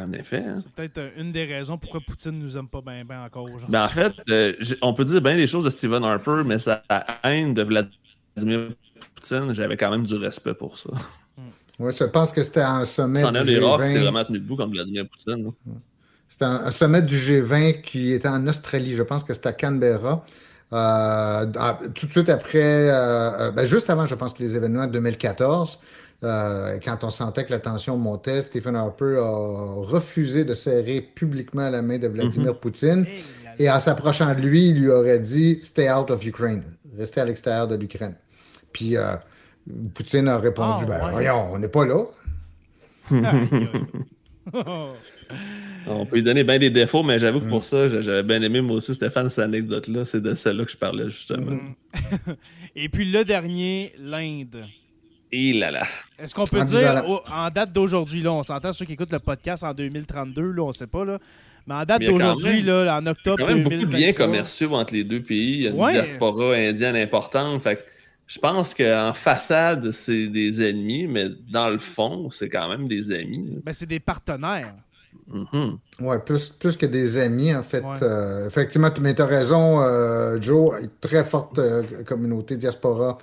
[0.00, 0.44] En effet.
[0.46, 0.54] hein.
[0.58, 3.66] C'est peut-être euh, une des raisons pourquoi Poutine nous aime pas bien ben encore aujourd'hui.
[3.70, 4.52] Ben, en fait, euh,
[4.82, 6.82] on peut dire bien des choses de Stephen Harper, mais sa
[7.24, 8.70] haine de Vladimir
[9.14, 10.90] Poutine, j'avais quand même du respect pour ça.
[11.78, 13.98] Ouais, je pense que c'était un sommet C'en du est un des rares qui s'est
[13.98, 14.02] G20.
[14.02, 15.44] vraiment tenu debout contre Vladimir Poutine.
[15.44, 15.50] là.
[16.28, 18.94] C'était un, un sommet du G20 qui était en Australie.
[18.94, 20.24] Je pense que c'était à Canberra.
[20.72, 21.46] Euh,
[21.94, 22.60] tout de suite après,
[22.90, 25.80] euh, ben, juste avant, je pense, les événements de 2014,
[26.22, 31.70] euh, quand on sentait que la tension montait, Stephen Harper a refusé de serrer publiquement
[31.70, 33.06] la main de Vladimir Poutine.
[33.06, 33.54] Hey, là, là.
[33.58, 36.62] Et en s'approchant de lui, il lui aurait dit Stay out of Ukraine.
[36.98, 38.14] Restez à l'extérieur de l'Ukraine.
[38.72, 39.14] Puis euh,
[39.94, 41.10] Poutine a répondu Ah, Ben ouais.
[41.12, 42.04] voyons, on n'est pas là.
[45.86, 47.50] On peut lui donner bien des défauts, mais j'avoue que Mm.
[47.50, 50.04] pour ça, j'a- j'avais bien aimé moi aussi, Stéphane, cette anecdote-là.
[50.04, 51.52] C'est de celle-là que je parlais justement.
[51.52, 52.36] Mm-hmm.
[52.76, 54.64] Et puis le dernier, l'Inde.
[55.32, 55.82] Et là là.
[56.18, 59.62] Est-ce qu'on peut dire, en date d'aujourd'hui, là, on s'entend ceux qui écoutent le podcast
[59.64, 61.18] en 2032, là, on sait pas, là,
[61.66, 63.76] mais en date il y a quand d'aujourd'hui, même- là, en octobre Quand même beaucoup
[63.76, 65.56] de 2023, liens commerciaux entre les deux pays.
[65.58, 65.92] Il y a une Ouais.
[65.92, 67.62] diaspora indienne importante.
[67.62, 67.82] Fait que
[68.26, 73.12] je pense qu'en façade, c'est des ennemis, mais dans le fond, c'est quand même des
[73.12, 73.60] amis.
[73.64, 74.74] ben, c'est des partenaires.
[75.28, 75.78] Mhm.
[76.00, 77.84] Ouais, plus, plus que des amis, en fait.
[77.84, 77.94] Ouais.
[78.02, 80.70] Euh, effectivement, tu as raison, euh, Joe.
[81.00, 83.16] Très forte euh, communauté diaspora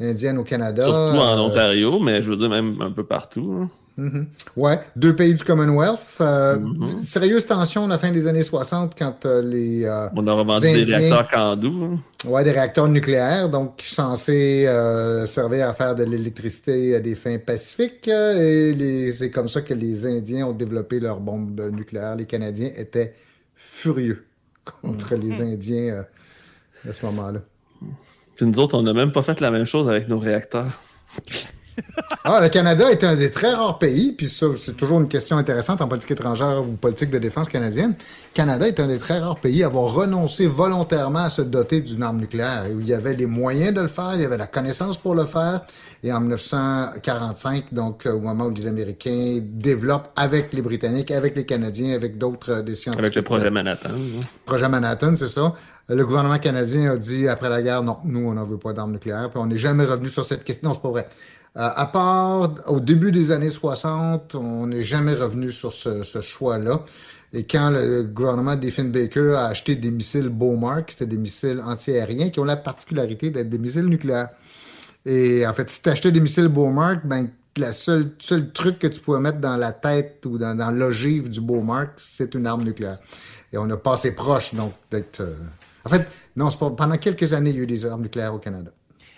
[0.00, 0.82] indienne au Canada.
[0.82, 3.54] Surtout en Euh, Ontario, mais je veux dire même un peu partout.
[3.62, 3.70] hein.
[3.96, 4.26] mhm.
[4.56, 6.00] Ouais, deux pays du Commonwealth.
[6.20, 7.00] Euh, Mhm.
[7.00, 9.84] Sérieuse tension à la fin des années 60 quand euh, les.
[9.84, 10.98] euh, On a revendu des Indiens.
[10.98, 11.68] réacteurs Candu.
[11.68, 11.98] hein.
[12.26, 17.38] Ouais, des réacteurs nucléaires, donc censés euh, servir à faire de l'électricité à des fins
[17.38, 18.08] pacifiques.
[18.08, 22.16] et les- c'est comme ça que les Indiens ont développé leurs bombes nucléaires.
[22.16, 23.12] Les Canadiens étaient
[23.54, 24.24] furieux
[24.82, 26.02] contre les Indiens
[26.86, 27.40] euh, à ce moment-là.
[28.36, 30.80] Puis nous autres, on n'a même pas fait la même chose avec nos réacteurs.
[32.26, 35.36] Ah, le Canada est un des très rares pays, puis ça, c'est toujours une question
[35.36, 37.90] intéressante en politique étrangère ou politique de défense canadienne.
[37.90, 41.82] Le Canada est un des très rares pays à avoir renoncé volontairement à se doter
[41.82, 42.64] d'une arme nucléaire.
[42.74, 45.14] Où il y avait les moyens de le faire, il y avait la connaissance pour
[45.14, 45.60] le faire.
[46.02, 51.36] Et en 1945, donc euh, au moment où les Américains développent avec les Britanniques, avec
[51.36, 53.04] les Canadiens, avec d'autres euh, des scientifiques.
[53.04, 53.90] Avec le projet Manhattan.
[53.90, 54.20] hein.
[54.46, 55.54] projet Manhattan, c'est ça.
[55.88, 58.92] Le gouvernement canadien a dit après la guerre, non, nous, on n'en veut pas d'armes
[58.92, 59.28] nucléaires.
[59.30, 60.68] Puis on n'est jamais revenu sur cette question.
[60.70, 61.06] Non, c'est pas vrai.
[61.56, 66.20] Euh, à part au début des années 60, on n'est jamais revenu sur ce, ce
[66.20, 66.84] choix-là.
[67.32, 72.40] Et quand le gouvernement d'Effenbaker a acheté des missiles Beaumark, c'était des missiles antiaériens qui
[72.40, 74.28] ont la particularité d'être des missiles nucléaires.
[75.06, 78.86] Et en fait, si tu achetais des missiles Beaumark, ben, le seul, seul truc que
[78.88, 82.64] tu pouvais mettre dans la tête ou dans, dans l'ogive du Beaumark, c'est une arme
[82.64, 82.98] nucléaire.
[83.52, 85.20] Et on a passé proche, donc, d'être.
[85.20, 85.36] euh,
[85.84, 86.70] En fait, non, pas...
[86.70, 88.72] pendant quelques années, il y a eu des armes nucléaires au Canada.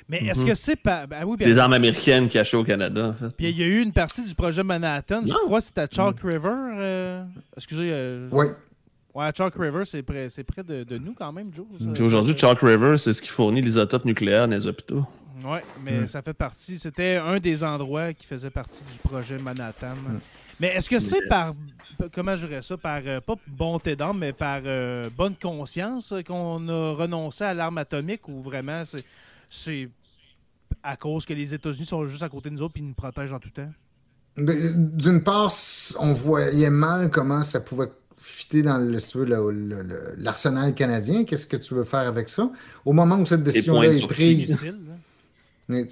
[0.09, 1.07] Mais est-ce que c'est pas.
[1.07, 3.37] Ben oui, bien- Des armes américaines cachées au Canada, en fait.
[3.37, 5.39] Puis il y a eu une partie du projet Manhattan, je Non.
[5.47, 6.53] crois que c'était à Chalk River.
[6.79, 7.25] euh,
[7.57, 7.91] Excusez.
[7.93, 8.47] euh, Oui.
[9.15, 11.67] Ouais, Chalk River, c'est près, c'est près de, de nous quand même, Joe.
[11.81, 11.87] ça.
[11.93, 15.05] Puis aujourd'hui, Chalk River, c'est ce qui fournit l'isotope nucléaire dans les hôpitaux.
[15.45, 16.07] Ouais, mais Mm.
[16.07, 16.79] ça fait partie.
[16.79, 19.95] C'était un des endroits qui faisait partie du projet Manhattan.
[20.61, 21.53] Mais est-ce que c'est par.
[22.15, 23.01] Comment je dirais ça Par.
[23.07, 27.79] euh, pas bonté d'âme, mais par euh, bonne conscience euh, qu'on a renoncé à l'arme
[27.79, 28.83] atomique ou vraiment
[29.49, 29.89] c'est.
[30.83, 32.95] À cause que les États-Unis sont juste à côté de nous autres et ils nous
[32.95, 33.71] protègent en tout temps?
[34.37, 35.51] D'une part,
[35.99, 40.15] on voyait mal comment ça pouvait fitter dans le- si tu veux, le- le- le-
[40.19, 41.25] l'arsenal canadien.
[41.25, 42.51] Qu'est-ce que tu veux faire avec ça?
[42.85, 44.65] Au moment où cette décision-là est prise,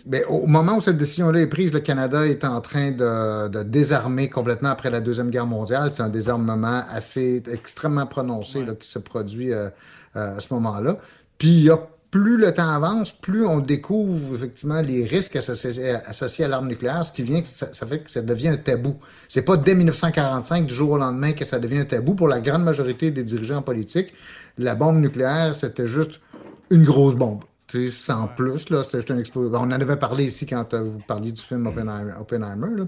[0.07, 3.63] ben, au moment où cette décision-là est prise, le Canada est en train de, de
[3.65, 5.93] désarmer complètement après la Deuxième Guerre mondiale.
[5.93, 8.67] C'est un désarmement assez extrêmement prononcé Ouais.
[8.67, 9.71] là, qui se produit euh,
[10.17, 10.99] euh, à ce moment-là.
[11.39, 11.79] Puis il y a
[12.15, 17.05] plus le temps avance, plus on découvre effectivement les risques associés, associés à l'arme nucléaire,
[17.05, 18.95] ce qui vient que ça, ça fait que ça devient un tabou.
[19.29, 22.15] C'est pas dès 1945, du jour au lendemain, que ça devient un tabou.
[22.15, 24.15] Pour la grande majorité des dirigeants politiques,
[24.59, 26.21] la bombe nucléaire, c'était juste
[26.71, 27.43] une grosse bombe.
[27.67, 29.59] Tu sais, sans plus, là, c'était juste un explosion.
[29.59, 32.13] On en avait parlé ici quand euh, vous parliez du film Oppenheimer.
[32.21, 32.85] Oppenheimer, là.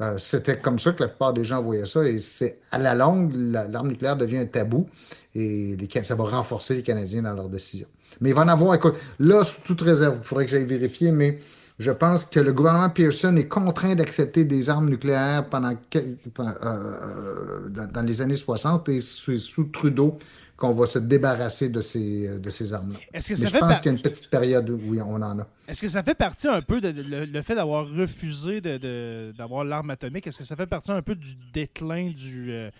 [0.00, 2.04] Euh, c'était comme ça que la plupart des gens voyaient ça.
[2.04, 4.88] Et c'est à la longue, la- l'arme nucléaire devient un tabou
[5.34, 7.88] et ça va renforcer les Canadiens dans leurs décisions.
[8.20, 11.12] Mais il va en avoir, écoute, là, sous toute réserve, il faudrait que j'aille vérifier,
[11.12, 11.38] mais
[11.78, 18.02] je pense que le gouvernement Pearson est contraint d'accepter des armes nucléaires pendant euh, dans,
[18.04, 20.18] les années 60 et sous Trudeau
[20.60, 22.98] qu'on va se débarrasser de ces, de ces armes-là.
[23.14, 24.78] Est-ce que Mais ça je fait pense par- qu'il y a une petite période où
[24.84, 25.46] oui, on en a.
[25.66, 28.76] Est-ce que ça fait partie un peu de, de- le, le fait d'avoir refusé de-
[28.76, 30.26] de- d'avoir l'arme atomique?
[30.26, 32.70] Est-ce que ça fait partie un peu du déclin du, euh,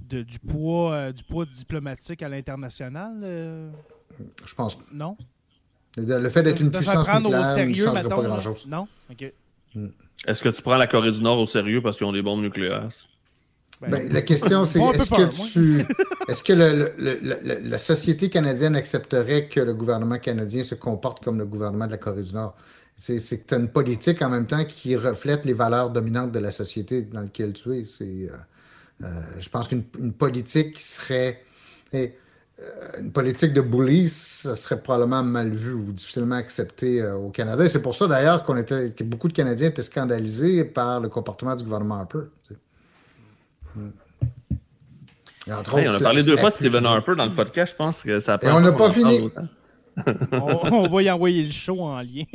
[0.00, 3.14] de- du, poids, euh, du poids diplomatique à l'international?
[3.22, 3.70] euh?
[4.44, 4.78] Je pense.
[4.92, 5.16] non?
[5.96, 8.16] Le, le fait d'être une puissance prendre au nucléaire ne sérieux, changerait mettons?
[8.16, 8.66] pas grand-chose.
[8.68, 8.86] Non?
[9.10, 9.32] OK.
[10.26, 12.42] Est-ce que tu prends la Corée du Nord au sérieux parce qu'ils ont des bombes
[12.42, 12.88] nucléaires?
[13.80, 15.84] Ben, Ben, la question, c'est est-ce que tu,
[16.28, 20.74] est-ce que le- le- le- le- la société canadienne accepterait que le gouvernement canadien se
[20.74, 22.54] comporte comme le gouvernement de la Corée du Nord?
[22.96, 26.30] C'est, c'est que tu as une politique en même temps qui reflète les valeurs dominantes
[26.30, 27.84] de la société dans laquelle tu es.
[27.84, 28.36] C'est, euh,
[29.04, 31.42] euh, je pense qu'une une politique qui serait
[31.92, 32.06] euh,
[33.00, 37.64] une politique de bully, ça serait probablement mal vu ou difficilement accepté euh, au Canada.
[37.64, 41.08] Et c'est pour ça d'ailleurs qu'on était, que beaucoup de Canadiens étaient scandalisés par le
[41.08, 42.20] comportement du gouvernement Harper.
[42.46, 42.60] tu sais.
[45.46, 47.76] Et entre Hey, on a parlé deux fois de Stephen Harper dans le podcast, je
[47.76, 49.30] pense que ça a Et on n'a pas fini.
[50.32, 52.24] on, on va y envoyer le show en lien.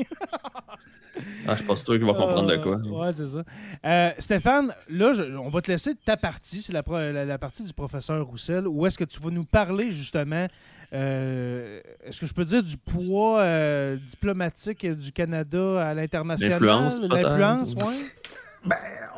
[1.46, 2.78] Ah, je pas sûr qu'il va comprendre de quoi.
[2.78, 3.44] Euh, ouais, c'est ça.
[3.86, 6.62] Euh, Stéphane, là, je- on va te laisser ta partie.
[6.62, 8.66] C'est la, pro- la- la partie du professeur Roussel.
[8.68, 10.48] Où est-ce que tu vas nous parler, justement,
[10.94, 16.52] euh, est-ce que je peux dire du poids euh, diplomatique du Canada à l'international?
[16.54, 17.02] L'influence.
[17.02, 17.96] L'influence, oui.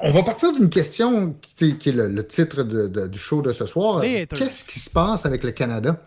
[0.04, 3.42] On va partir d'une question qui, qui est le, le titre de- de- du show
[3.42, 4.00] de ce soir.
[4.38, 6.04] Qu'est-ce qui se passe avec le Canada?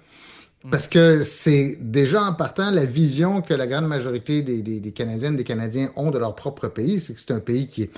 [0.71, 4.93] Parce que c'est déjà en partant la vision que la grande majorité des, des, des
[4.93, 7.91] Canadiennes, des Canadiens ont de leur propre pays, c'est que c'est un pays qui est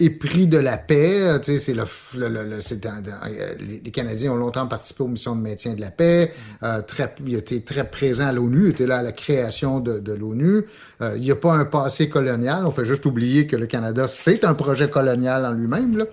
[0.00, 1.38] épris de la paix.
[1.42, 1.84] Tu sais, c'est le,
[2.18, 5.40] le- le- le- c'est dans- dans- euh, les, Canadiens ont longtemps participé aux missions de
[5.40, 6.32] maintien de la paix.
[6.64, 9.78] Euh, très, il a été très présent à l'ONU, il était là à la création
[9.80, 10.64] de, de l'ONU.
[11.00, 12.66] Euh, il n'y a pas un passé colonial.
[12.66, 15.96] On fait juste oublier que le Canada, c'est un projet colonial en lui-même.
[15.96, 16.04] là.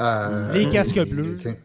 [0.00, 1.36] Euh, Les casques et- bleus.
[1.38, 1.60] tu sais,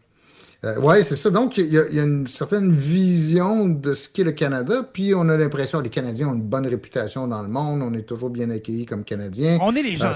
[0.65, 1.29] euh, oui, c'est ça.
[1.31, 4.87] Donc, il y, a, il y a une certaine vision de ce qu'est le Canada,
[4.93, 7.93] puis on a l'impression que les Canadiens ont une bonne réputation dans le monde, on
[7.95, 9.57] est toujours bien accueillis comme Canadiens.
[9.61, 10.07] On est les Euh,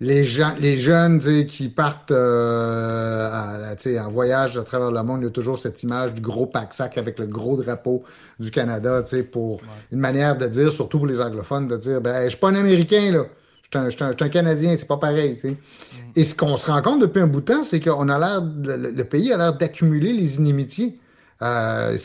[0.00, 5.24] les, gens, les jeunes qui partent euh, à- en voyage à travers le monde, il
[5.24, 8.02] y a toujours cette image du gros pack-sac avec le gros drapeau
[8.38, 9.60] du Canada, pour
[9.92, 12.54] une manière de dire, surtout pour les anglophones, de dire ben, Je suis pas un
[12.56, 13.24] Américain, là.
[13.62, 15.36] Je suis un, je suis un- un Canadien, c'est pas pareil.
[15.36, 15.56] tu sais.
[16.16, 18.42] Et ce qu'on se rend compte depuis un bout de temps, c'est qu'on a l'air,
[18.42, 20.98] le, le- pays a l'air d'accumuler les inimitiés.
[21.42, 21.96] Euh,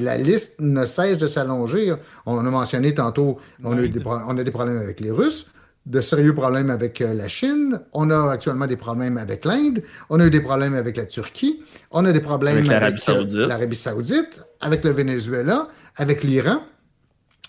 [0.00, 1.94] la liste ne cesse de s'allonger.
[2.26, 5.46] On a mentionné tantôt, on a, eu des, on a des problèmes avec les Russes,
[5.86, 10.18] de sérieux problèmes avec euh, la Chine, on a actuellement des problèmes avec l'Inde, on
[10.20, 11.62] a eu des problèmes avec la Turquie,
[11.92, 13.36] on a des problèmes Avec l'Arabie euh, Saoudite.
[13.48, 16.58] l'Arabie Saoudite, avec le Venezuela, avec l'Iran.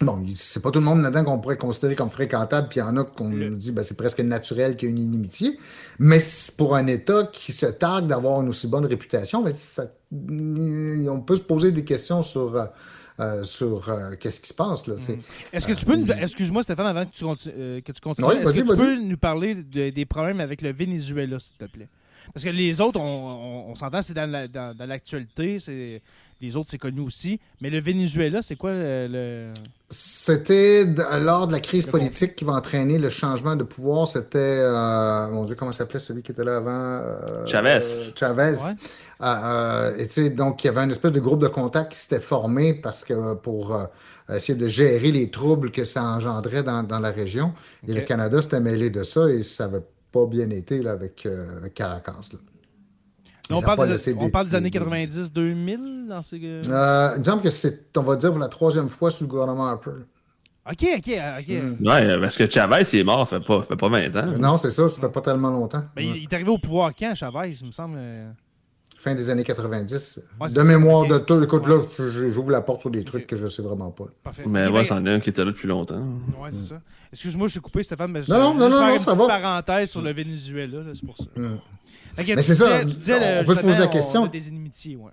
[0.01, 2.85] Bon, c'est pas tout le monde là-dedans qu'on pourrait considérer comme fréquentable, puis il y
[2.85, 5.57] en a qu'on nous dit ben, c'est presque naturel qu'il y ait une inimitié.
[5.97, 6.19] Mais
[6.55, 11.35] pour un État qui se targue d'avoir une aussi bonne réputation, ben, ça- on peut
[11.35, 12.67] se poser des questions sur,
[13.19, 14.87] euh, euh, sur euh, qu'est-ce qui se passe.
[14.87, 15.17] Là, sais.
[15.53, 16.11] Est-ce que tu peux nous...
[16.11, 18.27] Excuse-moi, Stéphane, avant que tu, conti- euh, que tu continues.
[18.27, 21.57] Oui, Est-ce que vas-y, tu peux nous parler de- des problèmes avec le Venezuela, s'il
[21.57, 21.87] te plaît?
[22.33, 25.59] Parce que les autres, on, on- on s'entend, c'est dans la- dans- dans l'actualité.
[25.59, 26.01] c'est
[26.39, 27.39] les autres, c'est connu aussi.
[27.61, 29.53] Mais le Venezuela, c'est quoi le...
[29.89, 30.85] C'était
[31.19, 34.07] lors de la crise politique qui va entraîner le changement de pouvoir.
[34.07, 36.69] C'était, euh, mon Dieu, comment s'appelait celui qui était là avant?
[37.01, 37.79] Euh, Chavez.
[37.81, 38.51] euh, Chavez.
[38.51, 38.73] Ouais.
[39.21, 41.97] Euh, et tu sais, donc, il y avait un espèce de groupe de contact qui
[41.99, 43.85] s'était formé parce que pour euh,
[44.33, 47.53] essayer de gérer les troubles que ça engendrait dans, dans la région.
[47.87, 51.25] Et le Canada s'était mêlé de ça et ça n'avait pas bien été là, avec,
[51.25, 52.13] euh, avec Caracas.
[52.33, 52.39] là.
[53.49, 56.39] on, parle des, laissé on des- parle des années des- 90-2000 dans ces.
[56.43, 59.29] Euh, il me semble que c'est, on va dire, pour la troisième fois sous le
[59.29, 59.91] gouvernement Harper.
[60.69, 61.47] Ok, ok, euh, ok.
[61.79, 61.87] Mm.
[61.87, 64.37] Ouais, parce que Chavez, il est mort, fait pas, fait pas 20 ans.
[64.37, 65.83] Non, c'est ça, ça fait pas tellement longtemps.
[65.97, 67.97] Il- il est arrivé au pouvoir quand, Chavez, il me semble.
[69.09, 70.21] Fin des années 90.
[70.39, 71.41] Ouais, c'est de mémoire de tout.
[71.41, 71.75] Écoute, Ouais.
[71.77, 74.05] là, je- j'ouvre la porte sur des trucs que je sais vraiment pas.
[74.23, 74.43] Parfait.
[74.47, 75.99] Mais Il ouais, va- c'en est un qui était là depuis longtemps.
[76.41, 76.81] Ouais, c'est ça.
[77.13, 78.99] Excuse-moi, je suis coupé, Stéphane, mais je Non, non, je non, non, faire non, une
[78.99, 79.39] ça petite va.
[79.39, 81.25] parenthèse sur le Venezuela, là, c'est pour ça.
[81.35, 81.57] Mm.
[82.35, 84.21] Mais c'est ça, tu disais, on le- peut se poser la question.
[84.23, 85.11] On a des inimitiés, ouais.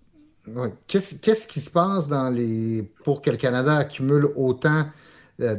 [0.86, 4.84] Qu'est-ce qu'est-ce qui se passe dans les pour que le Canada accumule autant
[5.40, 5.56] euh,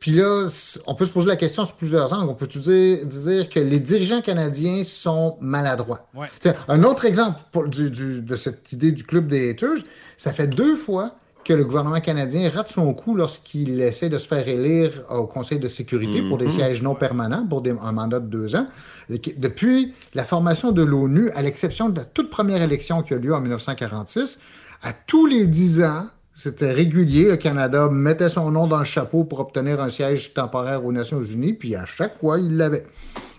[0.00, 0.46] Puis là,
[0.86, 2.30] on peut se poser la question sur plusieurs angles.
[2.30, 6.08] On peut dire, dire que les dirigeants canadiens sont maladroits.
[6.14, 6.26] Ouais.
[6.68, 9.78] Un autre exemple pour- du- du- de cette idée du club des haters,
[10.16, 14.28] ça fait deux fois que le gouvernement canadien rate son coup lorsqu'il essaie de se
[14.28, 16.50] faire élire au Conseil de sécurité pour des Mhm.
[16.50, 18.66] sièges non permanents, pour des- un mandat de deux ans.
[19.08, 23.34] Depuis la formation de l'ONU, à l'exception de la toute première élection qui a lieu
[23.34, 24.38] en 1946,
[24.82, 26.06] à tous les dix ans,
[26.38, 30.84] c'était régulier, le Canada mettait son nom dans le chapeau pour obtenir un siège temporaire
[30.84, 32.86] aux Nations Unies, puis à chaque fois, il l'avait.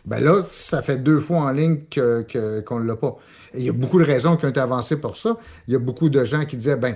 [0.06, 3.16] Ben là, ça fait deux fois en ligne que- que- qu'on ne l'a pas.
[3.54, 5.38] Et il y a beaucoup de raisons qui ont été avancées pour ça.
[5.68, 6.96] Il y a beaucoup de gens qui disaient, ben,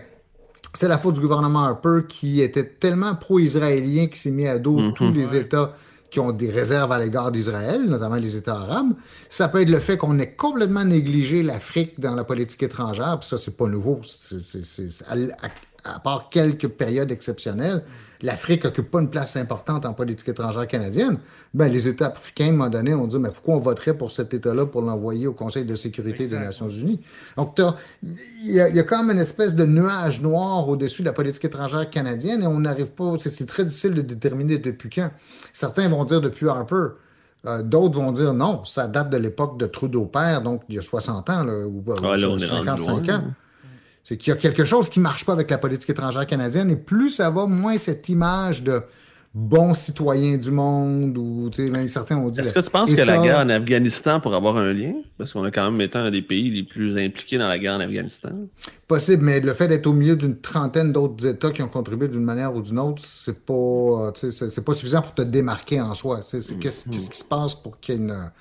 [0.73, 4.91] c'est la faute du gouvernement Harper qui était tellement pro-israélien qu'il s'est mis à dos
[4.93, 5.71] tous les États
[6.09, 8.93] qui ont des réserves à l'égard d'Israël, notamment les États arabes.
[9.29, 13.27] Ça peut être le fait qu'on ait complètement négligé l'Afrique dans la politique étrangère, puis
[13.29, 13.99] ça, c'est pas nouveau.
[15.07, 15.49] À, à-
[15.85, 17.83] à part quelques périodes exceptionnelles,
[18.21, 21.17] l'Afrique occupe pas une place importante en politique étrangère canadienne.
[21.53, 24.09] Ben, les États africains, à un moment donné, ont dit, mais pourquoi on voterait pour
[24.11, 27.01] cet État-là pour l'envoyer au Conseil de sécurité des Nations Unies?
[27.35, 27.59] Donc,
[28.01, 31.07] il y, a- il y a quand même une espèce de nuage noir au-dessus de
[31.07, 33.15] la politique étrangère canadienne et on n'arrive pas.
[33.19, 35.11] C'est très difficile de déterminer depuis quand.
[35.51, 36.95] Certains vont dire depuis Harper.
[37.45, 40.79] Euh, D'autres vont dire non, ça date de l'époque de Trudeau père, donc il y
[40.79, 43.15] a 60 ans, là, ou, Ah, là, on est rendu 55 loin.
[43.17, 43.23] ans.
[44.03, 46.69] C'est qu'il y a quelque chose qui ne marche pas avec la politique étrangère canadienne
[46.69, 48.81] et plus ça va, moins cette image de
[49.35, 52.41] bon citoyen du monde ou tu sais, même certains ont dit.
[52.41, 54.93] Est-ce que tu penses que la guerre en Afghanistan pourrait avoir un lien?
[55.17, 57.75] Parce qu'on a quand même été un des pays les plus impliqués dans la guerre
[57.75, 58.29] en Afghanistan.
[58.87, 62.23] Possible, mais le fait d'être au milieu d'une trentaine d'autres États qui ont contribué d'une
[62.23, 65.21] manière ou d'une autre, c'est pas, euh, tu sais, c'est- c'est pas suffisant pour te
[65.23, 66.19] démarquer en soi.
[66.23, 68.31] c'est Qu'est-ce qu'est-ce qui se passe pour qu'il y ait une,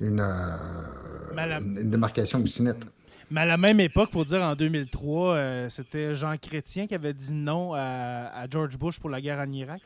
[0.00, 1.28] une, euh,
[1.60, 2.84] une- une démarcation aussi nette?
[3.32, 6.94] Mais à la même époque, il faut dire, en 2003, euh, c'était Jean Chrétien qui
[6.94, 9.80] avait dit non à, à George Bush pour la guerre en Irak.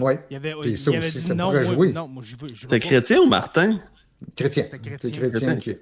[0.00, 1.44] Oui, Il avait, Puis il ça avait aussi, dit ça non.
[1.46, 1.92] pourrait moi- jouer.
[1.92, 2.86] non, moi, je veux, je veux C'est pas.
[2.86, 3.78] chrétien ou Martin?
[4.36, 4.64] chrétien.
[4.68, 4.98] C'est chrétien.
[5.00, 5.74] C'est chrétien Chrétien.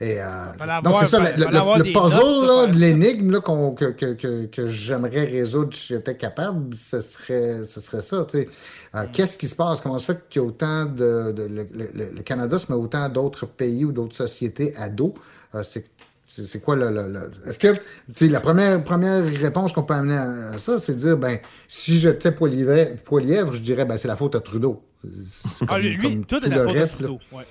[0.00, 0.04] Mm.
[0.04, 1.44] Et, euh, donc, c'est ça, le, le-
[1.84, 7.00] le- puzzle, là, de l'énigme que, que, que, que j'aimerais résoudre si j'étais capable, ce
[7.00, 8.24] serait, ce serait ça.
[8.30, 8.44] tu sais.
[8.46, 8.96] Mm.
[8.96, 9.80] Euh, Qu'est-ce qui se passe?
[9.80, 11.32] Comment se fait qu'il y a autant de.
[11.32, 11.48] de-
[11.94, 15.14] le, Canada se met autant d'autres pays ou d'autres sociétés à dos?
[15.54, 15.62] Euh,
[16.26, 16.90] c'est quoi le.
[16.90, 17.72] le- le- Est-ce que.
[17.74, 17.80] Tu
[18.14, 21.38] sais, la première, première réponse qu'on peut amener à, à ça, c'est de dire, ben,
[21.68, 24.82] si j'étais Poilièvre, Poilièvre, je dirais, ben, c'est la faute à Trudeau.
[25.68, 27.08] Ah, lui, comme tout est la le faute reste, là.
[27.08, 27.20] Trudeau.
[27.32, 27.44] ouais.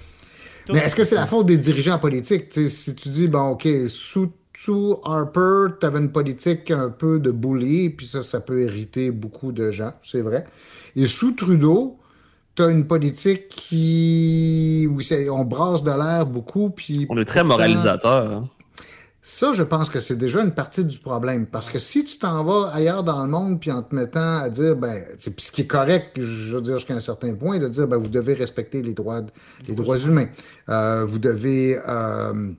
[0.71, 2.53] Mais est-ce que c'est la faute des dirigeants politiques?
[2.69, 7.31] Si tu dis, bon, OK, sous, sous Harper, tu avais une politique un peu de
[7.31, 10.45] bully, puis ça, ça peut irriter beaucoup de gens, c'est vrai.
[10.95, 11.97] Et sous Trudeau,
[12.55, 14.87] tu as une politique qui.
[14.89, 14.99] où
[15.31, 17.07] on brasse de l'air beaucoup, puis.
[17.09, 18.31] On est très pourtant- moralisateur.
[18.31, 18.49] hein.
[19.25, 21.45] Ça, je pense que c'est déjà une partie du problème.
[21.45, 24.49] Parce que si tu t'en vas ailleurs dans le monde, puis en te mettant à
[24.49, 27.69] dire, ben, c'est ce qui est correct, je veux dire, jusqu'à un certain point, de
[27.69, 29.21] dire, ben, vous devez respecter les droits,
[29.65, 30.27] les droits humains.
[30.67, 32.51] Euh, vous devez euh,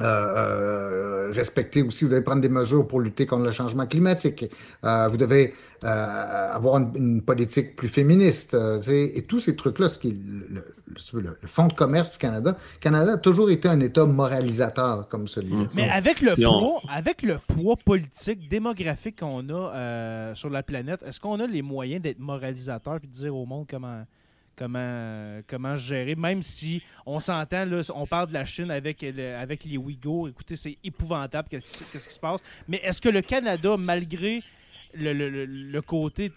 [0.00, 4.44] euh, euh, respecter aussi, vous devez prendre des mesures pour lutter contre le changement climatique.
[4.84, 8.54] Euh, vous devez euh, avoir une, une politique plus féministe.
[8.54, 10.16] euh, et tous ces trucs-là, ce qui est
[10.50, 10.64] le,
[11.46, 15.68] fonds de commerce du Canada, le Canada a toujours été un État moralisateur comme celui-là.
[15.74, 21.02] Mais avec le, poids, avec le poids politique, démographique qu'on a euh, sur la planète,
[21.06, 24.04] est-ce qu'on a les moyens d'être moralisateur et de dire au monde comment,
[24.56, 29.34] comment, comment gérer, même si on s'entend, là, on parle de la Chine avec, le-
[29.36, 32.40] avec les Ouïghours, écoutez, c'est épouvantable qu'est-ce qui se passe.
[32.68, 34.42] Mais est-ce que le Canada, malgré
[34.94, 36.30] le, le- le- côté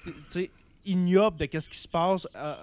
[0.85, 2.55] ignoble de qu'est-ce qui se passe, euh,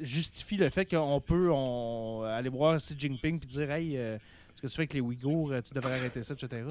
[0.00, 4.18] justifie le fait qu'on peut on, aller voir Xi Jinping et dire Hey, euh,
[4.54, 6.62] ce que tu fais avec les Ouïghours, euh, tu devrais arrêter ça, etc.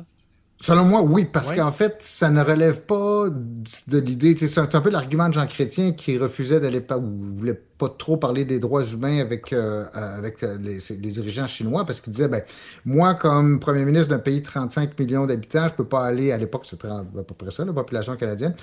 [0.58, 4.36] Selon moi, oui, parce qu'en fait, ça ne relève pas de l'idée.
[4.38, 8.16] C'est un, peu l'argument de Jean Chrétien qui refusait d'aller pas ou voulait pas trop
[8.16, 10.80] parler des droits humains avec euh, avec euh, les,
[11.10, 12.42] dirigeants chinois parce qu'il disait ben
[12.86, 16.38] moi comme premier ministre d'un pays de 35 millions d'habitants, je peux pas aller à
[16.38, 18.56] l'époque c'était à peu près ça la population canadienne.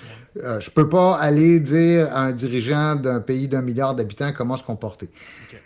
[0.42, 4.56] Euh, je peux pas aller dire à un dirigeant d'un pays d'un milliard d'habitants comment
[4.56, 5.10] se comporter.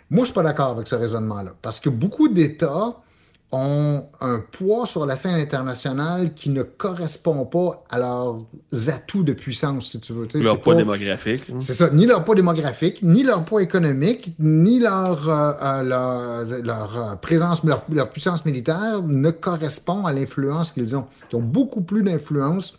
[0.09, 2.97] Moi, je suis pas d'accord avec ce raisonnement-là parce que beaucoup d'États
[3.51, 8.45] ont un poids sur la scène internationale qui ne correspond pas à leurs
[8.87, 10.27] atouts de puissance, si tu veux.
[10.35, 11.43] leur poids démographique.
[11.61, 16.97] C'est ça, ni leur poids démographique, ni leur poids économique, ni leur, euh, euh, leur,
[16.97, 21.05] euh, présence, leur, leur, puissance militaire ne correspond à l'influence qu'ils ont.
[21.31, 22.77] Ils ont beaucoup plus d'influence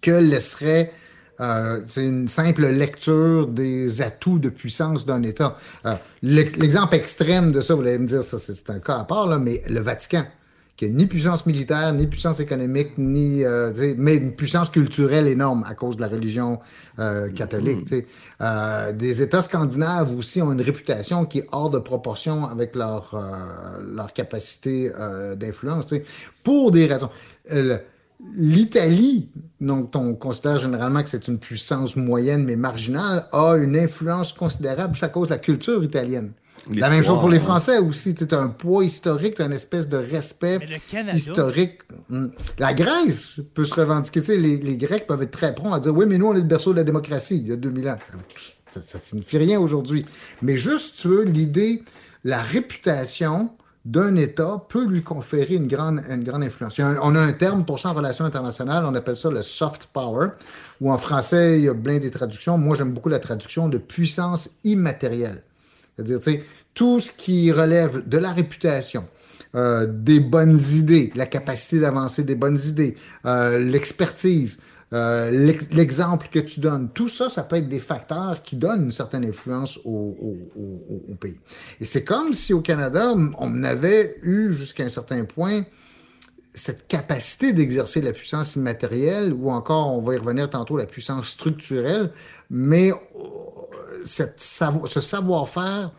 [0.00, 0.92] que laisserait
[1.40, 5.56] euh, c'est une simple lecture des atouts de puissance d'un État.
[5.86, 9.26] Euh, l'exemple extrême de ça, vous allez me dire, ça c'est un cas à part,
[9.26, 10.24] là, mais le Vatican,
[10.76, 15.64] qui n'a ni puissance militaire, ni puissance économique, ni euh, mais une puissance culturelle énorme
[15.66, 16.58] à cause de la religion
[17.34, 17.94] catholique.
[18.94, 23.18] Des États scandinaves aussi ont une réputation qui est hors de proportion avec leur,
[23.94, 24.90] leur capacité
[25.36, 25.86] d'influence,
[26.42, 27.10] pour des raisons.
[28.34, 29.28] L'Italie,
[29.60, 34.96] donc on considère généralement que c'est une puissance moyenne mais marginale, a une influence considérable
[35.00, 36.32] à cause de la culture italienne.
[36.74, 38.14] La même chose pour les Français aussi.
[38.16, 40.58] C'est un poids historique, une espèce de respect
[41.12, 41.80] historique.
[42.08, 42.28] Hmm.
[42.58, 44.20] La Grèce peut se revendiquer.
[44.36, 46.44] Les, les, Grecs peuvent être très prompts à dire Oui, mais nous, on est le
[46.44, 47.98] berceau de la démocratie il y a 2000 ans.
[48.68, 50.04] Ça, ça signifie rien aujourd'hui.
[50.42, 51.82] Mais juste, tu veux, l'idée,
[52.24, 53.50] la réputation
[53.84, 56.78] d'un État peut lui conférer une grande, une grande influence.
[56.80, 60.28] on a un terme pour ça en relations internationales, on appelle ça le soft power,
[60.80, 62.58] ou en français, il y a plein des traductions.
[62.58, 65.42] Moi, j'aime beaucoup la traduction de puissance immatérielle.
[65.96, 69.04] C'est-à-dire, tu sais, tout ce qui relève de la réputation,
[69.54, 74.60] euh, des bonnes idées, la capacité d'avancer des bonnes idées, euh, l'expertise,
[74.92, 78.90] euh, l'exemple que tu donnes, tout ça, ça peut être des facteurs qui donnent une
[78.90, 80.26] certaine influence au,
[81.20, 81.38] pays.
[81.80, 85.62] Et c'est comme si au Canada, on avait eu jusqu'à un certain point
[86.52, 91.28] cette capacité d'exercer la puissance immatérielle, ou encore, on va y revenir tantôt, la puissance
[91.28, 92.10] structurelle,
[92.50, 92.96] mais euh,
[94.04, 95.92] ce savoir-faire,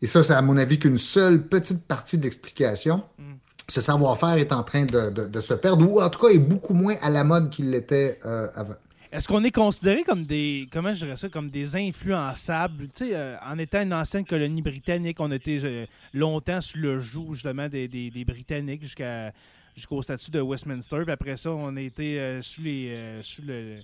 [0.00, 3.33] et ça, c'est à mon avis qu'une seule petite partie de l'explication, mm
[3.68, 6.96] ce savoir-faire est en train de, se perdre, ou en tout cas est beaucoup moins
[7.02, 8.74] à la mode qu'il l'était euh, avant.
[9.12, 12.88] Est-ce qu'on est considéré comme des, comment je dirais ça, comme des influençables?
[12.88, 17.32] Tu euh, en étant une ancienne colonie britannique, on était euh, longtemps sous le joug
[17.32, 19.32] justement des, Britanniques jusqu'à
[19.76, 21.02] jusqu'au statut de Westminster.
[21.02, 23.76] Puis après ça, on a été sous les sous le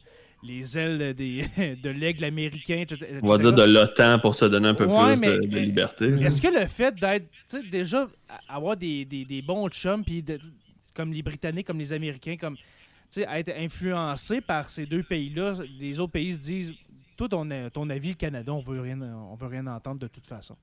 [0.43, 1.45] les ailes des,
[1.83, 2.85] de l'aigle américain.
[3.23, 6.07] On va dire de l'OTAN pour se donner un peu plus de, liberté.
[6.07, 7.27] Est-ce que le fait d'être,
[7.71, 8.09] déjà,
[8.49, 10.25] avoir des, des, bons chums, puis
[10.95, 12.57] comme les Britanniques, comme les Américains, comme
[13.17, 16.75] être influencé par ces deux pays-là, les autres pays se disent,
[17.17, 20.27] toi, ton, ton avis, le Canada, on veut rien, on veut rien entendre de toute
[20.27, 20.57] façon.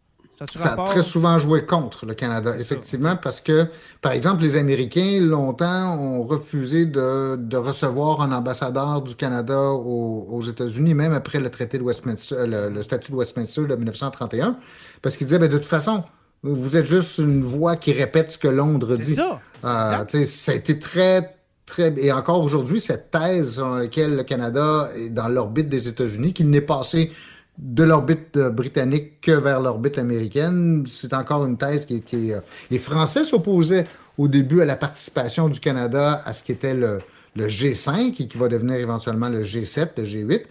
[0.46, 3.68] Ça, a très souvent joué contre le Canada, effectivement, parce que,
[4.02, 10.94] par exemple, les Américains, longtemps, ont refusé de, recevoir un ambassadeur du Canada aux, États-Unis,
[10.94, 14.58] même après le traité de Westminster, le, statut de Westminster de 1931,
[15.02, 16.04] parce qu'ils disaient, ben, de toute façon,
[16.44, 19.16] vous êtes juste une voix qui répète ce que Londres dit.
[19.16, 19.40] C'est ça.
[19.66, 21.36] Euh, ça a été très,
[21.66, 21.96] très...
[21.98, 26.52] Et encore aujourd'hui, cette thèse dans laquelle le Canada est dans l'orbite des États-Unis, qu'il
[26.52, 27.12] n'est passé
[27.58, 30.86] de l'orbite euh, britannique que vers l'orbite américaine.
[30.88, 32.34] C'est encore une thèse qui, est...
[32.34, 32.40] Euh,
[32.70, 33.86] les Français s'opposaient
[34.18, 37.00] au début à la participation du Canada à ce qui était le,
[37.38, 40.42] G5 et qui va devenir éventuellement le G7, le G8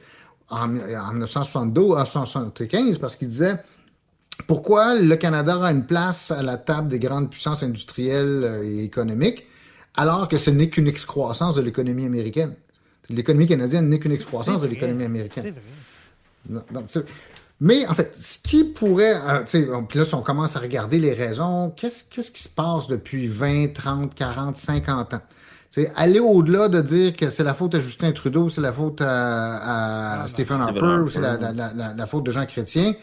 [0.50, 3.56] en, 1972, en 1975, parce qu'ils disaient
[4.46, 8.84] pourquoi le Canada a une place à la table des grandes puissances industrielles euh, et
[8.84, 9.46] économiques
[9.96, 12.54] alors que ce n'est qu'une excroissance de l'économie américaine?
[13.08, 15.54] L'économie canadienne n'est qu'une excroissance de l'économie américaine.
[17.60, 19.14] Mais en fait, ce qui pourrait.
[19.14, 22.86] Euh, puis là, si on commence à regarder les raisons, qu'est-ce, qu'est-ce qui se passe
[22.86, 25.20] depuis 20, 30, 40, 50 ans?
[25.94, 30.22] aller au-delà de dire que c'est la faute à Justin Trudeau, c'est la faute à,
[30.22, 32.94] ah, Stephen Harper, ou c'est la, faute de Jean Chrétien,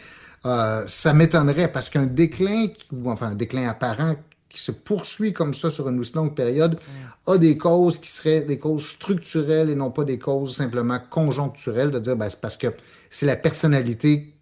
[0.45, 4.15] euh, ça m'étonnerait parce qu'un déclin, ou enfin un déclin apparent
[4.49, 6.79] qui se poursuit comme ça sur une aussi longue période
[7.25, 11.91] a des causes qui seraient des causes structurelles et non pas des causes simplement conjoncturelles,
[11.91, 12.67] de dire ben, c'est parce que
[13.09, 14.33] c'est la personnalité.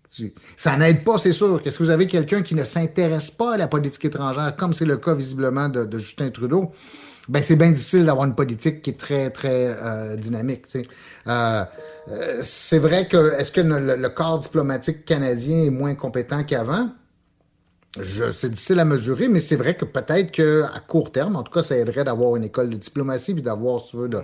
[0.57, 1.61] Ça n'aide pas, c'est sûr.
[1.61, 4.85] Qu'est-ce que vous avez quelqu'un qui ne s'intéresse pas à la politique étrangère, comme c'est
[4.85, 6.71] le cas visiblement de, Justin Trudeau?
[7.29, 10.65] Ben, c'est bien difficile d'avoir une politique qui est très, très euh, dynamique.
[10.75, 11.63] Euh,
[12.09, 16.89] euh, c'est vrai que est-ce que le, corps diplomatique canadien est moins compétent qu'avant?
[17.95, 21.61] C'est difficile à mesurer, mais c'est vrai que peut-être qu'à court terme, en tout cas,
[21.61, 24.21] ça aiderait d'avoir une école de diplomatie puis d'avoir, si tu veux, de,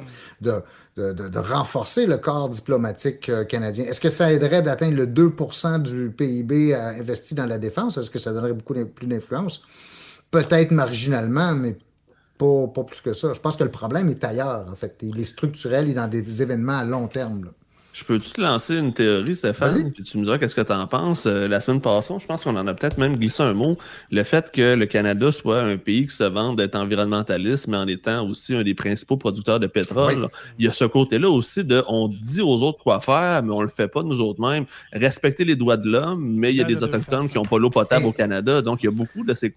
[0.96, 3.86] de, renforcer le corps diplomatique euh, canadien.
[3.86, 7.98] Est-ce que ça aiderait d'atteindre le 2% du PIB investi dans la défense?
[7.98, 9.62] Est-ce que ça donnerait beaucoup plus d'influence?
[10.32, 11.78] Peut-être marginalement, mais
[12.38, 13.34] pas, pas, plus que ça.
[13.34, 14.98] Je pense que le problème est ailleurs, en fait.
[15.02, 17.46] Il est structurel, il est dans des événements à long terme.
[17.46, 17.52] Là.
[17.98, 19.92] Je peux-tu te lancer une théorie, Stéphane?
[19.92, 21.26] Puis tu me diras qu'est-ce que tu en penses.
[21.26, 23.76] Euh, la semaine passée, je pense qu'on en a peut-être même glissé un mot.
[24.12, 27.88] Le fait que le Canada soit un pays qui se vante d'être environnementaliste, mais en
[27.88, 30.30] étant aussi un des principaux producteurs de pétrole,
[30.60, 33.64] il y a ce côté-là aussi de on dit aux autres quoi faire, mais on
[33.64, 34.66] le fait pas nous autres mêmes.
[34.94, 37.72] Respecter les droits de l'homme, mais il y a des Autochtones qui n'ont pas l'eau
[37.72, 38.62] potable au Canada.
[38.62, 39.52] Donc, il y a beaucoup de ces,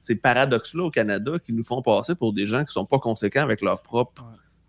[0.00, 3.42] ces paradoxes-là au Canada qui nous font passer pour des gens qui sont pas conséquents
[3.42, 4.22] avec leur propre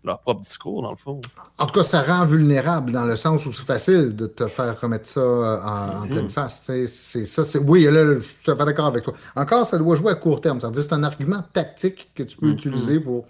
[0.04, 1.20] leur propre discours, dans le fond.
[1.58, 4.78] En tout cas, ça rend vulnérable dans le sens où c'est facile de te faire
[4.80, 6.30] remettre ça euh, en, pleine mm-hmm.
[6.30, 6.62] face.
[6.62, 7.58] C'est ça, c'est.
[7.58, 9.14] Oui, là, je suis tout à fait d'accord avec toi.
[9.36, 10.60] Encore, ça doit jouer à court terme.
[10.60, 12.54] C'est-à-dire c'est un argument tactique que tu peux mm-hmm.
[12.54, 13.26] utiliser pour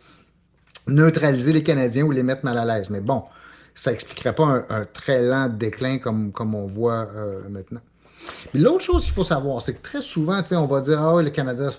[0.86, 2.90] neutraliser les Canadiens ou les mettre mal à l'aise.
[2.90, 3.22] Mais bon,
[3.74, 7.80] ça n'expliquerait pas un, très lent déclin comme, comme on voit euh, maintenant.
[8.54, 11.70] L'autre chose qu'il faut savoir, c'est que très souvent, on va dire Ah, le Canada,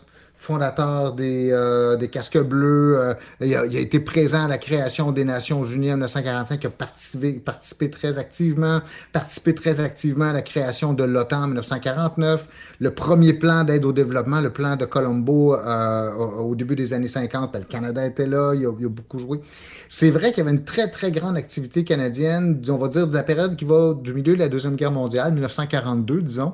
[0.44, 2.98] fondateur des, euh, des casques bleus.
[2.98, 7.40] Euh, il, a, été présent à la création des Nations Unies en 1945, il a
[7.40, 8.82] participé, très activement,
[9.14, 12.50] participé très activement à la création de l'OTAN en 1949.
[12.82, 17.08] Le premier plan d'aide au développement, le plan de Colombo euh, au, début des années
[17.08, 19.40] 50, ben, le Canada était là, il a, il a beaucoup joué.
[19.88, 23.16] C'est vrai qu'il y avait une très, très grande activité canadienne, on va dire de
[23.16, 26.54] la période qui va du milieu de la Deuxième Guerre mondiale, 1942, disons,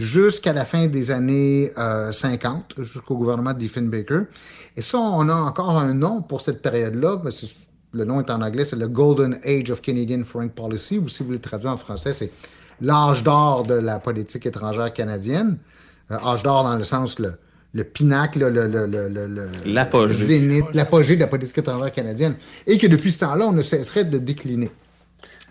[0.00, 4.22] jusqu'à la fin des années 50, euh, jusqu'au gouvernement de Baker.
[4.76, 7.20] Et ça, on a encore un nom pour cette période-là,
[7.92, 11.22] le nom est en anglais, c'est le Golden Age of Canadian Foreign Policy, ou si
[11.22, 12.30] vous le traduisez en français, c'est
[12.80, 15.58] l'âge d'or de la politique étrangère canadienne.
[16.10, 17.34] Euh, âge d'or dans le sens le,
[17.74, 20.14] le pinacle, le, le, le, l'apogée.
[20.14, 22.36] zénith, l'apogée de la politique étrangère canadienne.
[22.66, 24.70] Et que depuis ce temps-là, on ne cesserait de décliner.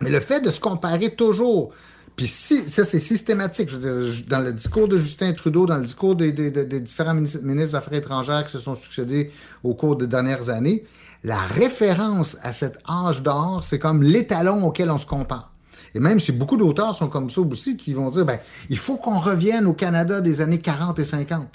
[0.02, 1.72] Mais le fait de se comparer toujours
[2.20, 3.70] puis ça, c'est systématique.
[3.70, 6.34] Je veux dire, dans le discours de Justin Trudeau, dans le discours des,
[6.82, 9.32] différents ministres, des Affaires étrangères qui se sont succédés
[9.64, 10.84] au cours des dernières années,
[11.24, 15.54] la référence à cet âge d'or, c'est comme l'étalon auquel on se compare.
[15.96, 18.40] Et même si beaucoup d'auteurs sont comme ça aussi, qui vont dire, ben,
[18.70, 21.48] il faut qu'on revienne au Canada des années 40 et 50.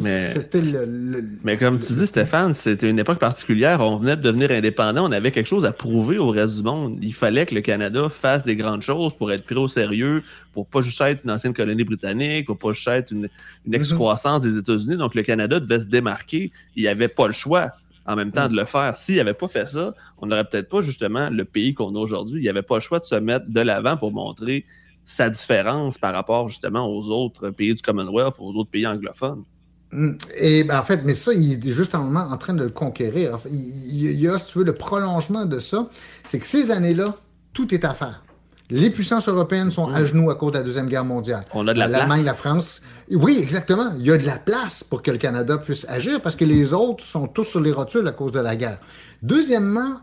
[0.00, 0.28] Mais,
[1.42, 3.80] mais comme tu dis, Stéphane, c'était une époque particulière.
[3.80, 5.08] On venait de devenir indépendant.
[5.08, 6.98] On avait quelque chose à prouver au reste du monde.
[7.02, 10.22] Il fallait que le Canada fasse des grandes choses pour être pris au sérieux,
[10.52, 13.28] pour pas juste être une ancienne colonie britannique, pour pas juste être une,
[13.66, 14.96] une excroissance des États-Unis.
[14.96, 16.52] Donc, le Canada devait se démarquer.
[16.76, 17.72] Il n'y avait pas le choix
[18.06, 18.96] en même temps de le faire.
[18.96, 22.40] S'il n'avait pas fait ça, on n'aurait peut-être pas justement le pays qu'on a aujourd'hui.
[22.40, 24.64] Il n'y avait pas le choix de se mettre de l'avant pour montrer
[25.04, 29.44] sa différence par rapport justement aux autres pays du Commonwealth, aux autres pays anglophones.
[29.92, 30.12] Mm.
[30.36, 33.38] Et ben, en fait, mais ça, il est justement en train de le conquérir.
[33.50, 35.88] il, y a, si tu veux, le prolongement de ça,
[36.24, 37.14] c'est que ces années-là,
[37.52, 38.22] tout est à faire.
[38.70, 41.44] Les puissances européennes sont à genoux à cause de la Deuxième Guerre mondiale.
[41.52, 42.80] On a de la L'Allemagne, la France.
[43.10, 43.92] Oui, exactement.
[43.98, 46.72] Il y a de la place pour que le Canada puisse agir parce que les
[46.72, 48.78] autres sont tous sur les rotules à cause de la guerre.
[49.20, 50.00] Deuxièmement,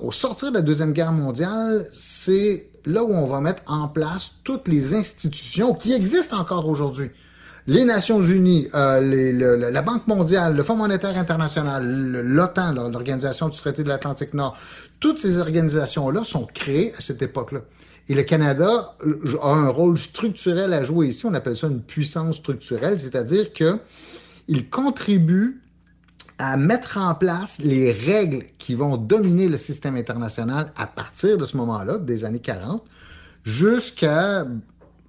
[0.00, 4.34] au sortir de la Deuxième Guerre mondiale, c'est là où on va mettre en place
[4.44, 7.10] toutes les institutions qui existent encore aujourd'hui
[7.66, 11.86] les Nations Unies, euh, la Banque mondiale, le Fonds monétaire international,
[12.22, 14.56] l'OTAN, l'Organisation du traité de l'Atlantique Nord,
[15.00, 17.60] toutes ces organisations-là sont créées à cette époque-là.
[18.08, 21.24] Et le Canada euh, a un rôle structurel à jouer ici.
[21.24, 23.78] On appelle ça une puissance structurelle, c'est-à-dire que
[24.46, 25.62] il contribue
[26.38, 31.46] à mettre en place les règles qui vont dominer le système international à partir de
[31.46, 32.84] ce moment-là, des années 40,
[33.44, 34.44] jusqu'à,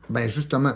[0.10, 0.74] ben justement,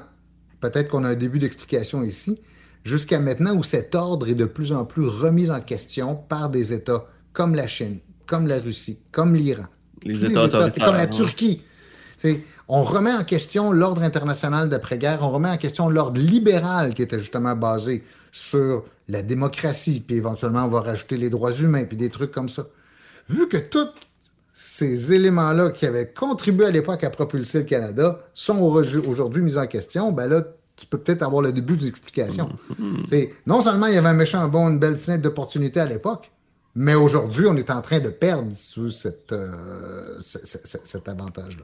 [0.59, 2.39] peut-être qu'on a un début d'explication ici,
[2.83, 6.73] jusqu'à maintenant où cet ordre est de plus en plus remis en question par des
[6.73, 9.65] États comme la Chine, comme la Russie, comme l'Iran,
[10.03, 11.61] les États, comme la Turquie.
[12.67, 17.19] on remet en question l'ordre international d'après-guerre, on remet en question l'ordre libéral qui était
[17.19, 22.09] justement basé sur la démocratie, puis éventuellement on va rajouter les droits humains, puis des
[22.09, 22.67] trucs comme ça.
[23.27, 23.87] Vu que tout
[24.61, 29.67] ces éléments-là qui avaient contribué à l'époque à propulser le Canada sont aujourd'hui mis en
[29.67, 30.43] question, ben là,
[30.75, 32.49] tu peux peut-être avoir le début de l'explication.
[32.77, 33.29] Mm-hmm.
[33.47, 36.29] Non seulement il y avait un méchant bon, une belle fenêtre d'opportunité à l'époque,
[36.75, 41.63] mais aujourd'hui, on est en train de perdre cette, euh, cet avantage-là.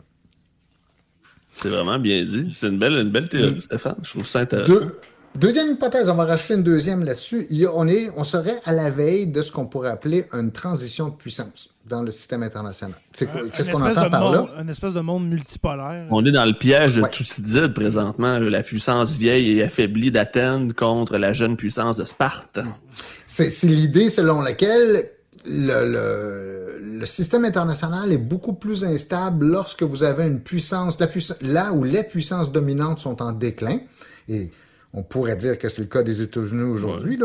[1.54, 2.52] C'est vraiment bien dit.
[2.54, 3.62] C'est une belle, une belle théorie, mm.
[3.62, 3.98] Stéphane.
[4.04, 4.88] Je trouve ça intéressant.
[5.36, 7.47] Deuxième hypothèse, on va rajouter une deuxième là-dessus.
[7.73, 11.13] On, est, on serait à la veille de ce qu'on pourrait appeler une transition de
[11.15, 12.95] puissance dans le système international.
[13.11, 14.47] C'est Qu'est-ce qu'on entend par là?
[14.57, 16.07] Un espèce de monde multipolaire.
[16.09, 21.17] On est dans le piège de Thucydide présentement, la puissance vieille et affaiblie d'Athènes contre
[21.17, 22.59] la jeune puissance de Sparte.
[23.27, 25.09] C'est l'idée selon laquelle
[25.45, 31.38] le, le, système international est beaucoup plus instable lorsque vous avez une puissance, la puissance
[31.41, 33.79] là où les puissances dominantes sont en déclin.
[34.27, 34.49] Et
[34.96, 37.20] on pourrait dire que c'est le cas des États-Unis aujourd'hui.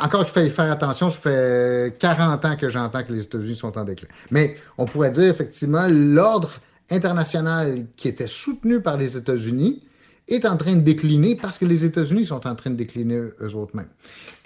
[0.00, 3.78] Encore qu'il fallait faire attention, ça fait 40 ans que j'entends que les États-Unis sont
[3.78, 4.08] en déclin.
[4.30, 6.50] Mais on pourrait dire effectivement l'ordre
[6.90, 9.84] international qui était soutenu par les États-Unis
[10.28, 13.88] est en train de décliner parce que les États-Unis sont en train de décliner eux-mêmes.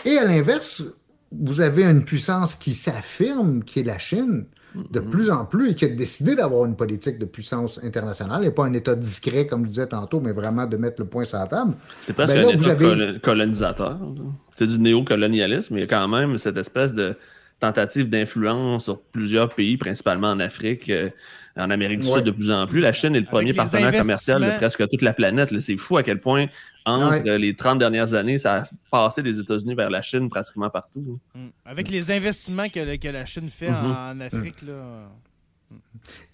[0.05, 0.85] Et à l'inverse,
[1.33, 4.45] vous avez une puissance qui s'affirme, qui est la Chine,
[4.75, 5.11] de mm-hmm.
[5.11, 8.65] plus en plus et qui a décidé d'avoir une politique de puissance internationale et pas
[8.65, 11.47] un État discret, comme je disais tantôt, mais vraiment de mettre le point sur la
[11.47, 11.75] table.
[12.01, 13.99] C'est presque ben un État colonisateur.
[14.57, 17.17] C'est du néocolonialisme, mais il y a quand même cette espèce de
[17.61, 21.11] tentative d'influence sur plusieurs pays, principalement en Afrique, euh,
[21.57, 22.81] en Amérique du Sud de plus en plus.
[22.81, 25.59] La Chine est le premier partenaire commercial de presque toute la planète.
[25.61, 26.47] C'est fou à quel point
[26.91, 31.19] entre les 30 dernières années, ça a passé des États-Unis vers la Chine pratiquement partout.
[31.35, 31.49] Mm.
[31.65, 34.23] Avec les investissements que, que, la Chine fait en, mm-hmm.
[34.23, 34.73] Afrique, là.
[34.73, 35.77] Mm.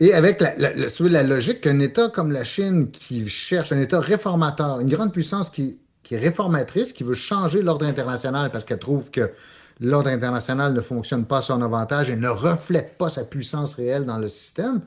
[0.01, 4.01] Et avec la, la, la, logique qu'un État comme la Chine qui cherche un État
[4.01, 8.79] réformateur, une grande puissance qui, qui est réformatrice, qui veut changer l'ordre international parce qu'elle
[8.79, 9.33] trouve que
[9.81, 14.05] l'ordre international ne fonctionne pas à son avantage et ne reflète pas sa puissance réelle
[14.05, 14.81] dans le système,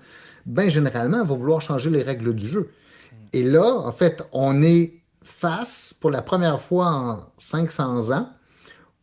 [0.46, 2.70] ben généralement, elle va vouloir changer les règles du jeu.
[3.34, 4.99] Et là, en fait, on est
[5.30, 8.30] face, pour la première fois en 500 ans,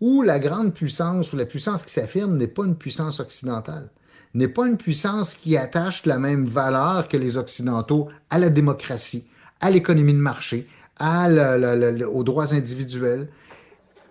[0.01, 3.91] où la grande puissance ou la puissance qui s'affirme n'est pas une puissance occidentale,
[4.35, 9.27] n'est pas une puissance qui attache la même valeur que les Occidentaux à la démocratie,
[9.61, 10.69] à l'économie de marché,
[10.99, 11.29] à
[12.09, 13.29] aux droits individuels.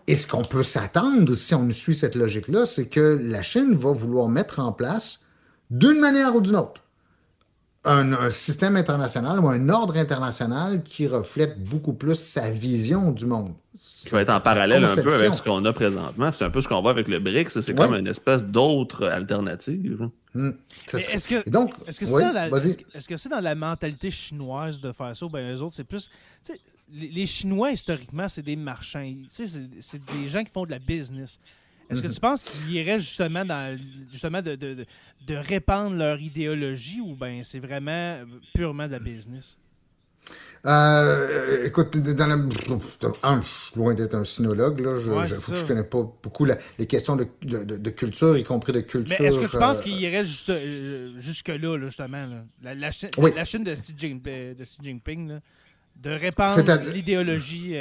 [0.08, 3.92] Et ce qu'on peut s'attendre, si on suit cette logique-là, c'est que la Chine va
[3.92, 5.22] vouloir mettre en place,
[5.72, 6.84] d'une manière ou d'une autre,
[7.86, 13.54] un, système international ou un ordre international qui reflète beaucoup plus sa vision du monde.
[13.78, 16.32] Qui va être en parallèle un peu avec ce qu'on a présentement.
[16.32, 17.60] C'est un peu ce qu'on voit avec le BRICS.
[17.62, 20.10] C'est comme une espèce d'autre alternative.
[20.36, 25.26] Est-ce que c'est -ce dans, est dans, la mentalité chinoise de faire ça?
[25.28, 26.10] Ben, eux autres, c'est plus.
[26.92, 29.12] Les Chinois, historiquement, c'est des marchands.
[29.28, 31.40] C'est des gens qui font de la business.
[31.90, 33.78] Est-ce que tu penses qu'ils iraient justement dans
[34.12, 34.86] justement de, de,
[35.28, 38.20] de, répandre leur idéologie ou bien c'est vraiment
[38.54, 39.58] purement de la business?
[40.66, 42.38] Euh, écoute, dans la...
[43.76, 48.36] loin d'être un sinologue, là, je, ne connais pas beaucoup les questions de, de, culture,
[48.36, 49.16] y compris de culture.
[49.20, 52.28] Mais est-ce que tu penses euh, qu'il irait juste, euh, jusque-là, justement,
[52.64, 55.40] La, la, Chine de Xi Jinping, de, Xi Jinping
[56.02, 56.60] de répandre
[56.92, 57.76] l'idéologie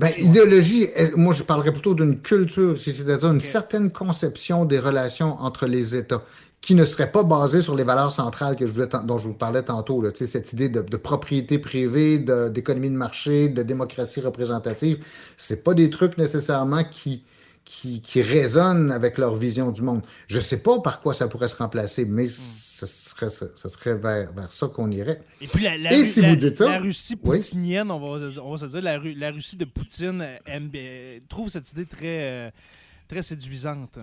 [0.00, 5.66] ben, idéologie, moi je parlerais plutôt d'une culture, c'est-à-dire une certaine conception des relations entre
[5.66, 6.22] les États
[6.62, 9.34] qui ne serait pas basée sur les valeurs centrales que je voulais, dont je vous
[9.34, 15.04] parlais tantôt, là, cette idée de, de propriété privée, d'économie de, marché, de démocratie représentative.
[15.36, 17.22] C'est pas des trucs nécessairement qui,
[17.70, 20.02] qui, qui, résonnent avec leur vision du monde.
[20.26, 22.28] Je ne sais pas par quoi ça pourrait se remplacer, mais hmm.
[22.28, 25.22] ce serait, ça, serait vers, vers ça qu'on irait.
[25.40, 28.56] Et puis la, la, si vous dites ça, la Russie poutinienne, on, va, on va
[28.56, 30.70] se dire, la, la Russie de Poutine aime,
[31.28, 32.50] trouve cette idée très, euh,
[33.06, 34.00] très séduisante.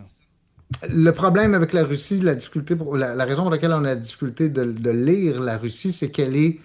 [0.90, 3.96] Le problème avec la Russie, la difficulté, pour, la, raison pour laquelle on a la
[3.96, 6.60] difficulté de, de lire la Russie, c'est qu'elle est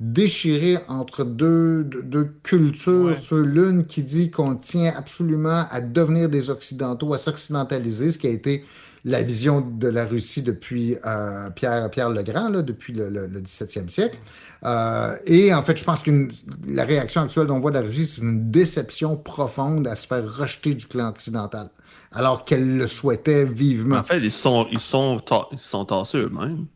[0.00, 3.14] déchiré entre deux, deux cultures.
[3.32, 8.30] L'une qui dit qu'on tient absolument à devenir des Occidentaux, à s'occidentaliser, ce qui a
[8.30, 8.64] été
[9.04, 13.40] la vision de la Russie depuis euh, Pierre, Pierre le Grand, là, depuis le, le,
[13.40, 14.18] 17e siècle.
[14.64, 16.28] Euh, et en fait, je pense que
[16.66, 20.74] la réaction actuelle dont voit la Russie, c'est une déception profonde à se faire rejeter
[20.74, 21.70] du clan occidental,
[22.12, 23.98] alors qu'elle le souhaitait vivement.
[23.98, 25.20] En fait, ils sont, ils sont,
[25.52, 26.66] ils sont tassés eux-mêmes.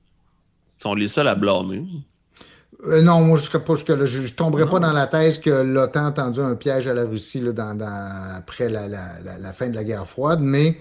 [0.79, 1.85] Ils sont les seuls à blâmer.
[2.85, 6.12] Euh, non, moi, je ne Je, je tomberais pas dans la thèse que l'OTAN a
[6.12, 7.78] tendu un piège à la Russie là, dans,
[8.37, 10.78] après la, la, la, fin de la guerre froide, mais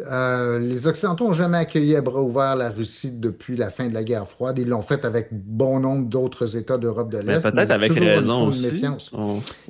[0.00, 3.94] euh, les Occidentaux n'ont jamais accueilli à bras ouverts la Russie depuis la fin de
[3.94, 4.58] la guerre froide.
[4.58, 7.48] Ils l'ont fait avec bon nombre d'autres États d'Europe de l'Est.
[7.48, 8.82] Peut-être avec raison aussi.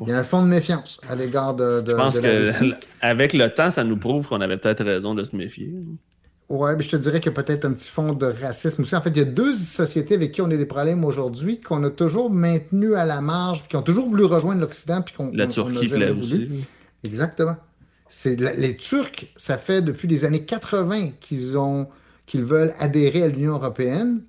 [0.01, 3.49] Il y a un fond de méfiance à l'égard de, de, Je pense qu'avec le
[3.49, 5.75] temps, ça nous prouve qu'on avait peut-être raison de se méfier.
[6.49, 8.95] Ouais, mais je te dirais qu'il y a peut-être un petit fond de racisme aussi.
[8.95, 11.83] En fait, il y a deux sociétés avec qui on a des problèmes aujourd'hui, qu'on
[11.85, 15.31] a toujours maintenu à la marge, puis qui ont toujours voulu rejoindre l'Occident, puis qu'on
[15.33, 16.67] La Turquie plaît aussi.
[17.03, 17.57] Exactement.
[18.09, 21.89] C'est les Turcs, ça fait depuis les années 80 qu'ils ont
[22.27, 24.23] qu'ils veulent adhérer à l'Union européenne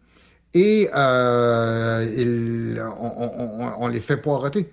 [0.54, 4.72] et euh, on, on, les fait poireauter.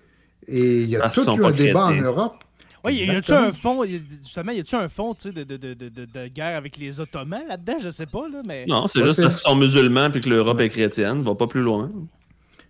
[0.48, 1.94] Et il y a Parce tout eu un débat en.
[1.94, 2.44] Europe.
[2.84, 5.74] Oui, y a-tu un fond, justement, y a-tu un fond tu sais, de, de, de,
[5.88, 7.76] de, guerre avec les Ottomans là-dedans?
[7.82, 8.64] Je sais pas, là, mais.
[8.66, 11.22] Non, c'est Ouais, juste parce qu'ils sont musulmans et que l'Europe est chrétienne.
[11.22, 11.90] Va pas plus loin.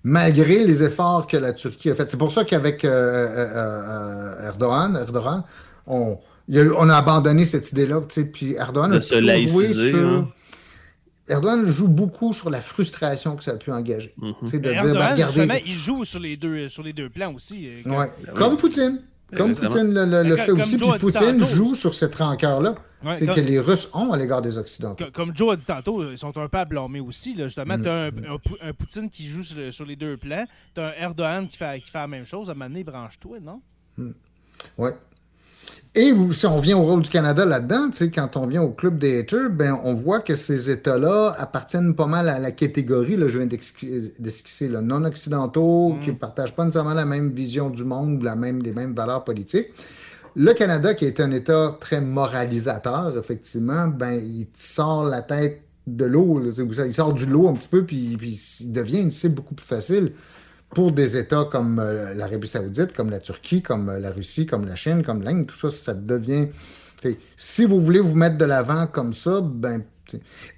[0.04, 2.08] malgré les efforts que la Turquie a fait.
[2.10, 5.44] C'est pour ça qu'avec euh, euh, euh, Erdogan, Erdogan
[5.86, 8.00] on, il y a eu- on a abandonné cette idée-là.
[8.08, 9.00] tu sais, Puis Erdogan De a
[9.48, 9.96] joué sur...
[9.98, 10.28] hein.
[11.28, 14.12] Erdogan joue beaucoup sur la frustration que ça a pu engager.
[14.18, 14.34] Mhm.
[14.52, 17.68] De ben, Erdogan, regardez, il joue sur les deux, sur les deux plans aussi.
[17.68, 18.10] euh, quand- Ouais.
[18.34, 19.00] Comme Poutine.
[19.36, 19.54] Comme.
[19.54, 20.78] Poutine le, le- le Comme- fait comme aussi.
[20.78, 24.42] Joe Puis Poutine joue sur cette rancœur-là Ouais, comme- que les Russes ont à l'égard
[24.42, 25.04] des Occidentaux.
[25.06, 27.34] Co- Comme Joe a dit tantôt, ils sont un peu à blâmer aussi.
[27.34, 27.44] Là.
[27.44, 27.82] Justement, Mm.
[27.82, 30.44] tu as un, un Pou- un Poutine qui joue sur, le- sur les deux plans.
[30.74, 32.48] Tu as un Erdogan qui fait, qui fait la même chose.
[32.48, 33.60] À un moment donné, branche-toi, non?
[34.78, 34.94] Ouais.
[35.94, 38.70] Et si on vient au rôle du Canada là-dedans, tu sais, quand on vient au
[38.70, 43.18] club des haters, ben, on voit que ces États-là appartiennent pas mal à la catégorie,
[43.18, 47.68] là, je viens d'esqui- d'esquisser, là, non-occidentaux, qui ne partagent pas nécessairement la même vision
[47.68, 49.68] du monde, la même, les mêmes valeurs politiques.
[50.34, 56.06] Le Canada, qui est un État très moralisateur, effectivement, ben, il sort la tête de
[56.06, 59.54] l'eau, il sort du lot un petit peu, puis, puis il devient une cible beaucoup
[59.54, 60.12] plus facile
[60.74, 64.66] pour des États comme euh, l'Arabie Saoudite, comme la Turquie, comme euh, la Russie, comme
[64.66, 66.48] la Chine, comme l'Inde, tout ça, ça devient.
[67.36, 69.82] Si vous voulez vous mettre de l'avant comme ça, ben.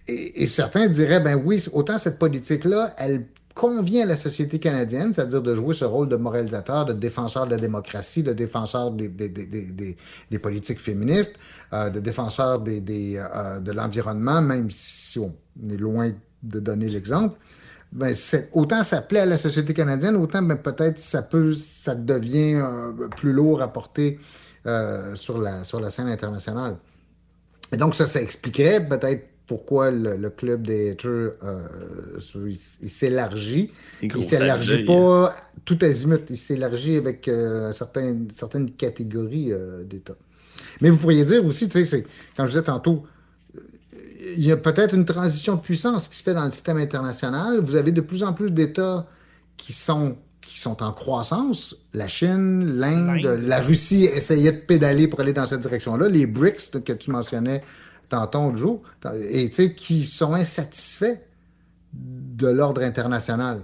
[0.09, 5.43] Et, certains diraient, ben oui, autant cette politique-là, elle convient à la société canadienne, c'est-à-dire
[5.43, 9.29] de jouer ce rôle de moralisateur, de défenseur de la démocratie, de défenseur des, des,
[9.29, 9.97] des,
[10.31, 11.39] des, politiques féministes,
[11.73, 15.33] euh, de défenseur des, de l'environnement, même si on
[15.71, 16.11] est loin
[16.43, 17.39] de donner l'exemple
[17.95, 18.13] ben,
[18.53, 23.09] autant ça plaît à la société canadienne, autant ben, peut-être ça peut, ça devient euh,
[23.17, 24.19] plus lourd à porter
[24.67, 26.77] euh, sur, la, sur la scène internationale.
[27.73, 31.69] Et donc ça, ça expliquerait peut-être pourquoi le, le club des haters, euh,
[32.47, 33.71] il, s'élargit.
[34.03, 39.53] Il s'élargit pas tout azimut, il s'élargit avec euh, certaines, certaines catégories
[39.85, 40.17] d'États.
[40.81, 42.07] Mais vous pourriez dire aussi, tu sais,
[42.37, 43.05] quand je disais tantôt,
[44.37, 47.61] il y a peut-être une transition de puissance qui se fait dans le système international.
[47.61, 49.07] Vous avez de plus en plus d'États
[49.57, 51.77] qui sont, qui sont en croissance.
[51.93, 56.09] La Chine, l'Inde, la Russie essayait de pédaler pour aller dans cette direction-là.
[56.09, 57.63] Les BRICS que tu mentionnais
[58.09, 58.81] tantôt, Joe,
[59.29, 61.19] et tu sais, qui sont insatisfaits
[61.93, 63.63] de l'ordre international.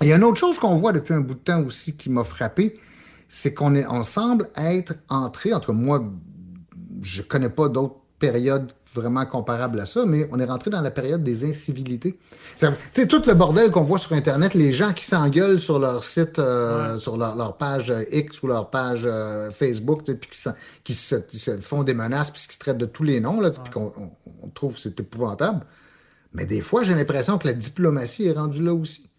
[0.00, 1.96] Et il y a une autre chose qu'on voit depuis un bout de temps aussi
[1.96, 2.78] qui m'a frappé,
[3.28, 6.02] c'est qu'on on semble être entré, entre moi,
[7.02, 10.90] je connais pas d'autres périodes vraiment comparables à ça, mais on est rentré dans la
[10.90, 12.18] période des incivilités.
[12.56, 16.02] Tu sais, tout le bordel qu'on voit sur Internet, les gens qui s'engueulent sur leur
[16.02, 20.30] site, euh, sur leur, leur page euh, X ou leur page euh, Facebook, puis
[20.84, 21.16] qui, se,
[21.60, 24.10] font des menaces, puis qui se traitent de tous les noms, là, puis qu'on on-
[24.42, 25.64] on trouve que c'est épouvantable.
[26.32, 29.09] Mais des fois, j'ai l'impression que la diplomatie est rendue là aussi.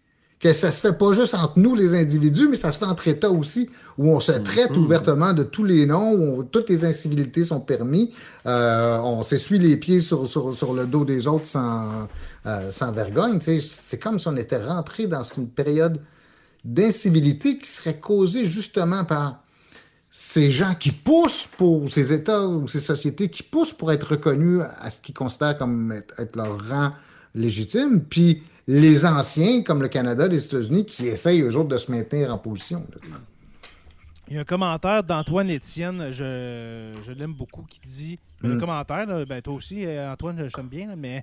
[0.42, 3.06] Que ça se fait pas juste entre nous, les individus, mais ça se fait entre
[3.06, 6.84] États aussi, où on se traite ouvertement de tous les noms, où on- toutes les
[6.84, 8.12] incivilités sont permis.
[8.46, 12.08] Euh, on s'essuie les pieds sur, sur, sur le dos des autres sans,
[12.46, 13.38] euh, sans vergogne.
[13.38, 13.66] tu sais.
[13.70, 16.00] C'est comme si on était rentré dans une période
[16.64, 19.42] d'incivilité qui serait causée justement par
[20.10, 24.60] ces gens qui poussent pour ces États ou ces sociétés qui poussent pour être reconnus
[24.80, 26.90] à ce qu'ils considèrent comme être, être leur rang
[27.34, 31.90] légitime, puis les anciens, comme le Canada, les États-Unis, qui essayent eux autres de se
[31.90, 32.86] maintenir en position.
[32.92, 33.16] là.
[34.28, 38.18] Il y a un commentaire d'Antoine Étienne, je, je l'aime beaucoup, qui dit.
[38.44, 41.22] Un commentaire, là, ben toi aussi, euh, Antoine, je, t'aime bien, là, mais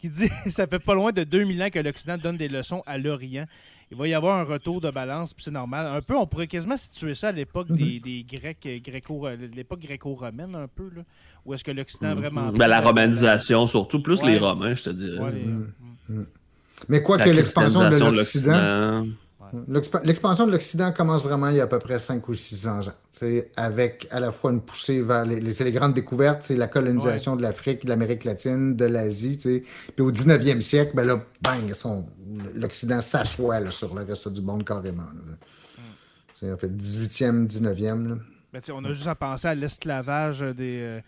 [0.00, 2.98] qui dit Ça fait pas loin de 2000 ans que l'Occident donne des leçons à
[2.98, 3.46] l'Orient.
[3.90, 5.86] Il va y avoir un retour de balance, puis c'est normal.
[5.86, 9.36] Un peu, on pourrait quasiment situer ça à l'époque des, des Grecs, euh, gréco, euh,
[9.54, 11.02] l'époque gréco-romaine, un peu, là,
[11.44, 12.52] où est-ce que l'Occident a vraiment.
[12.52, 14.32] Ben, la romanisation, surtout, plus Ouais.
[14.32, 15.18] les Romains, je te dirais.
[15.18, 15.44] Ouais, les-
[16.14, 16.26] Mm.
[16.88, 19.06] Mais quoi La que l'expansion de l'Occident, l'Occident.
[19.68, 22.88] l'expa- l'expansion de l'Occident commence vraiment il y a à peu près 5 ou 600
[22.88, 22.92] ans.
[23.12, 26.66] tu sais, avec à la fois une poussée vers les, les- grandes découvertes, c'est la
[26.68, 29.36] colonisation de l'Afrique, de l'Amérique latine, de l'Asie.
[29.36, 29.62] tu sais.
[29.94, 32.06] Puis au 19e siècle, ben là, bang, son-
[32.54, 35.02] l'Occident s'assoit là, sur le reste du monde carrément.
[35.02, 35.36] là.
[36.38, 38.08] Tu sais, En fait, 18e, 19e.
[38.08, 38.14] là.
[38.52, 41.00] Ben, tu sais, on a juste à penser à l'esclavage des.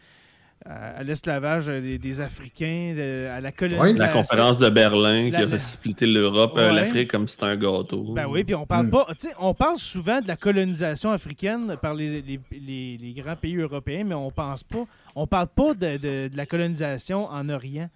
[0.67, 4.05] Euh, à l'esclavage des, des Africains, de- à la colonisation.
[4.05, 6.75] La conférence de Berlin La- qui a fait splitter l'Europe, euh, Ouais.
[6.75, 8.13] l'Afrique comme si c'était un gâteau.
[8.15, 9.07] Ben oui, puis on parle pas.
[9.11, 13.37] Tu sais, on parle souvent de la colonisation africaine par les, les- les- les grands
[13.37, 14.85] pays européens, mais on pense pas.
[15.15, 17.91] On parle pas de, de- de la colonisation en Orient.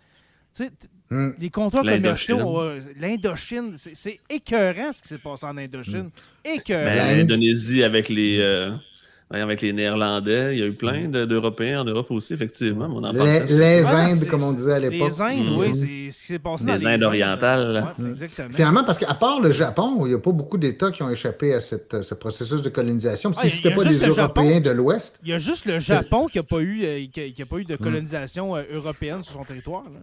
[0.55, 1.31] Tu sais, t- Hmm.
[1.39, 2.37] les L'Indochine.
[2.37, 6.11] commerciaux, euh, l'Indochine, c'est- c'est écœurant ce qui s'est passé en Indochine.
[6.45, 6.85] Écœurant.
[6.85, 8.73] Ben, L'Indonésie avec les, euh,
[9.31, 12.89] avec les Néerlandais, il y a eu plein d'Européens en Europe aussi, effectivement.
[12.91, 15.11] On en les, les Indes, comme on disait à l'époque.
[15.11, 17.95] Les Indes, oui, c'est ce qui s'est passé les dans les Indes orientales.
[17.99, 18.49] Ouais, exactement.
[18.55, 21.53] Finalement, parce qu'à part le Japon, il n'y a pas beaucoup d'États qui ont échappé
[21.53, 23.31] à cette, ce processus de colonisation.
[23.37, 24.61] Ah, si ce n'était pas des Européens Japon.
[24.61, 27.29] de l'Ouest, Il y a juste le Japon qui n'a pas, eu, euh, qui a,
[27.31, 29.85] qui a pas eu de colonisation euh, européenne sur son territoire.
[29.85, 30.01] là.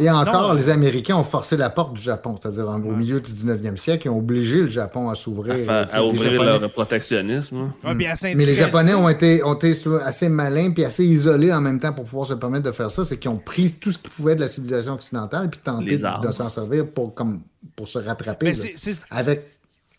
[0.00, 2.96] Et encore, euh, les Américains ont forcé la porte du Japon, c'est-à-dire en- au Ouais.
[2.96, 5.54] milieu du 19e siècle, ils ont obligé le Japon à s'ouvrir.
[5.70, 7.56] à ouvrir Japonais- leur protectionnisme.
[7.56, 7.74] hein.
[7.84, 8.54] Ouais, à Mais les.
[8.54, 9.74] Japonais ont été, ont été
[10.04, 13.04] assez malins puis assez isolés en même temps pour pouvoir se permettre de faire ça.
[13.04, 16.30] C'est qu'ils ont pris tout ce qu'ils pouvaient de la civilisation occidentale puis tenté de
[16.30, 17.40] s'en servir pour, comme,
[17.76, 19.42] pour se rattraper Mais là, c'est- c'est- avec,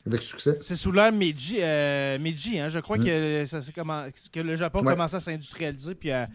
[0.08, 0.58] avec succès.
[0.62, 3.04] C'est sous l'ère Meiji, euh, Meiji hein, je crois Mm.
[3.06, 4.94] que, ça, c'est comment, que le Japon Ouais.
[4.94, 5.96] commençait à s'industrialiser.
[5.96, 6.28] Puis à...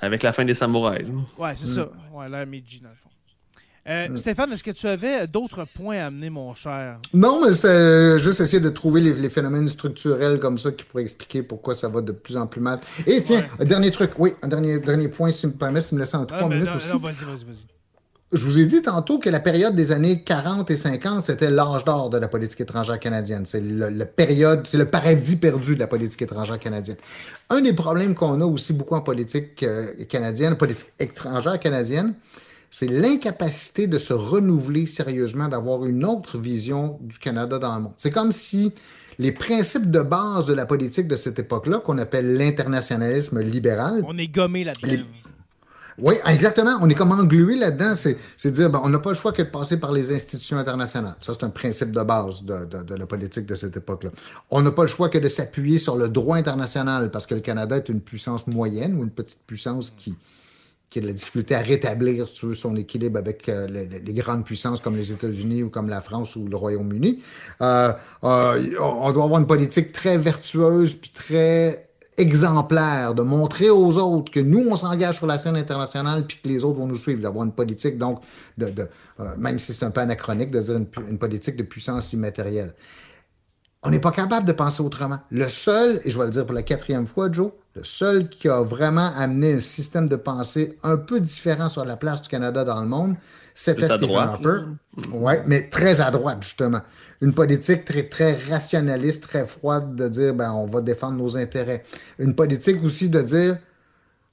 [0.00, 1.06] Avec la fin des samouraïs.
[1.38, 1.56] Ouais, Mm.
[1.56, 1.88] c'est ça.
[2.12, 3.07] Ouais, l'ère Meiji, dans le fond.
[3.88, 6.98] Euh, Stéphane, est-ce que tu avais d'autres points à amener, mon cher?
[7.14, 10.84] Non, mais c'était euh, juste essayer de trouver les, les phénomènes structurels comme ça qui
[10.84, 12.80] pourraient expliquer pourquoi ça va de plus en plus mal.
[13.06, 13.48] Et tiens, Ouais.
[13.60, 16.26] un dernier truc, oui, un dernier, dernier point, si me permet, si me laisse en
[16.26, 16.92] trois Ah, mais minutes non, aussi.
[16.92, 17.66] non, vas-y, vas-y, vas-y.
[18.30, 21.82] Je vous ai dit tantôt que la période des années 40 et 50, c'était l'âge
[21.84, 23.46] d'or de la politique étrangère canadienne.
[23.46, 26.98] C'est le, le période, c'est le paradis perdu de la politique étrangère canadienne.
[27.48, 32.12] Un des problèmes qu'on a aussi beaucoup en politique euh, canadienne, politique étrangère canadienne,
[32.70, 37.92] c'est l'incapacité de se renouveler sérieusement, d'avoir une autre vision du Canada dans le monde.
[37.96, 38.72] C'est comme si
[39.18, 44.16] les principes de base de la politique de cette époque-là, qu'on appelle l'internationalisme libéral, On
[44.18, 44.88] est gommé là-dedans.
[44.88, 45.04] Les-
[46.00, 46.76] oui, exactement.
[46.80, 47.94] On est comme englué là-dedans.
[47.96, 51.16] C'est, dire, ben, on n'a pas le choix que de passer par les institutions internationales.
[51.20, 54.10] Ça, c'est un principe de base de, de- de la politique de cette époque-là.
[54.50, 57.40] On n'a pas le choix que de s'appuyer sur le droit international parce que le
[57.40, 60.14] Canada est une puissance moyenne ou une petite puissance qui,
[60.90, 64.12] qui a de la difficulté à rétablir si tu veux, son équilibre avec euh, les,
[64.14, 67.22] grandes puissances comme les États-Unis ou comme la France ou le Royaume-Uni.
[67.60, 67.92] Euh,
[68.24, 74.32] euh, on doit avoir une politique très vertueuse puis très exemplaire, de montrer aux autres
[74.32, 77.22] que nous, on s'engage sur la scène internationale puis que les autres vont nous suivre,
[77.22, 78.22] d'avoir une politique, donc,
[79.36, 82.74] même si c'est un peu anachronique, de dire une, une politique de puissance immatérielle.
[83.84, 85.18] On n'est pas capable de penser autrement.
[85.30, 88.48] Le seul, et je vais le dire pour la quatrième fois, Joe, le seul qui
[88.48, 92.64] a vraiment amené un système de pensée un peu différent sur la place du Canada
[92.64, 93.14] dans le monde,
[93.54, 94.60] c'était Stephen Harper.
[95.12, 96.80] Oui, mais très à droite, justement.
[97.20, 101.84] Une politique très, très rationaliste, très froide de dire, ben, on va défendre nos intérêts.
[102.18, 103.58] Une politique aussi de dire,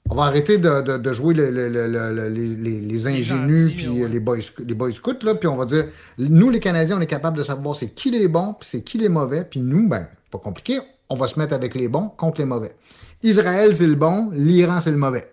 [0.08, 3.06] on va arrêter de, de- de jouer le- le- le- le- le- les, les- les
[3.06, 4.08] ingénus puis ouais.
[4.08, 5.86] les, boys, les boys scouts, là, puis on va dire,
[6.18, 8.98] nous, les Canadiens, on est capable de savoir c'est qui les bons, puis c'est qui
[8.98, 12.40] les mauvais, puis nous, ben, pas compliqué, on va se mettre avec les bons contre
[12.40, 12.74] les mauvais.
[13.22, 15.30] Israël, c'est le bon, l'Iran, c'est le mauvais.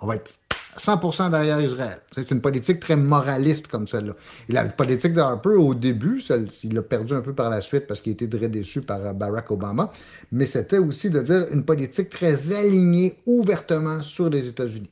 [0.00, 0.38] On va être
[0.76, 1.98] 100% derrière Israël.
[2.10, 4.14] C'est une politique très moraliste comme celle-là.
[4.48, 7.60] Et la politique de Harper, au début, celle- il l'a perdu un peu par la
[7.60, 9.90] suite parce qu'il était très déçu par euh, Barack Obama,
[10.32, 14.90] mais c'était aussi de dire une politique très alignée ouvertement sur les États-Unis.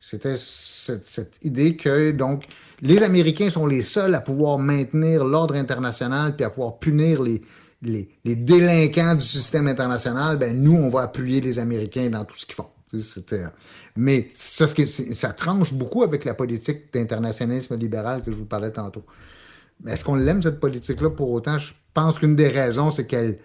[0.00, 2.44] C'était cette, cette idée que donc
[2.82, 7.42] les Américains sont les seuls à pouvoir maintenir l'ordre international puis à pouvoir punir les,
[7.82, 10.38] les, les délinquants du système international.
[10.38, 12.68] Ben nous, on va appuyer les Américains dans tout ce qu'ils font.
[13.00, 13.42] C'était,
[13.96, 18.36] mais ça, ce que c'est- ça tranche beaucoup avec la politique d'internationalisme libéral que je
[18.36, 19.04] vous parlais tantôt.
[19.84, 21.58] Mais est-ce qu'on l'aime, cette politique-là, pour autant?
[21.58, 23.38] Je pense qu'une des raisons, c'est qu'elle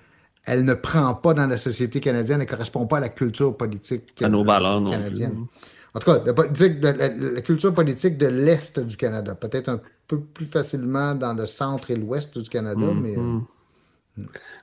[0.45, 3.55] elle ne prend pas dans la société canadienne, elle ne correspond pas à la culture
[3.55, 5.45] politique À nos euh, valeurs non canadienne.
[5.93, 9.35] En tout cas, la, politique de- la- la culture politique de l'Est du Canada.
[9.35, 13.15] Peut-être un peu plus facilement dans le centre et l'Ouest du Canada, mais...
[13.17, 13.39] euh,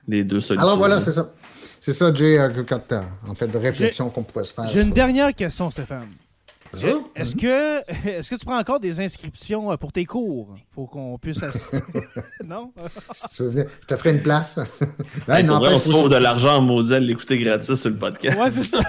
[0.07, 0.63] Les deux solutions.
[0.65, 1.33] Alors voilà, c'est ça.
[1.83, 4.67] C'est ça, Jay, que- en fait, de réflexion qu'on pouvait se faire.
[4.67, 6.07] J'ai une dernière question, Stéphane.
[6.73, 6.87] Ça?
[7.15, 11.17] Est-ce que, est que tu prends encore des inscriptions euh, pour tes cours pour qu'on
[11.17, 11.79] puisse assister?
[12.45, 12.71] non?
[13.13, 14.57] Si tu veux venir, je te ferai une place.
[15.27, 17.97] Hey, pour vrai, on faut- sauve de l'argent en maudit à l'écouter gratis sur le
[17.97, 18.39] podcast.
[18.39, 18.79] Ouais, c'est ça.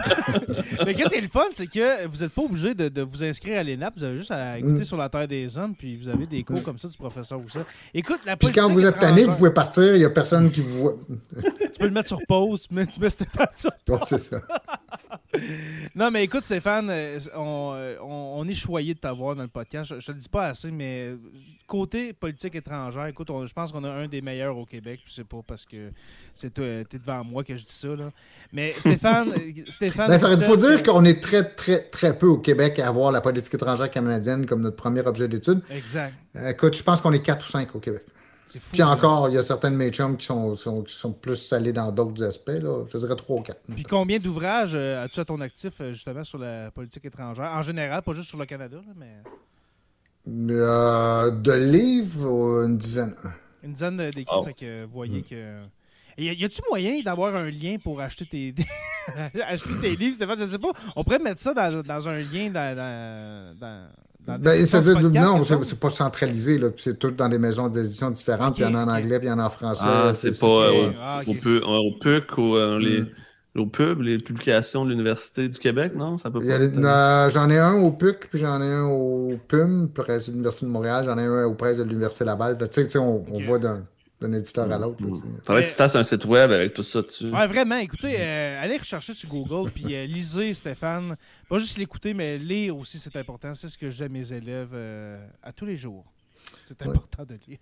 [0.87, 3.23] Mais qu'est-ce qui est le fun, c'est que vous n'êtes pas obligé de, de vous
[3.25, 3.95] inscrire à l'ENAP.
[3.97, 4.85] Vous avez juste à écouter Mm.
[4.85, 7.49] sur la Terre des Hommes, puis vous avez des cours comme ça du professeur ou
[7.49, 7.61] ça.
[7.93, 10.61] Écoute, la Puis quand vous êtes tanné, vous pouvez partir, il n'y a personne qui
[10.61, 10.97] vous voit.
[11.41, 13.71] Tu peux le mettre sur pause, tu mets, tu mets Stéphane sur
[14.05, 14.39] c'est ça.
[15.95, 17.72] Non, mais écoute, Stéphane, euh, on, euh,
[18.03, 19.95] on- on est choyé de t'avoir dans le podcast.
[19.95, 21.17] Je, je te le dis pas assez, mais euh,
[21.67, 25.01] côté politique étrangère, écoute, on- je pense qu'on a un des meilleurs au Québec.
[25.05, 25.85] Puis c'est pas parce que
[26.35, 27.89] c'est toi, t'es devant moi que je dis ça.
[27.89, 28.11] Là.
[28.53, 30.09] Mais Stéphane, euh, Stéphane.
[30.09, 33.21] Ben, il faut dire qu'on est très, très, très peu au Québec à avoir la
[33.21, 35.61] politique étrangère canadienne comme notre premier objet d'étude.
[35.71, 36.15] Exact.
[36.37, 38.03] Euh, Écoute, je pense qu'on est 4 ou 5 au Québec.
[38.47, 38.59] Fou.
[38.73, 41.37] Puis encore, il y a certaines de mes chums qui sont, sont- qui sont plus
[41.37, 42.49] salés dans d'autres aspects.
[42.63, 42.85] Là.
[42.87, 43.61] Je dirais 3 ou 4.
[43.75, 47.51] Puis combien d'ouvrages euh, as-tu à ton actif, euh, justement, sur la politique étrangère?
[47.55, 49.15] En général, pas juste sur le Canada, là, mais
[50.29, 53.15] Euh, de livres, euh, une dizaine?
[53.63, 54.25] une dizaine d'écrits.
[54.31, 54.45] Oh.
[54.45, 55.63] Fait que vous voyez que.
[56.19, 58.55] Et y a-tu moyen d'avoir un lien pour acheter tes,
[59.47, 60.39] acheter tes livres, Stéphane?
[60.39, 60.73] Je sais pas.
[60.95, 63.89] On pourrait mettre ça dans, dans un lien dans, dans,
[64.27, 64.65] dans ben,
[65.15, 66.61] non, c'est pas centralisé.
[66.77, 68.55] C'est tout dans des maisons d'édition différentes.
[68.55, 69.85] puis il y en a en anglais, puis il y en a en français.
[69.85, 70.47] Ah, c'est pas.
[70.47, 73.01] Euh, ah, on, peut, on, PUC ou euh, les.
[73.01, 73.09] Mm.
[73.55, 76.17] Au pub, les publications de l'Université du Québec, non?
[76.17, 79.91] Ça peut pas euh, J'en ai un au PUC, puis j'en ai un au PUM,
[79.91, 82.57] près de l'Université de Montréal, j'en ai un au près de l'Université Laval.
[82.57, 83.83] Tu sais, on, on voit d'un
[84.33, 84.99] éditeur à l'autre.
[85.01, 85.15] Il
[85.47, 87.31] faudrait que tu fasses un site web avec tout ça dessus.
[87.31, 87.79] Ouais, vraiment.
[87.79, 91.17] Écoutez, allez rechercher sur Google, puis lisez Stéphane.
[91.49, 93.55] Pas juste l'écouter, mais lire aussi, c'est important.
[93.55, 94.77] C'est ce que je dis à mes élèves
[95.43, 96.05] à tous les jours.
[96.63, 97.59] C'est important de lire.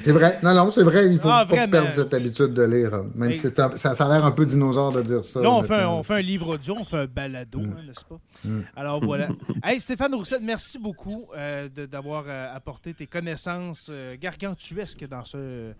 [0.00, 0.38] C'est vrai.
[0.42, 1.06] Non, non, c'est vrai.
[1.06, 3.02] Il faut ah, pas perdre cette habitude de lire.
[3.14, 5.40] Même si ça, ça, a l'air un peu dinosaure de dire ça.
[5.40, 7.64] Là, on, fait un, on fait un, livre audio, on fait un balado, mm.
[7.64, 8.20] hein, n'est-ce pas?
[8.44, 8.60] Mm.
[8.76, 9.28] Alors voilà.
[9.64, 15.72] hey, Stéphane Roussel, merci beaucoup euh, d'avoir euh, apporté tes connaissances euh, gargantuesques dans ce,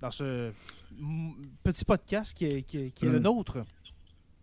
[0.00, 0.50] dans ce
[1.62, 3.22] petit podcast qui est, qui est, le mm.
[3.22, 3.58] nôtre.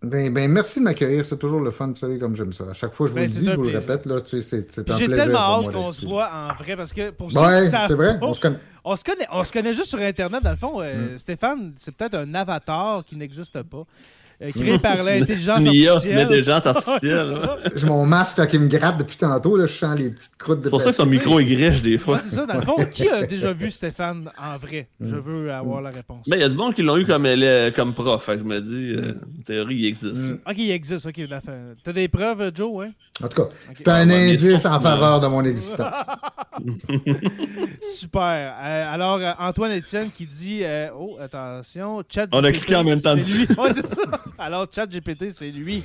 [0.03, 1.25] Ben, ben, merci de m'accueillir.
[1.25, 2.65] C'est toujours le fun, tu sais, comme j'aime ça.
[2.69, 4.65] À chaque fois, je vous ben, le dis, je vous le répète, là, tu sais,
[4.69, 5.07] c'est un plaisir.
[5.07, 8.19] J'ai tellement hâte qu'on se voit en vrai parce que pour ouais, c'est vrai.
[8.21, 8.59] On se, connaît.
[8.83, 10.81] On, se connaît, on se connaît juste sur Internet, dans le fond.
[10.81, 11.17] Euh, mm.
[11.17, 13.85] Stéphane, c'est peut-être un avatar qui n'existe pas.
[14.39, 16.15] Euh, créé par l'intelligence artificielle.
[16.15, 17.25] l'intelligence artificielle.
[17.75, 19.57] J'ai mon masque qui me gratte depuis tantôt.
[19.57, 21.81] Là, je sens les petites croûtes de C'est pour ça que son micro est grèche
[21.81, 22.19] des fois.
[22.19, 22.75] c'est ça, dans le fond.
[22.91, 24.89] Qui a déjà vu Stéphane en vrai?
[25.01, 25.19] Je mm.
[25.19, 26.27] veux avoir la réponse.
[26.29, 27.27] Mais il y a du monde qui l'ont eu comme,
[27.75, 28.29] comme prof.
[28.29, 30.15] je me dis, euh, en théorie, il existe.
[30.15, 30.39] Mm.
[30.47, 31.07] Ok, il existe.
[31.07, 31.19] Ok,
[31.83, 32.85] T'as des preuves, Joe?
[32.85, 32.91] Hein?
[33.23, 35.95] En tout cas, c'est un indice en faveur de mon existence.
[37.81, 38.53] Super.
[38.61, 40.61] Euh, alors, Antoine Etienne qui dit
[40.95, 42.27] Oh, attention, chat.
[42.31, 43.47] On a cliqué en même temps dessus.
[43.57, 44.03] Ouais, c'est ça.
[44.37, 45.83] Alors, ChatGPT, c'est lui.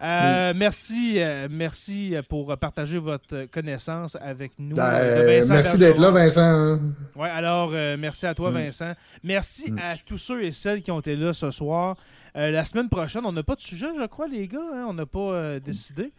[0.00, 4.76] Euh, merci, euh, merci pour partager votre connaissance avec nous.
[4.76, 6.78] Ben, merci d'être là, Vincent.
[7.16, 8.54] Oui, alors merci à toi, mm.
[8.54, 8.92] Vincent.
[9.24, 9.78] Merci mm.
[9.78, 11.96] à tous ceux et celles qui ont été là ce soir.
[12.34, 14.60] la semaine prochaine, on n'a pas de sujet, je crois, les gars.
[14.72, 14.86] Hein?
[14.88, 16.12] On n'a pas décidé.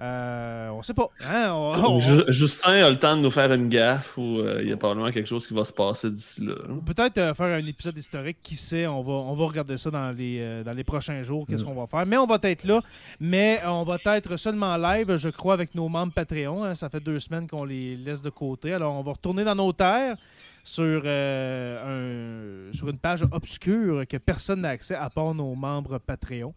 [0.00, 1.10] Euh, on sait pas.
[1.20, 1.70] Hein?
[2.28, 5.10] Justin a le temps de nous faire une gaffe ou euh, il y a probablement
[5.10, 6.54] quelque chose qui va se passer d'ici là.
[6.86, 8.86] Peut-être euh, faire un épisode historique, qui sait.
[8.86, 11.66] On va, on va regarder ça dans les, dans les prochains jours, qu'est-ce mm.
[11.66, 12.06] qu'on va faire.
[12.06, 12.80] Mais on va être là.
[13.20, 16.64] Mais on va être seulement live, je crois, avec nos membres Patreon.
[16.64, 16.74] Hein.
[16.74, 18.72] Ça fait deux semaines qu'on les laisse de côté.
[18.72, 20.16] Alors on va retourner dans nos terres
[20.62, 26.54] sur, un, sur une page obscure que personne n'a accès à part nos membres Patreon.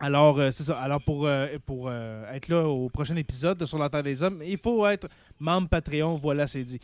[0.00, 0.78] Alors, euh, c'est ça.
[0.78, 4.22] Alors, pour, euh, pour euh, être là au prochain épisode de Sur la Terre des
[4.22, 5.08] Hommes, il faut être
[5.40, 6.16] membre Patreon.
[6.16, 6.78] Voilà, c'est dit.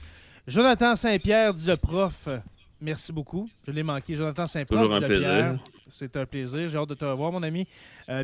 [0.47, 2.28] Jonathan Saint-Pierre, dit le prof.
[2.80, 3.48] Merci beaucoup.
[3.66, 4.14] Je l'ai manqué.
[4.14, 5.59] Jonathan Saint-Pierre, dit le Pierre.
[5.89, 6.66] C'est un plaisir.
[6.68, 7.66] J'ai hâte de te revoir, mon ami.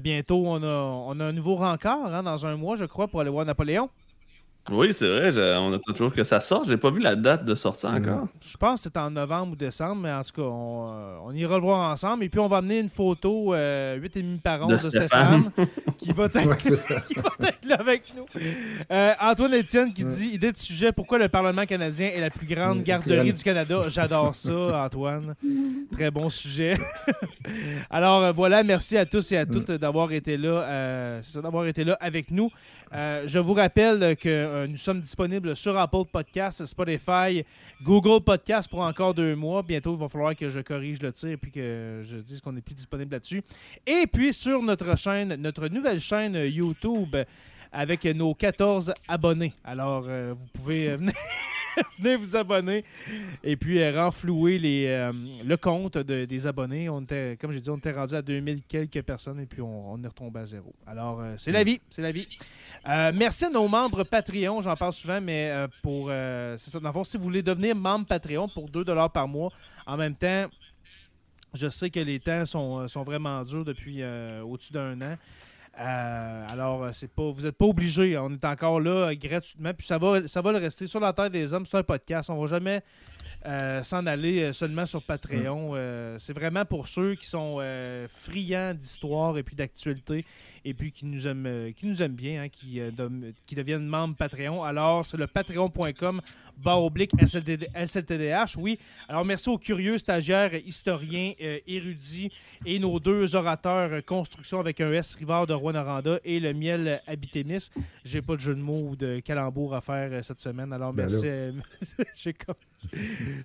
[0.02, 3.20] bientôt, on a, on a un nouveau rencard hein, dans un mois, je crois, pour
[3.20, 3.90] aller voir Napoléon.
[4.70, 5.57] Oui, c'est vrai.
[5.59, 6.69] On attend toujours que ça sorte.
[6.69, 7.97] J'ai pas vu la date de sortie mhm.
[7.97, 8.28] encore.
[8.40, 10.90] Je pense que c'est en novembre ou décembre, mais en tout cas, on,
[11.31, 12.24] euh, ira le voir ensemble.
[12.24, 15.51] Et puis, on va amener une photo euh, 8,5 par 11 de, Stéphane,
[15.99, 18.27] qui, va être, là avec nous.
[18.90, 22.47] Euh, Antoine Etienne qui dit Idée de sujet pourquoi le Parlement canadien est la plus
[22.47, 23.82] grande garderie du Canada?
[23.89, 24.53] J'adore ça,
[24.85, 25.35] Antoine.
[25.93, 26.78] Très bon sujet.
[27.90, 28.62] Alors, euh, voilà.
[28.62, 31.20] Merci à tous et à toutes d'avoir été là.
[31.43, 32.51] d'avoir été là avec nous.
[32.94, 37.44] Euh, je vous rappelle que euh, nous sommes disponibles sur Apple Podcasts, Spotify,
[37.82, 39.62] Google Podcasts pour encore deux mois.
[39.62, 42.52] Bientôt, il va falloir que je corrige le tir et puis que je dise qu'on
[42.52, 43.43] n'est plus disponible là-dessus.
[43.86, 47.16] Et puis sur notre chaîne, notre nouvelle chaîne YouTube
[47.73, 49.52] avec nos 14 abonnés.
[49.65, 50.97] Alors, euh, vous pouvez
[51.98, 52.85] venir vous abonner
[53.44, 56.89] et puis renflouer le compte des abonnés.
[56.89, 60.02] On était, comme j'ai dit, on était rendu à 2000 quelques personnes et puis on
[60.02, 60.74] est retombé à zéro.
[60.86, 62.27] Alors, c'est la vie, c'est la vie.
[62.86, 66.09] Euh, merci à nos membres Patreon, j'en parle souvent, mais euh, pour.
[66.10, 69.28] Euh, c'est ça, dans le fond, si vous voulez devenir membre Patreon pour 2 par
[69.28, 69.50] mois,
[69.86, 70.46] en même temps,
[71.55, 74.02] je sais que les temps sont, vraiment durs depuis
[74.44, 75.16] au-dessus d'un an.
[75.76, 78.16] alors, c'est pas, vous n'êtes pas obligé.
[78.18, 79.72] On est encore là gratuitement.
[79.72, 81.64] Puis ça va, ça va le rester sur la Terre des Hommes.
[81.66, 82.30] C'est un podcast.
[82.30, 82.82] On va jamais
[83.82, 85.74] s'en aller seulement sur Patreon.
[85.74, 86.18] Mm.
[86.18, 87.59] c'est vraiment pour ceux qui sont
[88.09, 90.26] friands d'histoire et puis d'actualité
[90.69, 92.90] et puis qui nous aiment, euh, qui nous aiment bien, hein, qui, euh,
[93.47, 94.62] qui deviennent membres Patreon.
[94.62, 96.20] Alors, c'est le patreon.com
[96.62, 98.57] barre oblique SLTDH.
[98.59, 98.78] Oui.
[99.09, 102.31] Alors, merci aux curieux stagiaires, historiens, euh, érudits
[102.66, 107.70] et nos deux orateurs construction avec un S, Rivard de Rouen-Noranda et le miel Habitémis.
[108.05, 110.73] J'ai pas de jeu de mots ou de calembour à faire cette semaine.
[110.73, 111.27] Alors, ben merci.
[112.15, 112.55] J'ai comme.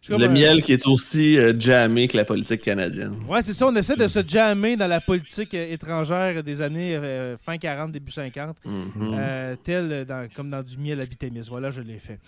[0.09, 3.15] Le miel qui est aussi euh, jammé que la politique canadienne.
[3.27, 3.67] Ouais, c'est ça.
[3.67, 8.11] On essaie de se jammer dans la politique étrangère des années euh, fin 40, début
[8.11, 8.57] 50.
[8.65, 9.57] Mhm.
[9.63, 11.47] tel comme dans du miel à Vitémis.
[11.49, 12.19] Voilà, je l'ai fait.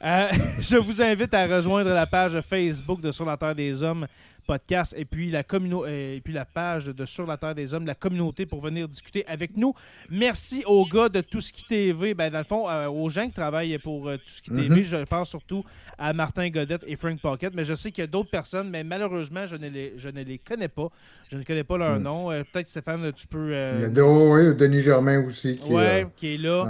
[0.60, 4.06] je vous invite à rejoindre la page Facebook de Sur la Terre des Hommes
[4.48, 7.86] podcast et puis la euh, et puis la page de Sur la Terre des Hommes,
[7.86, 9.74] la communauté pour venir discuter avec nous.
[10.10, 13.26] Merci aux gars de Tout ce qui TV, ben, dans le fond, euh, aux gens
[13.26, 14.68] qui travaillent pour euh, Tout ce qui TV.
[14.68, 14.82] Mhm.
[14.82, 15.62] Je pense surtout
[15.98, 18.82] à Martin Godette et Frank Pocket, mais je sais qu'il y a d'autres personnes, mais
[18.82, 20.88] malheureusement, je ne les, je ne les connais pas.
[21.30, 22.02] Je ne connais pas leur mhm.
[22.02, 22.28] nom.
[22.28, 23.52] Peut-être, Stéphane, tu peux.
[23.52, 25.56] Il y a oui, Denis Germain aussi.
[25.56, 26.64] Qui, ouais, qui est là.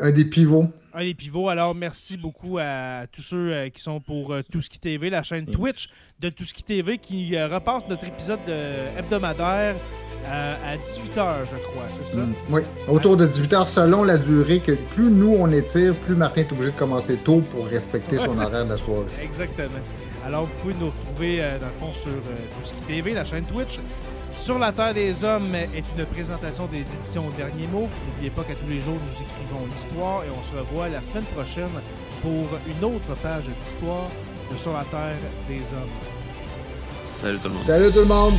[0.00, 1.48] un des pivots un des pivots.
[1.48, 5.10] Alors, merci beaucoup à tous ceux euh, qui sont pour euh, Tout ce qui TV,
[5.10, 5.88] la chaîne Twitch
[6.20, 8.40] de Tout ce qui TV qui euh, repasse notre épisode
[8.96, 9.76] hebdomadaire
[10.26, 12.20] à 18h, je crois, c'est ça?
[12.20, 12.34] Mm.
[12.48, 16.52] oui, autour de 18h, selon la durée que plus nous on étire, plus Martin est
[16.52, 19.04] obligé de commencer tôt pour respecter son horaire de la soirée.
[19.22, 19.68] Exactement.
[20.24, 23.44] Alors, vous pouvez nous retrouver, dans le fond, sur Tout ce qui TV, la chaîne
[23.44, 23.78] Twitch.
[24.36, 27.88] Sur la Terre des Hommes est une présentation des éditions Dernier Mot.
[28.06, 31.24] N'oubliez pas qu'à tous les jours, nous écrivons l'histoire et on se revoit la semaine
[31.24, 31.70] prochaine
[32.20, 34.08] pour une autre page d'histoire
[34.52, 35.16] de Sur la Terre
[35.48, 35.88] des Hommes.
[37.22, 37.66] Salut tout le monde.
[37.66, 38.34] Salut tout le monde.